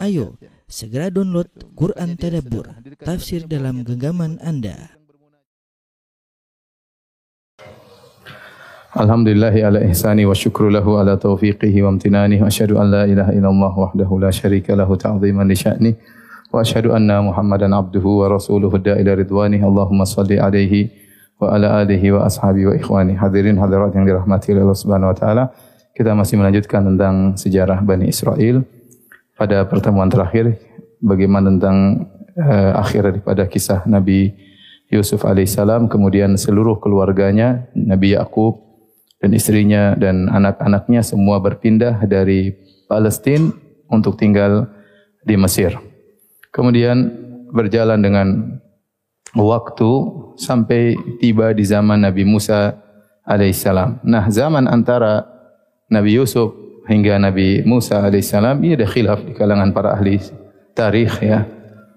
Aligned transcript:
Ayo, 0.00 0.40
segera 0.64 1.12
download 1.12 1.52
Quran 1.76 2.16
Tadabbur, 2.16 2.64
tafsir 3.04 3.44
dalam 3.44 3.84
genggaman 3.84 4.40
Anda. 4.40 4.96
Alhamdulillahi 8.96 9.60
ala 9.60 9.84
ihsani 9.84 10.24
wa 10.24 10.32
syukru 10.32 10.72
lahu 10.72 10.96
ala 10.96 11.20
taufiqihi 11.20 11.84
wa 11.84 11.92
amtinani. 11.92 12.40
Wa 12.40 12.48
ashadu 12.48 12.80
an 12.80 12.88
la 12.88 13.04
ilaha 13.04 13.36
illallah 13.36 13.72
wahdahu 13.76 14.16
la 14.16 14.32
syarika 14.32 14.72
lahu 14.72 14.96
ta'ziman 14.96 15.44
li 15.44 15.52
sya'ni. 15.52 15.92
Wa 16.48 16.64
ashadu 16.64 16.96
anna 16.96 17.20
muhammadan 17.20 17.76
abduhu 17.76 18.24
wa 18.24 18.32
rasuluhu. 18.32 18.80
Da'ila 18.80 19.12
ridwani. 19.12 19.60
Allahumma 19.60 20.08
salli 20.08 20.40
alaihi 20.40 20.88
wa 21.36 21.52
ala 21.52 21.84
alihi 21.84 22.16
wa 22.16 22.24
ashabi 22.24 22.64
wa 22.64 22.72
ikhwani. 22.72 23.20
Hadirin 23.20 23.60
hadirat 23.60 23.92
yang 23.92 24.08
dirahmati 24.08 24.56
oleh 24.56 24.64
Allah 24.64 24.80
subhanahu 24.80 25.12
wa 25.12 25.16
ta'ala. 25.20 25.44
Kita 25.92 26.16
masih 26.16 26.40
melanjutkan 26.40 26.80
tentang 26.80 27.36
sejarah 27.36 27.84
Bani 27.84 28.08
Israel 28.08 28.64
pada 29.36 29.68
pertemuan 29.68 30.08
terakhir 30.08 30.56
bagaimana 30.98 31.52
tentang 31.52 32.08
uh, 32.40 32.72
akhir 32.80 33.14
daripada 33.14 33.44
kisah 33.44 33.84
Nabi 33.84 34.32
Yusuf 34.88 35.22
alaihissalam 35.22 35.92
kemudian 35.92 36.34
seluruh 36.40 36.80
keluarganya 36.80 37.68
Nabi 37.76 38.16
Yakub 38.16 38.66
dan 39.20 39.32
istrinya 39.36 39.96
dan 39.96 40.28
anak-anaknya 40.28 41.04
semua 41.04 41.40
berpindah 41.40 42.04
dari 42.04 42.52
Palestin 42.86 43.52
untuk 43.90 44.16
tinggal 44.20 44.70
di 45.26 45.34
Mesir. 45.34 45.74
Kemudian 46.54 47.10
berjalan 47.50 47.98
dengan 47.98 48.58
waktu 49.34 49.90
sampai 50.38 50.94
tiba 51.18 51.50
di 51.52 51.64
zaman 51.66 52.06
Nabi 52.06 52.22
Musa 52.22 52.78
alaihissalam. 53.26 54.06
Nah, 54.06 54.30
zaman 54.30 54.70
antara 54.70 55.26
Nabi 55.90 56.16
Yusuf 56.16 56.65
hingga 56.86 57.18
Nabi 57.18 57.66
Musa 57.66 58.06
alaihissalam 58.06 58.62
ini 58.62 58.78
ada 58.78 58.86
khilaf 58.86 59.20
di 59.26 59.34
kalangan 59.34 59.74
para 59.74 59.98
ahli 59.98 60.22
tarikh 60.72 61.20
ya. 61.22 61.44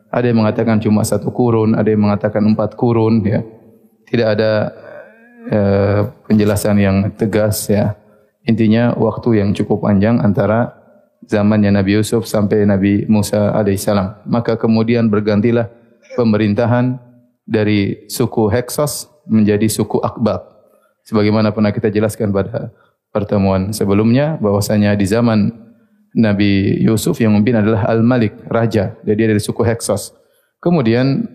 Ada 0.09 0.33
yang 0.33 0.41
mengatakan 0.41 0.81
cuma 0.81 1.05
satu 1.05 1.29
kurun, 1.29 1.77
ada 1.77 1.85
yang 1.85 2.01
mengatakan 2.01 2.41
empat 2.41 2.73
kurun 2.73 3.21
ya. 3.21 3.45
Tidak 4.09 4.25
ada 4.25 4.73
uh, 5.53 6.01
penjelasan 6.25 6.81
yang 6.81 6.97
tegas 7.13 7.69
ya. 7.69 7.93
Intinya 8.49 8.97
waktu 8.97 9.45
yang 9.45 9.53
cukup 9.53 9.85
panjang 9.85 10.17
antara 10.17 10.73
zamannya 11.29 11.69
Nabi 11.69 12.01
Yusuf 12.01 12.25
sampai 12.25 12.65
Nabi 12.65 13.05
Musa 13.05 13.53
alaihissalam. 13.53 14.25
Maka 14.25 14.57
kemudian 14.57 15.13
bergantilah 15.13 15.69
pemerintahan 16.17 16.97
dari 17.45 18.09
suku 18.09 18.49
Heksos 18.49 19.05
menjadi 19.29 19.69
suku 19.69 20.01
Akbat. 20.01 20.41
Sebagaimana 21.05 21.53
pernah 21.53 21.69
kita 21.69 21.93
jelaskan 21.93 22.33
pada 22.33 22.73
pertemuan 23.09 23.73
sebelumnya 23.73 24.37
bahwasanya 24.41 24.93
di 24.93 25.05
zaman 25.05 25.53
Nabi 26.17 26.81
Yusuf 26.81 27.21
yang 27.21 27.37
memimpin 27.37 27.61
adalah 27.61 27.85
Al-Malik, 27.85 28.49
raja. 28.49 28.97
Jadi 29.05 29.17
dia 29.17 29.27
dari 29.29 29.41
suku 29.41 29.61
Heksos. 29.61 30.13
Kemudian 30.57 31.29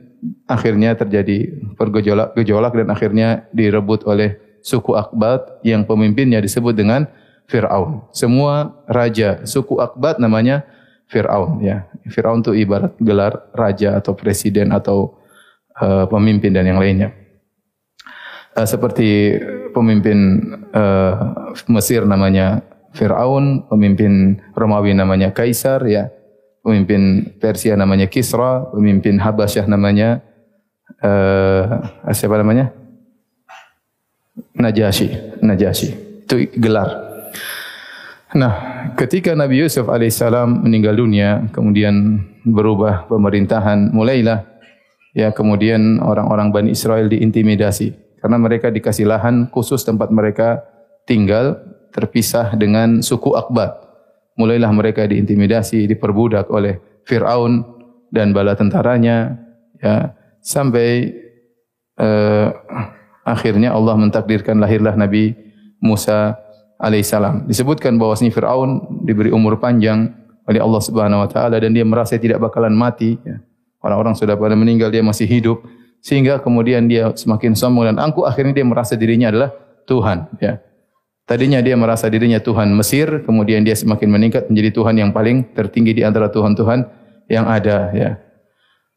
akhirnya 0.50 0.98
terjadi 0.98 1.52
pergejolak-gejolak 1.78 2.72
dan 2.74 2.88
akhirnya 2.90 3.28
direbut 3.54 4.02
oleh 4.08 4.40
suku 4.64 4.96
Akbat 4.96 5.62
yang 5.62 5.84
pemimpinnya 5.84 6.40
disebut 6.40 6.74
dengan 6.74 7.06
Fir'aun. 7.46 8.08
Semua 8.10 8.72
raja 8.88 9.44
suku 9.44 9.78
Akbat 9.78 10.18
namanya 10.18 10.64
Fir'aun. 11.06 11.60
Ya. 11.60 11.86
Fir'aun 12.08 12.40
itu 12.40 12.56
ibarat 12.56 12.96
gelar 12.98 13.52
raja 13.52 14.00
atau 14.00 14.16
presiden 14.16 14.72
atau 14.72 15.20
uh, 15.78 16.08
pemimpin 16.08 16.50
dan 16.50 16.66
yang 16.66 16.80
lainnya. 16.80 17.12
Uh, 18.54 18.62
seperti 18.62 19.34
pemimpin 19.74 20.46
uh, 20.70 21.50
Mesir 21.66 22.06
namanya 22.06 22.62
Fir'aun, 22.94 23.66
pemimpin 23.66 24.38
Romawi 24.54 24.94
namanya 24.94 25.34
Kaisar, 25.34 25.82
ya. 25.90 26.06
pemimpin 26.64 27.34
Persia 27.42 27.76
namanya 27.76 28.08
Kisra, 28.08 28.70
pemimpin 28.72 29.20
Habasyah 29.20 29.66
namanya 29.68 30.22
uh, 31.02 31.82
siapa 32.14 32.40
namanya? 32.40 32.70
Najasyi, 34.54 35.42
Najasyi. 35.42 35.90
Itu 36.24 36.40
gelar. 36.56 36.88
Nah, 38.34 38.54
ketika 38.98 39.34
Nabi 39.34 39.62
Yusuf 39.62 39.90
alaihissalam 39.90 40.62
meninggal 40.62 40.94
dunia, 40.98 41.50
kemudian 41.50 42.22
berubah 42.46 43.10
pemerintahan, 43.10 43.90
mulailah 43.90 44.46
ya 45.14 45.30
kemudian 45.30 46.02
orang-orang 46.02 46.50
Bani 46.50 46.70
Israel 46.74 47.06
diintimidasi 47.06 48.03
karena 48.24 48.40
mereka 48.40 48.72
dikasih 48.72 49.04
lahan 49.04 49.52
khusus 49.52 49.84
tempat 49.84 50.08
mereka 50.08 50.64
tinggal 51.04 51.60
terpisah 51.92 52.56
dengan 52.56 53.04
suku 53.04 53.36
Akbat. 53.36 53.76
Mulailah 54.40 54.72
mereka 54.72 55.04
diintimidasi, 55.04 55.84
diperbudak 55.84 56.48
oleh 56.48 56.80
Fir'aun 57.04 57.60
dan 58.08 58.32
bala 58.32 58.56
tentaranya 58.56 59.36
ya 59.76 60.16
sampai 60.40 61.12
uh, 62.00 62.48
akhirnya 63.28 63.76
Allah 63.76 63.92
mentakdirkan 64.00 64.56
lahirlah 64.56 64.96
Nabi 64.96 65.36
Musa 65.84 66.40
alaihissalam. 66.80 67.44
Disebutkan 67.44 68.00
bahwasanya 68.00 68.32
Fir'aun 68.32 69.04
diberi 69.04 69.36
umur 69.36 69.60
panjang 69.60 70.16
oleh 70.48 70.64
Allah 70.64 70.80
Subhanahu 70.80 71.20
wa 71.20 71.28
taala 71.28 71.60
dan 71.60 71.76
dia 71.76 71.84
merasa 71.84 72.16
tidak 72.16 72.40
bakalan 72.40 72.72
mati 72.72 73.20
ya. 73.20 73.36
Orang-orang 73.84 74.16
sudah 74.16 74.32
pada 74.32 74.56
meninggal 74.56 74.88
dia 74.88 75.04
masih 75.04 75.28
hidup 75.28 75.60
sehingga 76.04 76.36
kemudian 76.44 76.84
dia 76.84 77.08
semakin 77.16 77.56
sombong 77.56 77.88
dan 77.88 77.96
angkuh. 77.96 78.28
Akhirnya 78.28 78.52
dia 78.52 78.66
merasa 78.68 78.92
dirinya 78.92 79.32
adalah 79.32 79.56
Tuhan 79.88 80.28
ya. 80.36 80.60
Tadinya 81.24 81.64
dia 81.64 81.72
merasa 81.72 82.04
dirinya 82.12 82.36
Tuhan 82.36 82.68
Mesir 82.76 83.24
kemudian 83.24 83.64
dia 83.64 83.72
semakin 83.72 84.12
meningkat 84.12 84.52
menjadi 84.52 84.76
Tuhan 84.76 84.94
yang 85.00 85.10
paling 85.16 85.56
tertinggi 85.56 85.96
di 85.96 86.02
antara 86.04 86.28
Tuhan-Tuhan 86.28 86.84
yang 87.32 87.48
ada 87.48 87.88
ya. 87.96 88.20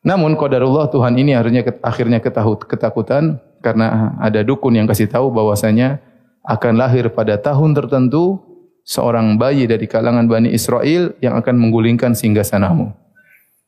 Namun 0.04 0.36
qadarullah 0.36 0.92
Tuhan 0.92 1.16
ini 1.16 1.32
akhirnya 1.40 1.64
akhirnya 1.80 2.20
ketahut 2.20 2.68
ketakutan 2.68 3.40
karena 3.64 4.12
ada 4.20 4.44
dukun 4.44 4.76
yang 4.76 4.92
kasih 4.92 5.08
tahu 5.08 5.32
bahwasanya 5.32 6.04
akan 6.44 6.76
lahir 6.76 7.08
pada 7.16 7.40
tahun 7.40 7.72
tertentu 7.72 8.44
seorang 8.84 9.40
bayi 9.40 9.64
dari 9.64 9.88
kalangan 9.88 10.28
Bani 10.28 10.52
Israel 10.52 11.16
yang 11.24 11.40
akan 11.40 11.56
menggulingkan 11.56 12.12
singgasanamu. 12.12 13.07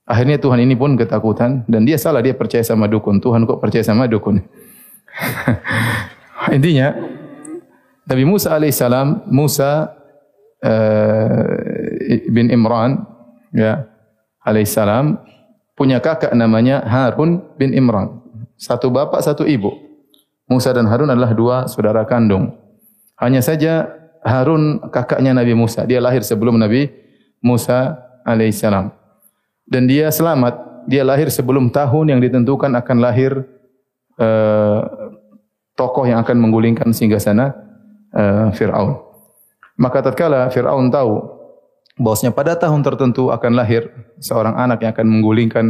Akhirnya 0.09 0.41
Tuhan 0.41 0.65
ini 0.65 0.73
pun 0.73 0.97
ketakutan 0.97 1.69
dan 1.69 1.85
dia 1.85 1.93
salah 2.01 2.25
dia 2.25 2.33
percaya 2.33 2.65
sama 2.65 2.89
dukun. 2.89 3.21
Tuhan 3.21 3.45
kok 3.45 3.61
percaya 3.61 3.85
sama 3.85 4.09
dukun? 4.09 4.41
Intinya 6.57 6.97
Nabi 8.09 8.25
Musa 8.25 8.57
alaihissalam 8.57 9.29
Musa 9.29 9.93
uh, 10.65 11.45
bin 12.25 12.49
Imran 12.49 13.05
ya 13.53 13.85
alaihissalam 14.41 15.21
punya 15.77 16.01
kakak 16.01 16.33
namanya 16.33 16.81
Harun 16.89 17.45
bin 17.61 17.77
Imran. 17.77 18.17
Satu 18.57 18.89
bapak 18.89 19.21
satu 19.21 19.45
ibu. 19.45 19.77
Musa 20.49 20.73
dan 20.73 20.89
Harun 20.89 21.13
adalah 21.13 21.37
dua 21.37 21.69
saudara 21.69 22.01
kandung. 22.09 22.57
Hanya 23.21 23.45
saja 23.45 23.93
Harun 24.25 24.89
kakaknya 24.89 25.37
Nabi 25.37 25.53
Musa. 25.53 25.85
Dia 25.85 26.01
lahir 26.01 26.25
sebelum 26.25 26.57
Nabi 26.57 26.89
Musa 27.45 27.93
alaihissalam 28.25 28.98
dan 29.69 29.85
dia 29.85 30.09
selamat. 30.09 30.67
Dia 30.89 31.05
lahir 31.05 31.29
sebelum 31.29 31.69
tahun 31.69 32.17
yang 32.17 32.19
ditentukan 32.19 32.73
akan 32.73 32.97
lahir 32.97 33.45
uh, 34.17 34.81
tokoh 35.77 36.09
yang 36.09 36.17
akan 36.25 36.37
menggulingkan 36.41 36.89
singgasana 36.89 37.53
uh, 38.09 38.49
Fir'aun. 38.57 38.97
Maka 39.77 40.01
tatkala 40.01 40.49
Fir'aun 40.49 40.89
tahu 40.89 41.21
bahwasanya 42.01 42.33
pada 42.33 42.57
tahun 42.57 42.81
tertentu 42.81 43.29
akan 43.29 43.53
lahir 43.53 43.93
seorang 44.17 44.57
anak 44.57 44.81
yang 44.81 44.91
akan 44.97 45.07
menggulingkan 45.07 45.65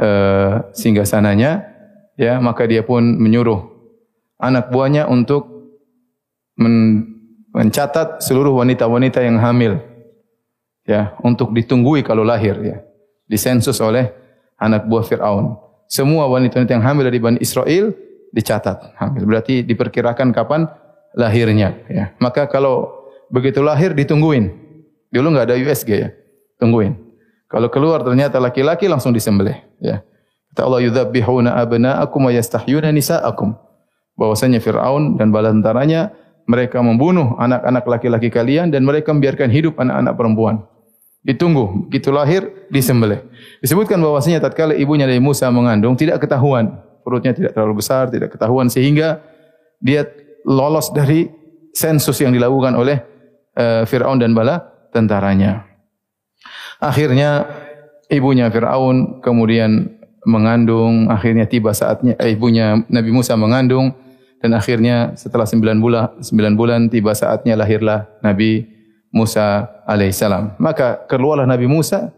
uh, 0.00 0.64
singgasananya, 0.72 1.68
ya 2.16 2.40
maka 2.40 2.64
dia 2.64 2.80
pun 2.80 3.04
menyuruh 3.20 3.68
anak 4.40 4.72
buahnya 4.72 5.06
untuk 5.12 5.46
men 6.56 7.08
mencatat 7.52 8.24
seluruh 8.24 8.64
wanita-wanita 8.64 9.20
yang 9.20 9.36
hamil 9.36 9.76
ya 10.88 11.12
untuk 11.20 11.52
ditunggui 11.52 12.00
kalau 12.00 12.24
lahir 12.24 12.56
ya 12.64 12.80
disensus 13.32 13.80
oleh 13.80 14.12
anak 14.60 14.84
buah 14.84 15.08
Fir'aun. 15.08 15.56
Semua 15.88 16.28
wanita-wanita 16.28 16.76
yang 16.76 16.84
hamil 16.84 17.08
dari 17.08 17.16
Bani 17.16 17.38
Israel 17.40 17.96
dicatat. 18.36 18.92
Hamil. 19.00 19.24
Berarti 19.24 19.64
diperkirakan 19.64 20.36
kapan 20.36 20.68
lahirnya. 21.16 21.72
Ya. 21.88 22.12
Maka 22.20 22.44
kalau 22.44 22.92
begitu 23.32 23.64
lahir 23.64 23.96
ditungguin. 23.96 24.52
Dulu 25.08 25.32
enggak 25.32 25.52
ada 25.52 25.56
USG 25.56 25.90
ya. 25.96 26.08
Tungguin. 26.60 26.96
Kalau 27.48 27.68
keluar 27.68 28.00
ternyata 28.04 28.40
laki-laki 28.40 28.88
langsung 28.88 29.12
disembelih. 29.12 29.56
Ya. 29.80 30.04
Kata 30.52 30.68
Allah 30.68 30.80
yudhabbihuna 30.88 31.56
abna'akum 31.56 32.28
wa 32.28 32.32
yastahyuna 32.32 32.88
nisa'akum. 32.92 33.56
Bahwasanya 34.16 34.60
Fir'aun 34.60 35.20
dan 35.20 35.32
bala 35.32 35.52
tentaranya 35.52 36.12
mereka 36.48 36.80
membunuh 36.80 37.36
anak-anak 37.36 37.84
laki-laki 37.84 38.28
kalian 38.32 38.72
dan 38.72 38.84
mereka 38.84 39.12
membiarkan 39.12 39.48
hidup 39.52 39.76
anak-anak 39.80 40.14
perempuan 40.16 40.56
ditunggu 41.22 41.86
begitu 41.88 42.10
lahir 42.10 42.66
disembelih. 42.68 43.22
Disebutkan 43.62 44.02
bahwasanya 44.02 44.42
tatkala 44.42 44.74
ibunya 44.74 45.06
dari 45.06 45.22
Musa 45.22 45.48
mengandung 45.54 45.94
tidak 45.94 46.22
ketahuan, 46.22 46.82
perutnya 47.06 47.30
tidak 47.30 47.54
terlalu 47.54 47.78
besar, 47.78 48.10
tidak 48.10 48.34
ketahuan 48.34 48.66
sehingga 48.66 49.22
dia 49.78 50.06
lolos 50.42 50.90
dari 50.90 51.30
sensus 51.72 52.18
yang 52.18 52.34
dilakukan 52.34 52.74
oleh 52.74 52.98
uh, 53.56 53.82
Firaun 53.86 54.18
dan 54.18 54.34
bala 54.34 54.60
tentaranya. 54.90 55.64
Akhirnya 56.82 57.46
ibunya 58.10 58.50
Firaun 58.50 59.22
kemudian 59.22 60.02
mengandung, 60.26 61.10
akhirnya 61.10 61.46
tiba 61.46 61.74
saatnya 61.74 62.14
eh, 62.18 62.34
ibunya 62.34 62.82
Nabi 62.90 63.10
Musa 63.10 63.34
mengandung 63.38 63.94
dan 64.42 64.58
akhirnya 64.58 65.14
setelah 65.14 65.46
sembilan 65.46 65.78
bulan 65.78 66.04
sembilan 66.18 66.54
bulan 66.58 66.80
tiba 66.90 67.14
saatnya 67.14 67.54
lahirlah 67.54 68.06
Nabi 68.26 68.66
Musa 69.12 69.68
alaihissalam. 69.84 70.56
Maka 70.56 71.04
keluarlah 71.04 71.44
Nabi 71.44 71.68
Musa, 71.68 72.10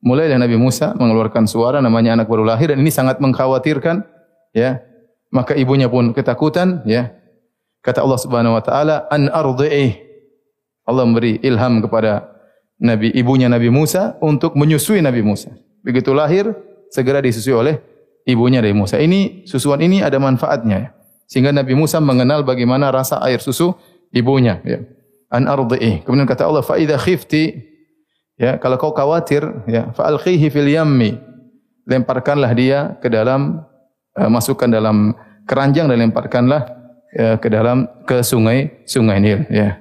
mulailah 0.00 0.38
Nabi 0.38 0.54
Musa 0.54 0.94
mengeluarkan 0.94 1.50
suara 1.50 1.82
namanya 1.82 2.14
anak 2.14 2.30
baru 2.30 2.46
lahir 2.46 2.70
dan 2.70 2.78
ini 2.78 2.94
sangat 2.94 3.18
mengkhawatirkan 3.18 4.06
ya. 4.54 4.78
Maka 5.28 5.52
ibunya 5.58 5.90
pun 5.90 6.14
ketakutan 6.16 6.80
ya. 6.88 7.12
Kata 7.84 8.00
Allah 8.00 8.16
Subhanahu 8.22 8.56
wa 8.56 8.62
taala 8.64 9.10
an 9.12 9.28
ardhi'i. 9.28 10.08
Allah 10.88 11.04
memberi 11.04 11.36
ilham 11.44 11.84
kepada 11.84 12.32
Nabi 12.80 13.12
ibunya 13.12 13.50
Nabi 13.50 13.68
Musa 13.68 14.16
untuk 14.24 14.56
menyusui 14.56 15.04
Nabi 15.04 15.20
Musa. 15.20 15.52
Begitu 15.84 16.16
lahir, 16.16 16.48
segera 16.88 17.20
disusui 17.20 17.52
oleh 17.52 17.76
ibunya 18.24 18.64
dari 18.64 18.72
Musa. 18.72 18.96
Ini 18.96 19.44
susuan 19.44 19.84
ini 19.84 20.00
ada 20.00 20.16
manfaatnya. 20.16 20.96
Sehingga 21.28 21.52
Nabi 21.52 21.76
Musa 21.76 22.00
mengenal 22.00 22.40
bagaimana 22.40 22.88
rasa 22.88 23.20
air 23.20 23.44
susu 23.44 23.76
ibunya. 24.16 24.64
Ya. 24.64 24.80
An 25.28 25.44
ardi'i. 25.44 26.00
Kemudian 26.04 26.24
kata 26.24 26.48
Allah, 26.48 26.64
fa 26.64 26.80
idza 26.80 26.96
khifti 26.96 27.52
ya 28.40 28.56
kalau 28.56 28.80
kau 28.80 28.96
khawatir 28.96 29.44
ya 29.68 29.92
fa 29.92 30.08
alqihi 30.08 30.48
fil 30.48 30.68
yammi. 30.68 31.20
Lemparkanlah 31.88 32.52
dia 32.52 32.96
ke 33.00 33.08
dalam 33.12 33.64
uh, 34.16 34.28
masukkan 34.28 34.68
dalam 34.68 35.16
keranjang 35.48 35.88
dan 35.88 35.98
lemparkanlah 36.04 36.68
uh, 37.16 37.36
ke 37.40 37.48
dalam 37.48 37.88
ke 38.04 38.20
sungai 38.20 38.84
sungai 38.84 39.20
Nil 39.22 39.48
ya 39.48 39.80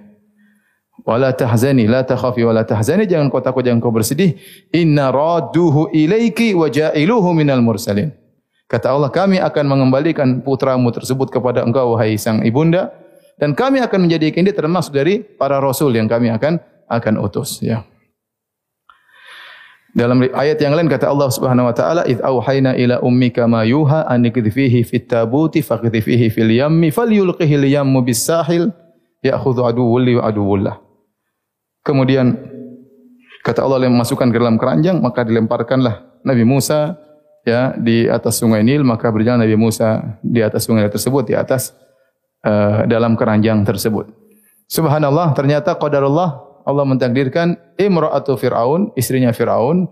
wala 1.08 1.32
tahzani 1.32 1.88
la 1.88 2.04
takhafi 2.04 2.44
wala 2.44 2.68
tahzani 2.68 3.08
jangan 3.08 3.32
kau 3.32 3.40
takut 3.40 3.64
jangan 3.64 3.80
kau 3.80 3.96
bersedih 3.96 4.36
inna 4.76 5.08
radduhu 5.08 5.88
ilaiki 5.96 6.52
wa 6.52 6.68
ja'iluhu 6.68 7.32
minal 7.32 7.64
mursalin 7.64 8.12
kata 8.68 8.92
Allah 8.92 9.08
kami 9.08 9.40
akan 9.40 9.66
mengembalikan 9.68 10.44
putramu 10.44 10.92
tersebut 10.92 11.32
kepada 11.32 11.64
engkau 11.64 11.96
wahai 11.96 12.20
sang 12.20 12.44
ibunda 12.44 12.92
dan 13.38 13.54
kami 13.54 13.78
akan 13.86 14.10
menjadikan 14.10 14.42
dia 14.42 14.54
termasuk 14.54 14.98
dari 14.98 15.22
para 15.22 15.62
rasul 15.62 15.94
yang 15.94 16.10
kami 16.10 16.34
akan 16.34 16.58
akan 16.90 17.14
utus 17.22 17.62
ya. 17.62 17.86
Dalam 19.98 20.22
ayat 20.22 20.62
yang 20.62 20.78
lain 20.78 20.86
kata 20.86 21.10
Allah 21.10 21.26
Subhanahu 21.34 21.70
wa 21.70 21.74
taala 21.74 22.06
id 22.06 22.22
auhayna 22.22 22.78
ila 22.78 23.02
ummika 23.02 23.50
ma 23.50 23.66
yuha 23.66 24.06
an 24.06 24.26
ikdhifihi 24.30 24.86
fit 24.86 25.10
tabuti 25.10 25.66
faqdhifihi 25.66 26.30
fil 26.30 26.54
yammi 26.54 26.94
falyulqihi 26.94 27.54
al 27.58 27.66
yammu 27.66 28.06
bis 28.06 28.22
sahil 28.22 28.70
ya'khudhu 29.26 29.66
aduwwul 29.66 30.06
li 30.06 30.14
wa 30.18 30.30
aduwwullah 30.30 30.76
Kemudian 31.82 32.36
kata 33.42 33.66
Allah 33.66 33.90
yang 33.90 33.98
masukkan 33.98 34.30
ke 34.30 34.38
dalam 34.38 34.62
keranjang 34.62 35.02
maka 35.02 35.26
dilemparkanlah 35.26 36.22
Nabi 36.22 36.44
Musa 36.46 37.00
ya 37.48 37.74
di 37.80 38.06
atas 38.06 38.38
sungai 38.38 38.62
Nil 38.62 38.84
maka 38.84 39.08
berjalan 39.10 39.40
Nabi 39.40 39.56
Musa 39.56 40.20
di 40.20 40.44
atas 40.44 40.68
sungai 40.68 40.86
tersebut 40.92 41.32
di 41.32 41.34
atas 41.34 41.72
uh, 42.48 42.88
dalam 42.88 43.20
keranjang 43.20 43.68
tersebut. 43.68 44.08
Subhanallah 44.72 45.36
ternyata 45.36 45.76
qadarullah 45.76 46.64
Allah 46.64 46.86
mentakdirkan 46.88 47.60
imra'atu 47.76 48.40
Fir'aun 48.40 48.96
istrinya 48.96 49.36
Fir'aun 49.36 49.88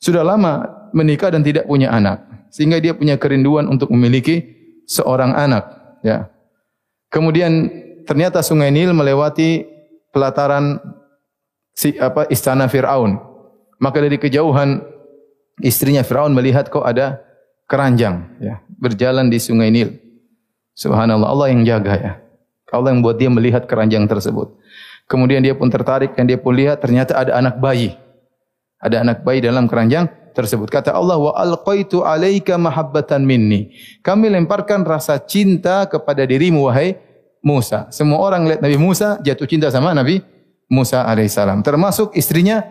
sudah 0.00 0.24
lama 0.24 0.64
menikah 0.96 1.32
dan 1.32 1.44
tidak 1.44 1.68
punya 1.68 1.92
anak 1.92 2.48
sehingga 2.52 2.80
dia 2.80 2.96
punya 2.96 3.20
kerinduan 3.20 3.68
untuk 3.68 3.92
memiliki 3.92 4.44
seorang 4.88 5.32
anak 5.36 5.64
ya. 6.04 6.28
Kemudian 7.08 7.70
ternyata 8.04 8.44
sungai 8.44 8.74
Nil 8.74 8.92
melewati 8.92 9.64
pelataran 10.12 10.78
si 11.74 11.96
apa 11.98 12.28
istana 12.30 12.70
Firaun. 12.70 13.18
Maka 13.82 13.98
dari 13.98 14.16
kejauhan 14.20 14.80
istrinya 15.60 16.06
Firaun 16.06 16.32
melihat 16.32 16.70
kok 16.70 16.86
ada 16.86 17.20
keranjang 17.66 18.38
ya, 18.38 18.62
berjalan 18.78 19.30
di 19.32 19.38
sungai 19.42 19.72
Nil. 19.72 20.03
Subhanallah, 20.74 21.30
Allah 21.30 21.48
yang 21.54 21.62
jaga 21.62 21.94
ya. 21.94 22.12
Allah 22.74 22.90
yang 22.90 23.06
buat 23.06 23.14
dia 23.14 23.30
melihat 23.30 23.70
keranjang 23.70 24.10
tersebut. 24.10 24.50
Kemudian 25.06 25.44
dia 25.46 25.54
pun 25.54 25.70
tertarik 25.70 26.18
dan 26.18 26.26
dia 26.26 26.34
pun 26.34 26.50
lihat 26.50 26.82
ternyata 26.82 27.14
ada 27.14 27.38
anak 27.38 27.62
bayi. 27.62 27.94
Ada 28.82 29.06
anak 29.06 29.22
bayi 29.22 29.38
dalam 29.38 29.70
keranjang 29.70 30.10
tersebut. 30.34 30.66
Kata 30.68 30.90
Allah, 30.90 31.16
wa 31.16 31.32
alqaitu 31.38 32.02
alaika 32.02 32.58
mahabbatan 32.58 33.22
minni. 33.22 33.70
Kami 34.02 34.28
lemparkan 34.28 34.82
rasa 34.82 35.22
cinta 35.22 35.86
kepada 35.86 36.26
dirimu 36.26 36.66
wahai 36.66 36.98
Musa. 37.44 37.86
Semua 37.94 38.18
orang 38.24 38.50
lihat 38.50 38.60
Nabi 38.60 38.76
Musa 38.76 39.22
jatuh 39.22 39.46
cinta 39.46 39.70
sama 39.70 39.94
Nabi 39.94 40.20
Musa 40.66 41.06
alaihissalam. 41.06 41.62
Termasuk 41.62 42.16
istrinya 42.18 42.64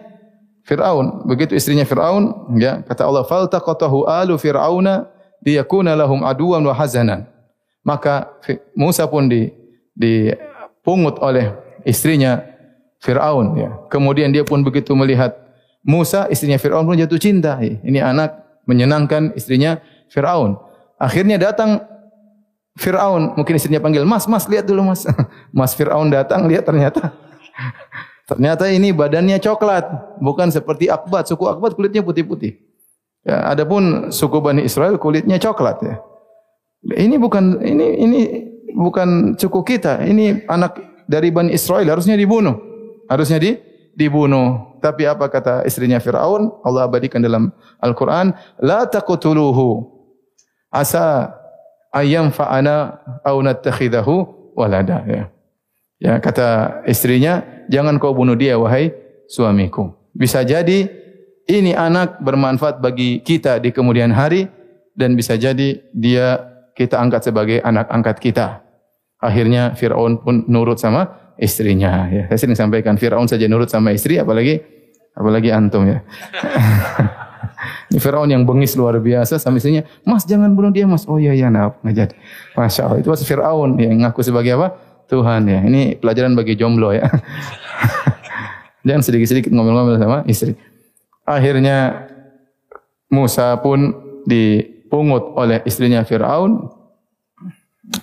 Fir'aun. 0.68 1.24
Begitu 1.30 1.56
istrinya 1.56 1.88
Fir'aun, 1.88 2.56
ya, 2.60 2.84
kata 2.84 3.08
Allah, 3.08 3.24
faltaqatahu 3.24 4.10
alu 4.10 4.36
Fir'auna 4.36 5.08
liyakuna 5.46 5.96
lahum 5.96 6.26
aduan 6.26 6.64
wa 6.66 6.74
hazanan. 6.76 7.33
Maka 7.84 8.40
Musa 8.74 9.06
pun 9.12 9.28
di, 9.28 9.52
dipungut 9.92 11.20
oleh 11.20 11.52
istrinya 11.84 12.40
Fir'aun. 13.04 13.60
Ya. 13.60 13.76
Kemudian 13.92 14.32
dia 14.32 14.48
pun 14.48 14.64
begitu 14.64 14.96
melihat 14.96 15.36
Musa, 15.84 16.32
istrinya 16.32 16.56
Fir'aun 16.56 16.88
pun 16.88 16.96
jatuh 16.96 17.20
cinta. 17.20 17.60
Ini 17.60 18.00
anak 18.00 18.64
menyenangkan 18.64 19.36
istrinya 19.36 19.84
Fir'aun. 20.08 20.56
Akhirnya 20.96 21.36
datang 21.36 21.84
Fir'aun, 22.80 23.36
mungkin 23.36 23.60
istrinya 23.60 23.84
panggil, 23.84 24.08
Mas, 24.08 24.26
Mas, 24.26 24.48
lihat 24.48 24.66
dulu 24.66 24.88
Mas. 24.88 25.04
Mas 25.58 25.76
Fir'aun 25.76 26.08
datang, 26.08 26.48
lihat 26.48 26.64
ternyata 26.64 27.12
Ternyata 28.30 28.72
ini 28.72 28.96
badannya 28.96 29.38
coklat, 29.40 30.18
bukan 30.24 30.48
seperti 30.50 30.88
Akbat. 30.88 31.28
Suku 31.28 31.44
Akbat 31.44 31.76
kulitnya 31.76 32.02
putih-putih. 32.02 32.56
Ya, 33.24 33.52
adapun 33.52 34.12
suku 34.12 34.40
Bani 34.44 34.64
Israel 34.68 35.00
kulitnya 35.00 35.40
coklat 35.40 35.80
ya. 35.84 35.96
Ini 36.84 37.16
bukan 37.16 37.64
ini 37.64 37.86
ini 38.04 38.22
bukan 38.76 39.40
suku 39.40 39.64
kita. 39.64 40.04
Ini 40.04 40.44
anak 40.52 41.06
dari 41.08 41.32
Bani 41.32 41.56
Israel 41.56 41.88
harusnya 41.88 42.20
dibunuh. 42.20 42.60
Harusnya 43.08 43.40
di 43.40 43.56
dibunuh. 43.96 44.80
Tapi 44.84 45.08
apa 45.08 45.32
kata 45.32 45.64
istrinya 45.64 46.02
Firaun? 46.04 46.52
Allah 46.66 46.90
abadikan 46.90 47.24
dalam 47.24 47.56
Al-Qur'an, 47.80 48.36
la 48.60 48.84
taqtuluhu. 48.84 49.88
Asa 50.74 51.32
ayam 51.94 52.34
fa'ana 52.34 53.00
au 53.24 53.40
nattakhidahu 53.40 54.16
walada 54.58 55.06
ya. 55.08 55.24
Ya, 56.04 56.20
kata 56.20 56.82
istrinya, 56.84 57.48
jangan 57.72 57.96
kau 57.96 58.12
bunuh 58.12 58.36
dia 58.36 58.60
wahai 58.60 58.92
suamiku. 59.32 59.96
Bisa 60.12 60.44
jadi 60.44 60.92
ini 61.48 61.72
anak 61.72 62.20
bermanfaat 62.20 62.84
bagi 62.84 63.24
kita 63.24 63.63
di 63.63 63.72
kemudian 63.72 64.12
hari 64.12 64.52
dan 65.00 65.16
bisa 65.16 65.40
jadi 65.40 65.80
dia 65.96 66.52
kita 66.74 66.98
angkat 66.98 67.30
sebagai 67.30 67.58
anak 67.62 67.89
angkat 67.89 68.18
kita. 68.20 68.62
Akhirnya 69.24 69.72
Firaun 69.77 70.20
pun 70.20 70.44
nurut 70.51 70.82
sama 70.82 71.34
istrinya. 71.39 72.12
Ya, 72.12 72.27
saya 72.27 72.39
sering 72.44 72.58
sampaikan 72.58 73.00
Firaun 73.00 73.30
saja 73.30 73.48
nurut 73.48 73.72
sama 73.72 73.96
istri, 73.96 74.20
apalagi 74.20 74.60
apalagi 75.15 75.53
antum 75.53 75.88
ya. 75.88 76.03
Ini 77.94 78.00
Firaun 78.03 78.30
yang 78.34 78.44
bengis 78.44 78.75
luar 78.75 79.00
biasa 79.00 79.39
sama 79.39 79.62
istrinya. 79.62 79.86
Mas 80.03 80.27
jangan 80.27 80.51
bunuh 80.51 80.74
dia 80.74 80.89
mas. 80.89 81.08
Oh 81.08 81.22
iya 81.22 81.32
iya 81.32 81.48
nah, 81.48 81.72
nggak 81.86 81.96
jadi. 81.96 82.15
Masya 82.58 82.82
Allah 82.89 83.00
itu 83.00 83.10
was 83.13 83.24
Firaun 83.24 83.80
yang 83.80 84.03
ngaku 84.03 84.20
sebagai 84.25 84.60
apa? 84.60 84.75
Tuhan 85.08 85.46
ya. 85.48 85.60
Ini 85.63 86.01
pelajaran 86.01 86.34
bagi 86.34 86.58
jomblo 86.58 86.92
ya. 86.92 87.06
Jangan 88.88 89.03
sedikit-sedikit 89.06 89.51
ngomel-ngomel 89.56 89.96
sama 89.96 90.18
istri. 90.27 90.60
Akhirnya 91.24 92.10
Musa 93.08 93.56
pun 93.63 93.96
dipungut 94.94 95.34
oleh 95.34 95.58
istrinya 95.66 96.06
Firaun. 96.06 96.70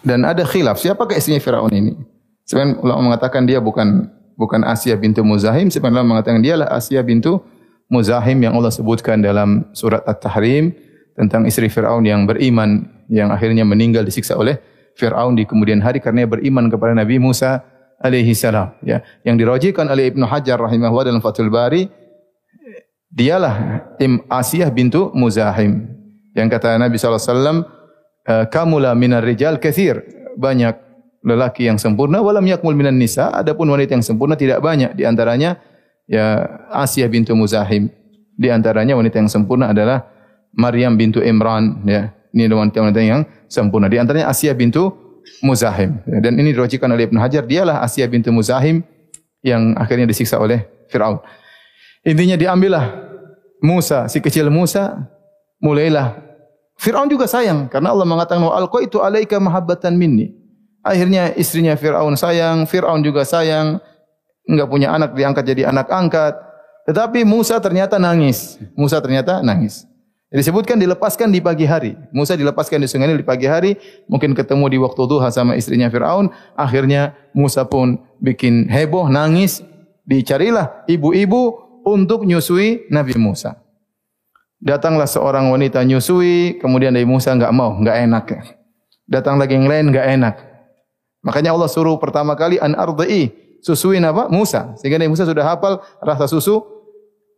Dan 0.03 0.27
ada 0.27 0.43
khilaf. 0.43 0.83
Siapakah 0.83 1.15
istrinya 1.15 1.39
Firaun 1.39 1.71
ini? 1.71 1.95
Sebenarnya 2.43 2.83
ulama 2.83 3.15
mengatakan 3.15 3.47
dia 3.47 3.63
bukan 3.63 4.11
bukan 4.35 4.67
Asia 4.67 4.99
bintu 4.99 5.23
Muzahim, 5.23 5.71
sebenarnya 5.71 6.03
ulama 6.03 6.19
mengatakan 6.19 6.43
dia 6.43 6.59
lah 6.59 6.67
Asia 6.67 6.99
bintu 7.07 7.39
Muzahim 7.87 8.43
yang 8.43 8.59
Allah 8.59 8.75
sebutkan 8.75 9.23
dalam 9.23 9.71
surat 9.71 10.03
At-Tahrim 10.03 10.75
tentang 11.15 11.47
istri 11.47 11.71
Firaun 11.71 12.03
yang 12.03 12.27
beriman 12.27 12.91
yang 13.07 13.31
akhirnya 13.31 13.63
meninggal 13.63 14.03
disiksa 14.03 14.35
oleh 14.35 14.59
Fir'aun 14.99 15.39
di 15.39 15.47
kemudian 15.47 15.79
hari 15.79 16.03
karena 16.03 16.27
beriman 16.27 16.67
kepada 16.67 16.93
Nabi 16.93 17.23
Musa 17.23 17.63
alaihi 18.03 18.35
salam 18.35 18.75
ya. 18.83 18.99
Yang 19.23 19.47
dirajikan 19.47 19.87
oleh 19.87 20.11
Ibnu 20.11 20.27
Hajar 20.27 20.59
rahimahullah 20.59 21.07
dalam 21.07 21.23
Fathul 21.23 21.55
Bari 21.55 21.87
dialah 23.11 23.87
Im 24.03 24.27
Asiyah 24.27 24.71
bintu 24.75 25.15
Muzahim 25.15 26.00
yang 26.41 26.51
kata 26.51 26.81
Nabi 26.81 26.97
wasallam 26.97 27.69
eh, 28.25 28.45
kamula 28.49 28.97
minar 28.97 29.23
rijal 29.23 29.61
kathir 29.61 30.03
banyak 30.35 30.75
lelaki 31.21 31.69
yang 31.69 31.77
sempurna 31.77 32.25
walam 32.25 32.49
yakmul 32.49 32.73
minan 32.73 32.97
nisa 32.97 33.29
adapun 33.31 33.69
wanita 33.69 33.93
yang 33.93 34.05
sempurna 34.05 34.35
tidak 34.41 34.65
banyak 34.65 34.97
di 34.97 35.05
antaranya 35.05 35.61
ya 36.09 36.49
Asiyah 36.73 37.13
bintu 37.13 37.37
Muzahim 37.37 37.93
di 38.41 38.49
antaranya 38.49 38.97
wanita 38.97 39.21
yang 39.21 39.29
sempurna 39.29 39.77
adalah 39.77 40.09
Maryam 40.57 40.97
bintu 40.97 41.21
Imran 41.21 41.85
ya 41.85 42.17
ini 42.31 42.47
wanita-wanita 42.47 43.01
yang 43.03 43.23
sempurna. 43.51 43.91
Di 43.91 43.99
antaranya 43.99 44.31
Asia 44.31 44.55
bintu 44.55 44.95
Muzahim. 45.43 45.99
Dan 46.07 46.39
ini 46.39 46.55
dirajikan 46.55 46.91
oleh 46.91 47.11
Ibn 47.11 47.19
Hajar. 47.19 47.45
Dialah 47.47 47.83
Asia 47.83 48.07
bintu 48.07 48.31
Muzahim 48.31 48.87
yang 49.43 49.75
akhirnya 49.75 50.07
disiksa 50.07 50.39
oleh 50.39 50.63
Fir'aun. 50.91 51.19
Intinya 52.07 52.39
diambillah 52.39 52.87
Musa, 53.61 54.09
si 54.09 54.25
kecil 54.25 54.49
Musa, 54.49 55.11
mulailah 55.61 56.17
Fir'aun 56.81 57.13
juga 57.13 57.29
sayang 57.29 57.69
karena 57.69 57.93
Allah 57.93 58.09
mengatakan 58.09 58.41
wa 58.41 58.57
alqaitu 58.57 59.05
alaika 59.05 59.37
mahabbatan 59.37 60.01
minni. 60.01 60.33
Akhirnya 60.81 61.37
istrinya 61.37 61.77
Fir'aun 61.77 62.17
sayang, 62.17 62.65
Fir'aun 62.65 63.05
juga 63.05 63.29
sayang, 63.29 63.85
enggak 64.49 64.69
punya 64.73 64.89
anak 64.89 65.13
diangkat 65.13 65.45
jadi 65.45 65.69
anak 65.69 65.93
angkat. 65.93 66.41
Tetapi 66.89 67.29
Musa 67.29 67.61
ternyata 67.61 68.01
nangis. 68.01 68.57
Musa 68.73 68.97
ternyata 68.97 69.45
nangis. 69.45 69.85
Disebutkan 70.33 70.81
dilepaskan 70.81 71.29
di 71.29 71.45
pagi 71.45 71.69
hari. 71.69 72.01
Musa 72.17 72.33
dilepaskan 72.33 72.81
di 72.81 72.89
sungai 72.89 73.13
Nil 73.13 73.21
di 73.21 73.29
pagi 73.29 73.45
hari, 73.45 73.77
mungkin 74.09 74.33
ketemu 74.33 74.73
di 74.73 74.79
waktu 74.81 75.03
duha 75.05 75.29
sama 75.29 75.59
istrinya 75.61 75.91
Firaun, 75.93 76.33
akhirnya 76.57 77.13
Musa 77.37 77.67
pun 77.69 78.01
bikin 78.23 78.71
heboh, 78.71 79.11
nangis, 79.11 79.61
dicarilah 80.07 80.87
ibu-ibu 80.87 81.61
untuk 81.85 82.25
nyusui 82.25 82.89
Nabi 82.89 83.19
Musa. 83.21 83.59
Datanglah 84.61 85.09
seorang 85.09 85.49
wanita 85.49 85.81
nyusui, 85.89 86.61
kemudian 86.61 86.93
Nabi 86.93 87.09
Musa 87.09 87.33
enggak 87.33 87.49
mau, 87.49 87.81
enggak 87.81 87.97
enak. 88.05 88.25
Datang 89.09 89.41
lagi 89.41 89.57
yang 89.57 89.65
lain 89.65 89.89
enggak 89.89 90.05
enak. 90.05 90.37
Makanya 91.25 91.57
Allah 91.57 91.69
suruh 91.69 91.97
pertama 91.97 92.37
kali 92.37 92.61
an 92.61 92.77
ardai, 92.77 93.33
susuin 93.65 94.05
apa? 94.05 94.29
Musa. 94.29 94.77
Sehingga 94.77 95.01
Nabi 95.01 95.17
Musa 95.17 95.25
sudah 95.25 95.49
hafal 95.49 95.81
rasa 96.05 96.29
susu 96.29 96.61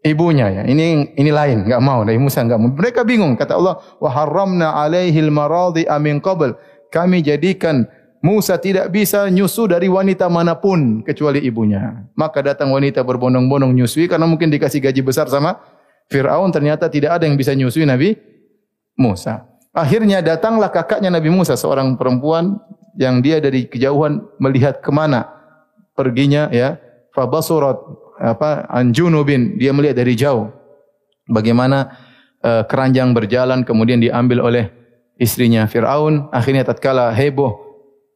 ibunya 0.03 0.51
ya. 0.51 0.63
Ini 0.67 1.15
ini 1.15 1.31
lain, 1.31 1.63
enggak 1.71 1.79
mau 1.79 2.03
dari 2.03 2.19
Musa 2.19 2.43
enggak 2.43 2.59
mau. 2.59 2.75
Mereka 2.75 3.07
bingung 3.07 3.39
kata 3.39 3.55
Allah, 3.55 3.79
"Wa 4.03 4.11
harramna 4.11 4.75
'alaihi 4.83 5.23
al-maradi 5.23 5.87
amin 5.87 6.19
qabl." 6.19 6.59
Kami 6.91 7.23
jadikan 7.23 7.87
Musa 8.19 8.59
tidak 8.59 8.91
bisa 8.91 9.31
nyusu 9.31 9.71
dari 9.71 9.87
wanita 9.87 10.27
manapun 10.27 11.07
kecuali 11.07 11.39
ibunya. 11.43 12.07
Maka 12.19 12.43
datang 12.43 12.75
wanita 12.75 13.07
berbondong-bondong 13.07 13.75
nyusui 13.75 14.11
karena 14.11 14.27
mungkin 14.27 14.51
dikasih 14.51 14.79
gaji 14.79 15.03
besar 15.07 15.27
sama 15.31 15.59
Firaun 16.13 16.53
ternyata 16.53 16.93
tidak 16.93 17.17
ada 17.17 17.25
yang 17.25 17.41
bisa 17.41 17.57
nyusui 17.57 17.89
Nabi 17.89 18.15
Musa. 19.01 19.49
Akhirnya 19.73 20.21
datanglah 20.21 20.69
kakaknya 20.69 21.09
Nabi 21.09 21.33
Musa 21.33 21.57
seorang 21.57 21.97
perempuan 21.97 22.61
yang 23.01 23.25
dia 23.25 23.41
dari 23.41 23.65
kejauhan 23.65 24.21
melihat 24.37 24.85
ke 24.85 24.93
mana 24.93 25.33
perginya 25.97 26.53
ya 26.53 26.77
fa 27.17 27.25
basurat 27.25 27.81
apa 28.21 28.69
anjunubin 28.69 29.57
dia 29.57 29.73
melihat 29.73 29.97
dari 30.05 30.13
jauh 30.13 30.53
bagaimana 31.25 31.97
uh, 32.45 32.63
keranjang 32.69 33.17
berjalan 33.17 33.65
kemudian 33.65 33.97
diambil 34.01 34.45
oleh 34.45 34.69
istrinya 35.17 35.65
Firaun 35.65 36.29
akhirnya 36.33 36.69
tatkala 36.69 37.09
heboh 37.17 37.57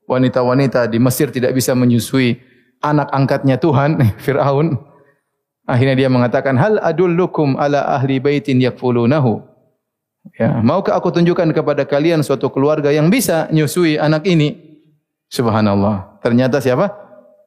wanita-wanita 0.04 0.86
di 0.92 1.00
Mesir 1.00 1.32
tidak 1.32 1.56
bisa 1.56 1.72
menyusui 1.72 2.36
anak 2.84 3.08
angkatnya 3.16 3.56
Tuhan 3.56 3.96
Firaun 4.24 4.76
akhirnya 5.66 6.06
dia 6.06 6.08
mengatakan 6.08 6.54
hal 6.56 6.78
adullukum 6.80 7.58
ala 7.58 7.84
ahli 7.98 8.22
baitin 8.22 8.62
yakfulunahu 8.62 9.42
ya 10.38 10.62
maukah 10.62 10.96
aku 10.96 11.12
tunjukkan 11.12 11.52
kepada 11.52 11.82
kalian 11.84 12.22
suatu 12.22 12.48
keluarga 12.48 12.94
yang 12.94 13.10
bisa 13.10 13.50
menyusui 13.52 13.98
anak 14.00 14.24
ini 14.24 14.56
subhanallah 15.28 16.22
ternyata 16.22 16.62
siapa 16.62 16.94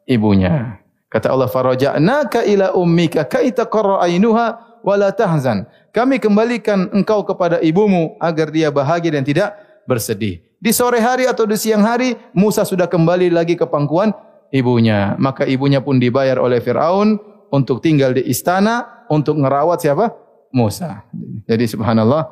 ibunya 0.05 0.79
Kata 1.09 1.33
Allah 1.33 1.49
faraja'naka 1.49 2.45
ila 2.45 2.77
ummika 2.77 3.25
kaita 3.25 3.65
qarra 3.65 4.05
ainuha 4.05 4.61
wala 4.85 5.09
tahzan. 5.09 5.65
Kami 5.89 6.21
kembalikan 6.21 6.85
engkau 6.93 7.25
kepada 7.25 7.57
ibumu 7.65 8.13
agar 8.21 8.53
dia 8.53 8.69
bahagia 8.69 9.17
dan 9.17 9.25
tidak 9.25 9.57
bersedih. 9.89 10.45
Di 10.61 10.69
sore 10.69 11.01
hari 11.01 11.25
atau 11.25 11.49
di 11.49 11.57
siang 11.57 11.81
hari 11.81 12.13
Musa 12.37 12.61
sudah 12.61 12.85
kembali 12.85 13.33
lagi 13.33 13.57
ke 13.57 13.65
pangkuan 13.65 14.13
ibunya. 14.53 15.17
Maka 15.17 15.49
ibunya 15.49 15.81
pun 15.81 15.97
dibayar 15.97 16.37
oleh 16.37 16.61
Firaun 16.61 17.17
untuk 17.49 17.81
tinggal 17.83 18.13
di 18.13 18.25
istana 18.25 19.05
untuk 19.09 19.37
merawat 19.37 19.81
siapa? 19.81 20.13
Musa. 20.49 21.05
Jadi 21.45 21.69
subhanallah 21.69 22.25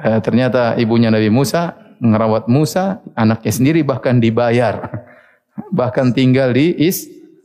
eh, 0.00 0.20
ternyata 0.24 0.76
ibunya 0.80 1.12
Nabi 1.12 1.28
Musa 1.28 1.76
merawat 2.00 2.48
Musa, 2.48 3.04
anaknya 3.12 3.52
sendiri 3.52 3.80
bahkan 3.84 4.18
dibayar. 4.18 4.88
Bahkan 5.78 6.16
tinggal 6.16 6.56
di 6.56 6.72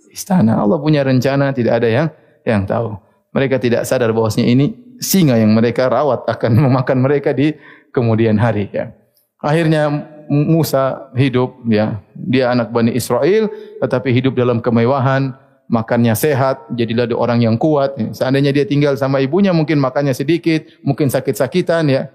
istana. 0.09 0.63
Allah 0.63 0.79
punya 0.79 1.03
rencana, 1.03 1.51
tidak 1.51 1.83
ada 1.83 1.87
yang 1.91 2.07
yang 2.47 2.63
tahu. 2.63 2.95
Mereka 3.35 3.59
tidak 3.59 3.83
sadar 3.83 4.15
bahwasanya 4.15 4.47
ini 4.47 4.65
singa 5.03 5.35
yang 5.35 5.51
mereka 5.51 5.91
rawat 5.91 6.23
akan 6.23 6.51
memakan 6.71 7.03
mereka 7.03 7.35
di 7.35 7.51
kemudian 7.91 8.39
hari. 8.39 8.71
Ya. 8.71 8.95
Akhirnya 9.43 9.91
Musa 10.25 11.13
hidup, 11.13 11.61
ya, 11.69 12.01
dia 12.17 12.49
anak 12.49 12.73
bani 12.73 12.97
Israel, 12.97 13.45
tetapi 13.77 14.09
hidup 14.09 14.33
dalam 14.33 14.57
kemewahan, 14.57 15.37
makannya 15.67 16.13
sehat, 16.13 16.69
jadilah 16.73 17.09
dia 17.09 17.17
orang 17.17 17.41
yang 17.41 17.55
kuat. 17.57 17.97
Ya. 17.97 18.09
Seandainya 18.13 18.51
dia 18.53 18.65
tinggal 18.65 18.97
sama 18.97 19.21
ibunya, 19.21 19.51
mungkin 19.51 19.81
makannya 19.81 20.13
sedikit, 20.13 20.65
mungkin 20.85 21.09
sakit-sakitan, 21.09 21.89
ya, 21.89 22.09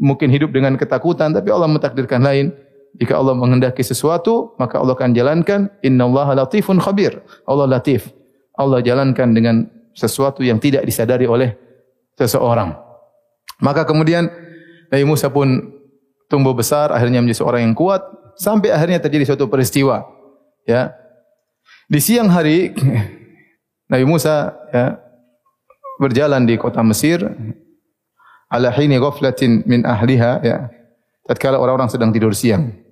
mungkin 0.00 0.32
hidup 0.32 0.52
dengan 0.52 0.76
ketakutan, 0.80 1.32
tapi 1.32 1.48
Allah 1.52 1.68
mentakdirkan 1.68 2.20
lain. 2.24 2.52
Jika 2.96 3.20
Allah 3.20 3.36
menghendaki 3.36 3.84
sesuatu, 3.84 4.56
maka 4.56 4.80
Allah 4.80 4.96
akan 4.96 5.12
jalankan. 5.12 5.68
Inna 5.84 6.08
Allah 6.08 6.44
latifun 6.44 6.80
khabir. 6.80 7.20
Allah 7.44 7.68
latif. 7.68 8.08
Allah 8.56 8.80
jalankan 8.80 9.36
dengan 9.36 9.68
sesuatu 9.92 10.40
yang 10.40 10.56
tidak 10.56 10.88
disadari 10.88 11.28
oleh 11.28 11.52
seseorang. 12.16 12.72
Maka 13.60 13.84
kemudian 13.84 14.32
Nabi 14.88 15.04
Musa 15.04 15.28
pun 15.28 15.76
tumbuh 16.32 16.56
besar, 16.56 16.88
akhirnya 16.88 17.20
menjadi 17.20 17.44
seorang 17.44 17.68
yang 17.68 17.76
kuat, 17.76 18.00
sampai 18.40 18.72
akhirnya 18.72 18.96
terjadi 18.96 19.32
suatu 19.32 19.44
peristiwa. 19.48 20.08
Ya, 20.64 20.96
di 21.86 22.00
siang 22.02 22.30
hari 22.30 22.74
Nabi 23.92 24.04
Musa 24.04 24.54
ya, 24.74 24.98
berjalan 26.02 26.44
di 26.44 26.58
kota 26.58 26.82
Mesir, 26.82 27.22
ala 28.50 28.70
hini 28.74 28.98
ghaflatin 28.98 29.62
min 29.66 29.86
ahliha, 29.86 30.32
ya, 30.42 30.70
tatkala 31.26 31.58
orang-orang 31.62 31.90
sedang 31.90 32.10
tidur 32.10 32.34
siang 32.34 32.86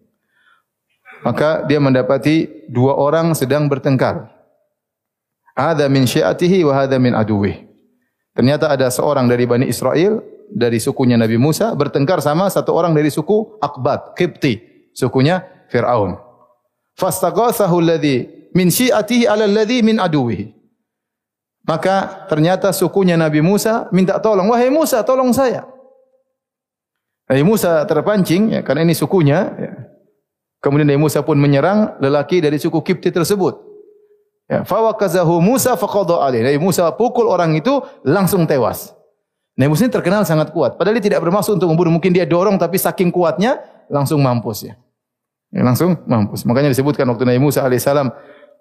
maka 1.25 1.65
dia 1.65 1.81
mendapati 1.81 2.69
dua 2.69 2.95
orang 3.01 3.33
sedang 3.33 3.65
bertengkar. 3.67 4.29
Ada 5.57 5.89
min 5.89 6.05
syiatihi 6.05 6.61
wa 6.69 6.77
hadha 6.77 7.01
min 7.01 7.17
aduwih. 7.17 7.65
Ternyata 8.37 8.69
ada 8.69 8.93
seorang 8.93 9.25
dari 9.25 9.49
Bani 9.49 9.65
Israel, 9.65 10.21
dari 10.53 10.77
sukunya 10.77 11.17
Nabi 11.17 11.41
Musa, 11.41 11.73
bertengkar 11.73 12.21
sama 12.21 12.53
satu 12.53 12.77
orang 12.77 12.93
dari 12.93 13.09
suku 13.09 13.57
Akbat, 13.65 14.13
Qibti, 14.19 14.61
sukunya 14.93 15.41
Fir'aun. 15.73 16.21
Fastaghasahu 17.01 17.81
alladhi 17.81 18.29
min 18.57 18.71
syiatihi 18.71 19.27
ala 19.27 19.45
alladhi 19.45 19.83
min 19.83 19.99
aduwih. 20.01 20.55
Maka 21.65 22.29
ternyata 22.29 22.71
sukunya 22.71 23.19
Nabi 23.19 23.41
Musa 23.43 23.89
minta 23.91 24.21
tolong, 24.21 24.53
wahai 24.53 24.71
Musa, 24.71 25.03
tolong 25.03 25.33
saya. 25.33 25.65
Nabi 27.25 27.41
Musa 27.41 27.89
terpancing, 27.89 28.53
ya, 28.53 28.61
karena 28.61 28.85
ini 28.85 28.93
sukunya, 28.93 29.49
ya, 29.57 29.73
Kemudian 30.65 30.89
Nabi 30.89 30.97
Musa 30.97 31.21
pun 31.21 31.37
menyerang 31.37 32.01
lelaki 32.01 32.41
dari 32.41 32.57
suku 32.57 32.81
Kipti 32.81 33.13
tersebut. 33.13 33.61
Ya, 34.49 34.65
fawakazahu 34.65 35.37
Musa 35.45 35.77
faqadha 35.77 36.25
alaih. 36.25 36.41
Nabi 36.41 36.57
Musa 36.57 36.89
pukul 36.97 37.29
orang 37.29 37.53
itu 37.53 37.85
langsung 38.01 38.49
tewas. 38.49 38.97
Nabi 39.61 39.77
Musa 39.77 39.85
ini 39.85 39.93
terkenal 39.93 40.25
sangat 40.25 40.57
kuat. 40.57 40.81
Padahal 40.81 40.97
dia 40.97 41.13
tidak 41.13 41.21
bermaksud 41.21 41.61
untuk 41.61 41.69
membunuh. 41.69 41.93
Mungkin 41.93 42.17
dia 42.17 42.25
dorong 42.25 42.57
tapi 42.57 42.81
saking 42.81 43.13
kuatnya 43.13 43.61
langsung 43.93 44.25
mampus 44.25 44.73
ya. 44.73 44.75
ya 45.53 45.61
langsung 45.61 46.01
mampus. 46.09 46.49
Makanya 46.49 46.73
disebutkan 46.73 47.05
waktu 47.13 47.29
Nabi 47.29 47.45
Musa 47.45 47.61
alaihissalam 47.61 48.09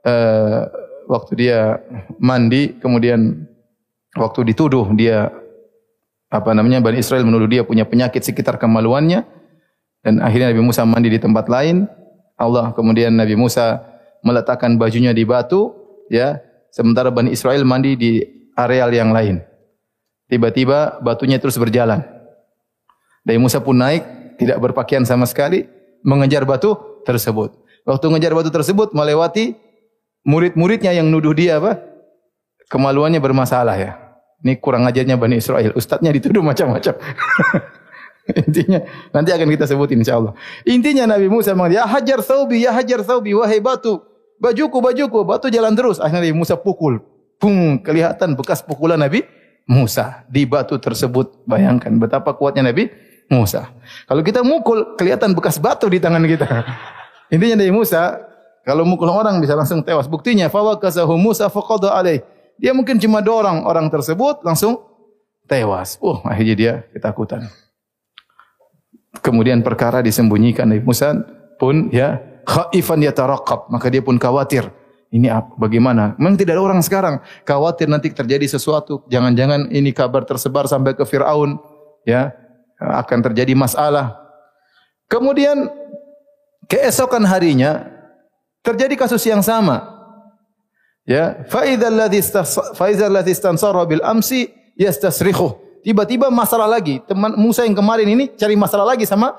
uh, 0.03 0.69
waktu 1.07 1.31
dia 1.35 1.83
mandi 2.19 2.75
kemudian 2.79 3.47
waktu 4.15 4.53
dituduh 4.53 4.87
dia 4.95 5.31
apa 6.33 6.49
namanya 6.55 6.81
Bani 6.81 7.01
Israel 7.01 7.25
menuduh 7.27 7.49
dia 7.49 7.61
punya 7.61 7.85
penyakit 7.85 8.25
sekitar 8.25 8.57
kemaluannya 8.57 9.25
dan 10.03 10.19
akhirnya 10.19 10.51
Nabi 10.51 10.61
Musa 10.61 10.83
mandi 10.83 11.07
di 11.07 11.17
tempat 11.17 11.47
lain. 11.47 11.87
Allah 12.35 12.75
kemudian 12.75 13.15
Nabi 13.15 13.39
Musa 13.39 13.79
meletakkan 14.21 14.75
bajunya 14.75 15.15
di 15.15 15.23
batu, 15.23 15.71
ya. 16.11 16.43
Sementara 16.73 17.13
Bani 17.13 17.31
Israel 17.31 17.63
mandi 17.63 17.95
di 17.95 18.11
areal 18.57 18.91
yang 18.91 19.15
lain. 19.15 19.39
Tiba-tiba 20.27 20.99
batunya 20.99 21.39
terus 21.39 21.55
berjalan. 21.55 22.03
Nabi 23.23 23.39
Musa 23.39 23.63
pun 23.63 23.79
naik, 23.79 24.03
tidak 24.41 24.59
berpakaian 24.59 25.07
sama 25.07 25.23
sekali, 25.23 25.69
mengejar 26.03 26.43
batu 26.43 26.75
tersebut. 27.07 27.55
Waktu 27.87 28.05
mengejar 28.11 28.33
batu 28.35 28.49
tersebut 28.51 28.91
melewati 28.91 29.55
murid-muridnya 30.27 30.91
yang 30.95 31.07
nuduh 31.11 31.35
dia 31.35 31.59
apa? 31.59 31.79
Kemaluannya 32.71 33.21
bermasalah 33.21 33.75
ya. 33.77 33.91
Ini 34.43 34.59
kurang 34.59 34.83
ajarnya 34.83 35.15
Bani 35.15 35.39
Israel. 35.39 35.71
Ustadznya 35.71 36.11
dituduh 36.11 36.43
macam-macam. 36.43 36.99
Intinya 38.43 38.79
nanti 39.11 39.29
akan 39.35 39.47
kita 39.51 39.67
sebutin 39.67 39.99
insyaallah. 39.99 40.35
Intinya 40.67 41.15
Nabi 41.15 41.27
Musa 41.27 41.51
mengatakan, 41.55 41.79
"Ya 41.79 41.83
hajar 41.87 42.19
saubi, 42.23 42.63
ya 42.63 42.71
hajar 42.71 43.03
saubi, 43.03 43.35
wahai 43.35 43.59
batu, 43.59 43.99
bajuku, 44.39 44.79
bajuku." 44.79 45.27
Batu 45.27 45.47
jalan 45.51 45.75
terus. 45.75 45.99
Akhirnya 45.99 46.27
Nabi 46.27 46.35
Musa 46.35 46.55
pukul. 46.55 47.03
Pung, 47.39 47.83
kelihatan 47.83 48.39
bekas 48.39 48.63
pukulan 48.63 48.95
Nabi 48.95 49.27
Musa 49.67 50.23
di 50.31 50.47
batu 50.47 50.79
tersebut. 50.79 51.43
Bayangkan 51.43 51.91
betapa 51.99 52.35
kuatnya 52.35 52.71
Nabi 52.71 52.87
Musa. 53.27 53.71
Kalau 54.07 54.23
kita 54.23 54.43
mukul, 54.43 54.95
kelihatan 54.95 55.35
bekas 55.35 55.59
batu 55.59 55.87
di 55.91 55.99
tangan 55.99 56.23
kita. 56.23 56.47
Intinya 57.33 57.63
Nabi 57.63 57.71
Musa, 57.75 58.23
kalau 58.63 58.87
mukul 58.87 59.11
orang 59.11 59.43
bisa 59.43 59.53
langsung 59.59 59.83
tewas. 59.83 60.07
Buktinya, 60.07 60.47
fawakasahu 60.47 61.19
Musa 61.19 61.51
faqada 61.51 61.91
alaih. 61.91 62.23
Dia 62.55 62.71
mungkin 62.71 62.95
cuma 62.95 63.19
dorong 63.19 63.67
orang 63.67 63.91
tersebut 63.91 64.39
langsung 64.47 64.79
tewas. 65.47 65.99
Oh, 65.99 66.23
akhirnya 66.23 66.55
dia 66.55 66.73
ketakutan. 66.95 67.51
Kemudian 69.19 69.61
perkara 69.61 69.99
disembunyikan 69.99 70.71
Nabi 70.71 70.81
Musa 70.81 71.13
pun 71.59 71.91
ya 71.91 72.17
khaifan 72.43 73.03
yatarakab 73.03 73.71
maka 73.71 73.87
dia 73.87 74.03
pun 74.03 74.17
khawatir 74.17 74.67
ini 75.13 75.29
apa, 75.29 75.53
bagaimana? 75.61 76.17
Memang 76.17 76.33
tidak 76.41 76.57
ada 76.57 76.63
orang 76.65 76.81
sekarang 76.81 77.21
khawatir 77.45 77.85
nanti 77.85 78.09
terjadi 78.09 78.49
sesuatu. 78.49 79.05
Jangan-jangan 79.13 79.69
ini 79.69 79.93
kabar 79.93 80.25
tersebar 80.25 80.65
sampai 80.65 80.97
ke 80.97 81.05
Firaun, 81.05 81.61
ya 82.01 82.33
akan 82.81 83.21
terjadi 83.21 83.53
masalah. 83.53 84.17
Kemudian 85.05 85.69
keesokan 86.65 87.29
harinya 87.29 87.85
terjadi 88.63 88.95
kasus 88.95 89.21
yang 89.27 89.43
sama. 89.43 89.91
Ya, 91.03 91.43
faizal 91.51 91.91
ladzi 91.91 92.23
faizal 92.79 93.11
ladzi 93.11 93.35
istansara 93.35 93.83
bil 93.83 93.99
amsi 94.01 94.47
yastasrikhu. 94.79 95.59
Tiba-tiba 95.83 96.31
masalah 96.31 96.65
lagi. 96.79 97.03
Teman 97.03 97.35
Musa 97.35 97.67
yang 97.67 97.75
kemarin 97.75 98.07
ini 98.07 98.31
cari 98.39 98.55
masalah 98.55 98.95
lagi 98.95 99.03
sama 99.03 99.35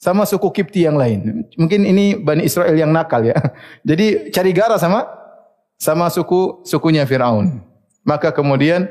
sama 0.00 0.24
suku 0.24 0.48
Kipti 0.48 0.88
yang 0.88 0.96
lain. 0.96 1.44
Mungkin 1.60 1.84
ini 1.84 2.16
Bani 2.16 2.48
Israel 2.48 2.72
yang 2.72 2.88
nakal 2.88 3.20
ya. 3.20 3.36
Jadi 3.88 4.32
cari 4.32 4.56
gara 4.56 4.80
sama 4.80 5.04
sama 5.76 6.08
suku 6.08 6.64
sukunya 6.64 7.04
Firaun. 7.04 7.60
Maka 8.00 8.32
kemudian 8.32 8.88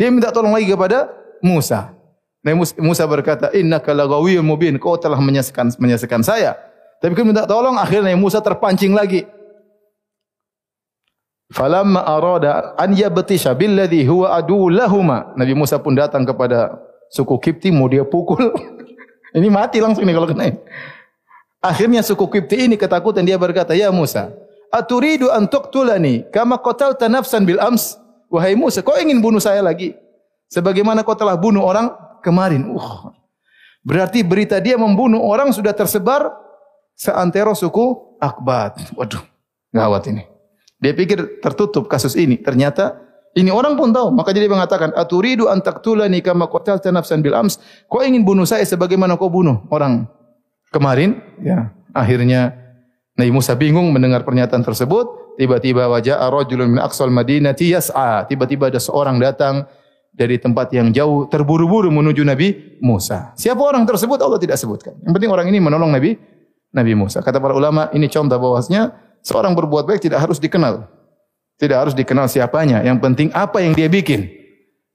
dia 0.00 0.08
minta 0.08 0.32
tolong 0.32 0.56
lagi 0.56 0.64
kepada 0.64 1.12
Musa. 1.44 1.92
Nabi 2.40 2.64
Musa 2.80 3.04
berkata, 3.04 3.52
"Innaka 3.52 3.92
lagawiyyun 3.92 4.44
mubin." 4.44 4.80
Kau 4.80 4.96
telah 4.96 5.20
menyesakan 5.20 5.76
menyesakan 5.76 6.24
saya. 6.24 6.56
Tapi 7.04 7.12
kau 7.12 7.28
minta 7.28 7.44
tolong 7.44 7.76
akhirnya 7.76 8.16
Musa 8.16 8.40
terpancing 8.40 8.96
lagi. 8.96 9.28
Falamma 11.52 12.00
arada 12.00 12.72
an 12.80 12.96
yabtisha 12.96 13.52
billadhi 13.52 14.08
huwa 14.08 14.32
adu 14.32 14.72
lahuma. 14.72 15.36
Nabi 15.36 15.52
Musa 15.52 15.76
pun 15.76 15.92
datang 15.92 16.24
kepada 16.24 16.80
suku 17.12 17.36
Kipti 17.36 17.68
mau 17.68 17.92
dia 17.92 18.08
pukul. 18.08 18.48
Ini 19.36 19.52
mati 19.52 19.84
langsung 19.84 20.08
nih 20.08 20.16
kalau 20.16 20.32
kena. 20.32 20.56
Akhirnya 21.60 22.00
suku 22.00 22.24
Kipti 22.24 22.64
ini 22.64 22.80
ketakutan 22.80 23.26
dia 23.26 23.36
berkata, 23.36 23.76
"Ya 23.76 23.92
Musa, 23.92 24.32
aturidu 24.72 25.28
an 25.28 25.44
tuqtulani 25.44 26.32
kama 26.32 26.56
qatalta 26.56 27.10
nafsan 27.10 27.44
bil 27.44 27.60
ams?" 27.60 28.00
Wahai 28.32 28.56
Musa, 28.56 28.80
kau 28.80 28.96
ingin 28.96 29.20
bunuh 29.20 29.42
saya 29.42 29.60
lagi? 29.60 29.92
Sebagaimana 30.48 31.04
kau 31.04 31.18
telah 31.18 31.36
bunuh 31.36 31.66
orang 31.66 31.92
kemarin. 32.24 32.64
Uh. 32.72 33.12
Berarti 33.84 34.24
berita 34.24 34.56
dia 34.62 34.80
membunuh 34.80 35.20
orang 35.20 35.52
sudah 35.52 35.74
tersebar 35.74 36.44
seantero 36.94 37.52
suku 37.52 38.16
Akbat. 38.22 38.96
Waduh, 38.96 39.20
gawat 39.74 40.08
ini. 40.08 40.24
Dia 40.80 40.96
pikir 40.96 41.44
tertutup 41.44 41.88
kasus 41.92 42.16
ini. 42.16 42.40
Ternyata 42.40 43.04
ini 43.36 43.50
orang 43.50 43.76
pun 43.76 43.92
tahu. 43.92 44.14
Maka 44.14 44.32
dia 44.32 44.46
mengatakan, 44.48 44.94
Aturidu 44.96 45.50
antaktulani 45.50 46.24
kama 46.24 46.48
kotel 46.48 46.80
nafsan 46.80 47.20
bil 47.20 47.36
ams. 47.36 47.60
Kau 47.90 48.00
ingin 48.00 48.24
bunuh 48.24 48.46
saya 48.48 48.64
sebagaimana 48.64 49.18
kau 49.20 49.28
bunuh 49.28 49.66
orang 49.68 50.08
kemarin? 50.72 51.20
Ya. 51.42 51.74
Akhirnya 51.92 52.56
Nabi 53.14 53.30
Musa 53.30 53.54
bingung 53.54 53.92
mendengar 53.92 54.24
pernyataan 54.24 54.64
tersebut. 54.64 55.36
Tiba-tiba 55.38 55.90
wajah 55.90 56.22
arrojulun 56.30 56.78
min 56.78 56.80
aqsal 56.80 57.10
madinati 57.10 57.74
yas'a. 57.74 58.26
Tiba-tiba 58.30 58.70
ada 58.70 58.78
seorang 58.78 59.18
datang 59.18 59.66
dari 60.14 60.38
tempat 60.38 60.70
yang 60.70 60.94
jauh 60.94 61.26
terburu-buru 61.26 61.90
menuju 61.90 62.22
Nabi 62.22 62.78
Musa. 62.78 63.34
Siapa 63.34 63.58
orang 63.58 63.82
tersebut 63.82 64.18
Allah 64.22 64.38
tidak 64.38 64.58
sebutkan. 64.62 64.94
Yang 65.02 65.12
penting 65.18 65.30
orang 65.34 65.46
ini 65.50 65.58
menolong 65.58 65.90
Nabi 65.90 66.14
Nabi 66.74 66.98
Musa. 66.98 67.22
Kata 67.22 67.38
para 67.38 67.54
ulama 67.54 67.86
ini 67.94 68.10
contoh 68.10 68.34
bahwasanya 68.34 68.90
seorang 69.22 69.54
berbuat 69.54 69.86
baik 69.86 70.02
tidak 70.02 70.26
harus 70.26 70.42
dikenal. 70.42 70.90
Tidak 71.54 71.78
harus 71.78 71.94
dikenal 71.94 72.26
siapanya. 72.26 72.82
Yang 72.82 72.98
penting 72.98 73.28
apa 73.30 73.62
yang 73.62 73.78
dia 73.78 73.86
bikin. 73.86 74.26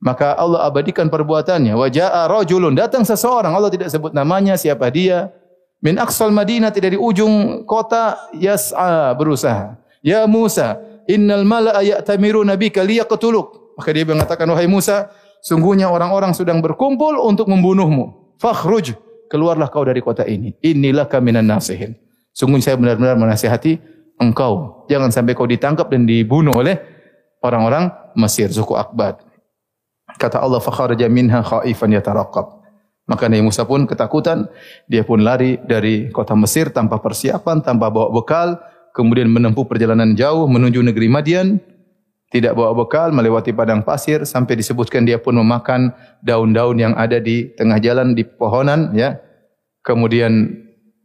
Maka 0.03 0.36
Allah 0.36 0.67
abadikan 0.67 1.07
perbuatannya. 1.07 1.71
Waja'a 1.71 2.27
rajulun. 2.27 2.75
Datang 2.75 3.07
seseorang. 3.07 3.55
Allah 3.55 3.71
tidak 3.71 3.88
sebut 3.88 4.12
namanya. 4.12 4.59
Siapa 4.59 4.91
dia. 4.91 5.32
Min 5.80 5.95
aqsal 5.95 6.36
madinah. 6.36 6.71
Dari 6.75 6.99
ujung 6.99 7.63
kota. 7.63 8.27
Yas'a 8.36 9.15
berusaha. 9.15 9.80
Ya 10.03 10.27
Musa. 10.27 10.84
Innal 11.08 11.47
mala'a 11.47 11.80
ya'tamiru 11.80 12.43
nabika 12.43 12.84
liyaqtuluk. 12.84 13.80
Maka 13.80 13.89
dia 13.95 14.03
mengatakan. 14.03 14.47
Wahai 14.51 14.67
Musa. 14.67 15.15
Sungguhnya 15.39 15.88
orang-orang 15.88 16.36
sedang 16.36 16.60
berkumpul 16.60 17.15
untuk 17.23 17.47
membunuhmu. 17.47 18.36
Fakhruj 18.36 18.99
Keluarlah 19.28 19.72
kau 19.72 19.83
dari 19.83 19.98
kota 20.04 20.22
ini. 20.28 20.54
Inilah 20.62 21.09
kaminan 21.09 21.48
nasihin. 21.48 21.96
Sungguh 22.35 22.59
saya 22.61 22.78
benar-benar 22.78 23.18
menasihati 23.18 23.78
engkau. 24.18 24.87
Jangan 24.90 25.11
sampai 25.11 25.33
kau 25.35 25.46
ditangkap 25.48 25.90
dan 25.90 26.07
dibunuh 26.07 26.54
oleh 26.54 26.78
orang-orang 27.42 27.90
Mesir, 28.14 28.50
suku 28.50 28.78
Akbad. 28.78 29.20
Kata 30.14 30.38
Allah, 30.38 30.62
فَخَرَجَ 30.62 31.02
مِنْهَا 31.11 31.42
خَائِفًا 31.42 31.87
يَتَرَقَّبْ 31.90 32.46
Maka 33.04 33.28
Nabi 33.28 33.44
Musa 33.44 33.68
pun 33.68 33.85
ketakutan, 33.85 34.48
dia 34.88 35.04
pun 35.04 35.20
lari 35.20 35.61
dari 35.61 36.09
kota 36.09 36.33
Mesir 36.33 36.72
tanpa 36.72 37.04
persiapan, 37.04 37.61
tanpa 37.61 37.92
bawa 37.92 38.09
bekal, 38.09 38.57
kemudian 38.96 39.28
menempuh 39.28 39.68
perjalanan 39.68 40.16
jauh 40.16 40.48
menuju 40.48 40.80
negeri 40.80 41.12
Madian, 41.12 41.61
tidak 42.29 42.53
bawa 42.53 42.77
bekal, 42.77 43.09
melewati 43.09 43.49
padang 43.49 43.81
pasir, 43.81 44.21
sampai 44.21 44.53
disebutkan 44.53 45.01
dia 45.01 45.17
pun 45.17 45.33
memakan 45.33 45.89
daun-daun 46.21 46.77
yang 46.77 46.93
ada 46.93 47.17
di 47.17 47.49
tengah 47.57 47.81
jalan, 47.81 48.13
di 48.13 48.21
pohonan, 48.21 48.93
ya. 48.93 49.17
Kemudian 49.81 50.53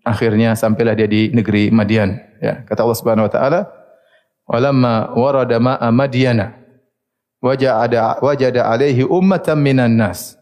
akhirnya 0.05 0.53
sampailah 0.53 0.93
dia 0.93 1.09
di 1.09 1.33
negeri 1.33 1.73
Madian. 1.73 2.21
Ya, 2.45 2.61
kata 2.69 2.85
Allah 2.85 2.99
Subhanahu 3.01 3.25
wa 3.25 3.33
taala, 3.33 3.61
"Walamma 4.45 5.17
warada 5.17 5.57
ma'a 5.57 5.89
Madyana 5.89 6.61
wajada 7.41 8.21
wajada 8.21 8.69
alaihi 8.69 9.09
ummatan 9.09 9.57
minan 9.65 9.97
nas." 9.97 10.37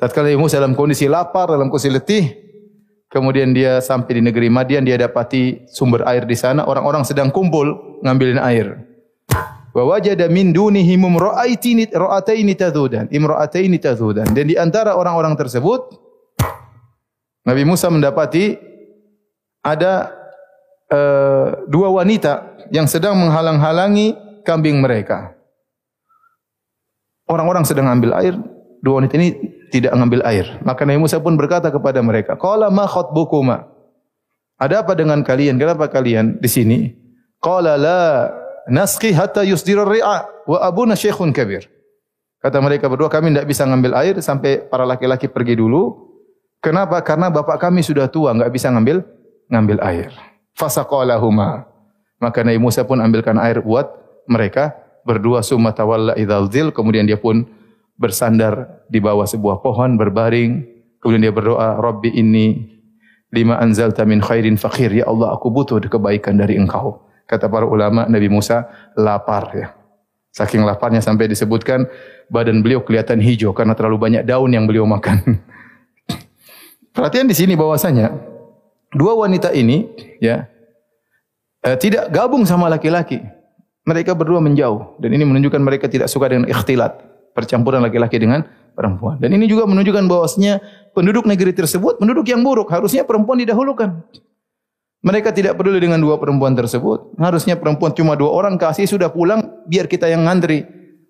Tatkala 0.00 0.32
Musa 0.40 0.64
dalam 0.64 0.72
kondisi 0.72 1.04
lapar, 1.12 1.52
dalam 1.52 1.68
kondisi 1.68 1.92
letih, 1.92 2.24
kemudian 3.12 3.52
dia 3.52 3.84
sampai 3.84 4.16
di 4.16 4.22
negeri 4.24 4.48
Madian, 4.48 4.88
dia 4.88 4.96
dapati 4.96 5.68
sumber 5.68 6.08
air 6.08 6.24
di 6.24 6.34
sana, 6.34 6.64
orang-orang 6.64 7.04
sedang 7.04 7.28
kumpul 7.28 8.00
ngambilin 8.00 8.40
air. 8.40 8.93
Wa 9.74 9.82
wajada 9.82 10.30
min 10.30 10.54
dunihim 10.54 11.02
imra'ataini 11.02 11.90
ra'ataini 11.90 12.54
tadhudan, 12.54 13.10
imra'ataini 13.10 13.82
tadhudan. 13.82 14.30
Dan 14.30 14.46
di 14.46 14.54
antara 14.54 14.94
orang-orang 14.94 15.34
tersebut 15.34 15.98
Nabi 17.42 17.66
Musa 17.66 17.90
mendapati 17.90 18.54
ada 19.66 20.14
uh, 20.94 21.66
dua 21.66 21.90
wanita 21.90 22.54
yang 22.70 22.86
sedang 22.86 23.18
menghalang-halangi 23.18 24.14
kambing 24.46 24.78
mereka. 24.78 25.34
Orang-orang 27.26 27.66
sedang 27.66 27.90
ambil 27.90 28.14
air, 28.14 28.38
dua 28.78 29.02
wanita 29.02 29.18
ini 29.18 29.34
tidak 29.74 29.90
mengambil 29.98 30.22
air. 30.22 30.46
Maka 30.62 30.86
Nabi 30.86 31.02
Musa 31.02 31.18
pun 31.18 31.34
berkata 31.34 31.74
kepada 31.74 31.98
mereka, 31.98 32.38
"Qala 32.38 32.70
ma 32.70 32.86
khatbukuma?" 32.86 33.74
Ada 34.54 34.86
apa 34.86 34.94
dengan 34.94 35.18
kalian? 35.26 35.58
Kenapa 35.58 35.90
kalian 35.90 36.38
di 36.38 36.46
sini? 36.46 36.78
Qala 37.42 37.74
la 37.74 38.30
nasqi 38.68 39.12
hatta 39.12 39.44
yusdira 39.44 39.84
ar-ri'a 39.84 40.46
wa 40.48 40.58
abuna 40.60 40.96
syekhun 40.96 41.32
kabir. 41.32 41.68
Kata 42.44 42.60
mereka 42.60 42.92
berdua, 42.92 43.08
kami 43.08 43.32
tidak 43.32 43.48
bisa 43.48 43.64
mengambil 43.64 43.96
air 43.96 44.20
sampai 44.20 44.60
para 44.68 44.84
laki-laki 44.84 45.32
pergi 45.32 45.56
dulu. 45.56 46.12
Kenapa? 46.60 47.00
Karena 47.00 47.32
bapak 47.32 47.56
kami 47.56 47.80
sudah 47.80 48.08
tua, 48.08 48.36
enggak 48.36 48.52
bisa 48.52 48.68
ngambil 48.68 49.00
ngambil 49.48 49.78
air. 49.80 50.12
Fasaqalahuma. 50.52 51.64
Maka 52.20 52.44
Nabi 52.44 52.60
Musa 52.60 52.84
pun 52.84 53.00
ambilkan 53.00 53.40
air 53.40 53.64
buat 53.64 53.88
mereka 54.28 54.76
berdua. 55.08 55.40
Summa 55.40 55.72
tawalla 55.72 56.16
idzal 56.20 56.72
kemudian 56.72 57.08
dia 57.08 57.16
pun 57.16 57.48
bersandar 57.96 58.84
di 58.92 59.00
bawah 59.00 59.24
sebuah 59.24 59.64
pohon 59.64 59.96
berbaring. 59.96 60.64
Kemudian 61.00 61.24
dia 61.24 61.34
berdoa 61.36 61.80
rabbi 61.80 62.12
inni 62.16 62.74
lima 63.34 63.58
anzalta 63.60 64.06
min 64.06 64.22
khairin 64.22 64.54
fakir 64.54 64.94
ya 64.94 65.10
Allah 65.10 65.34
aku 65.34 65.50
butuh 65.50 65.82
kebaikan 65.82 66.38
dari 66.38 66.54
engkau 66.54 67.02
kata 67.24 67.48
para 67.48 67.64
ulama 67.68 68.06
Nabi 68.06 68.28
Musa 68.28 68.68
lapar 68.96 69.44
ya 69.54 69.68
saking 70.34 70.66
laparnya 70.66 71.00
sampai 71.00 71.30
disebutkan 71.30 71.86
badan 72.28 72.60
beliau 72.60 72.82
kelihatan 72.82 73.22
hijau 73.22 73.54
karena 73.54 73.72
terlalu 73.76 73.98
banyak 74.00 74.22
daun 74.26 74.50
yang 74.50 74.66
beliau 74.66 74.84
makan 74.84 75.22
perhatian 76.94 77.26
di 77.26 77.36
sini 77.36 77.54
bahwasanya 77.54 78.34
dua 78.94 79.18
wanita 79.18 79.50
ini 79.50 79.90
ya 80.22 80.46
eh, 81.66 81.76
tidak 81.76 82.08
gabung 82.14 82.46
sama 82.46 82.70
laki-laki. 82.70 83.18
Mereka 83.84 84.16
berdua 84.16 84.40
menjauh 84.40 84.96
dan 84.96 85.12
ini 85.12 85.28
menunjukkan 85.28 85.60
mereka 85.60 85.92
tidak 85.92 86.08
suka 86.08 86.32
dengan 86.32 86.48
ikhtilat, 86.48 87.04
percampuran 87.36 87.84
laki-laki 87.84 88.16
dengan 88.16 88.40
perempuan. 88.72 89.20
Dan 89.20 89.36
ini 89.36 89.44
juga 89.44 89.68
menunjukkan 89.68 90.08
bahwasanya 90.08 90.64
penduduk 90.96 91.28
negeri 91.28 91.52
tersebut 91.52 92.00
penduduk 92.00 92.24
yang 92.24 92.40
buruk, 92.40 92.72
harusnya 92.72 93.04
perempuan 93.04 93.44
didahulukan. 93.44 94.00
Mereka 95.04 95.36
tidak 95.36 95.60
peduli 95.60 95.84
dengan 95.84 96.00
dua 96.00 96.16
perempuan 96.16 96.56
tersebut. 96.56 97.12
Harusnya 97.20 97.60
perempuan 97.60 97.92
cuma 97.92 98.16
dua 98.16 98.32
orang 98.32 98.56
kasih 98.56 98.88
sudah 98.88 99.12
pulang 99.12 99.44
biar 99.68 99.84
kita 99.84 100.08
yang 100.08 100.24
ngantri. 100.24 100.64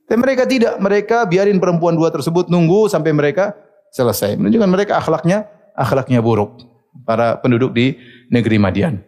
Tapi 0.05 0.19
mereka 0.19 0.45
tidak, 0.45 0.83
mereka 0.83 1.23
biarin 1.25 1.63
perempuan 1.63 1.95
dua 1.95 2.11
tersebut 2.11 2.51
nunggu 2.51 2.91
sampai 2.91 3.15
mereka 3.15 3.55
selesai. 3.95 4.35
Menunjukkan 4.35 4.67
mereka 4.67 4.93
akhlaknya 4.99 5.47
akhlaknya 5.79 6.19
buruk 6.19 6.59
para 7.07 7.39
penduduk 7.39 7.71
di 7.71 7.95
negeri 8.35 8.59
Madian. 8.59 8.99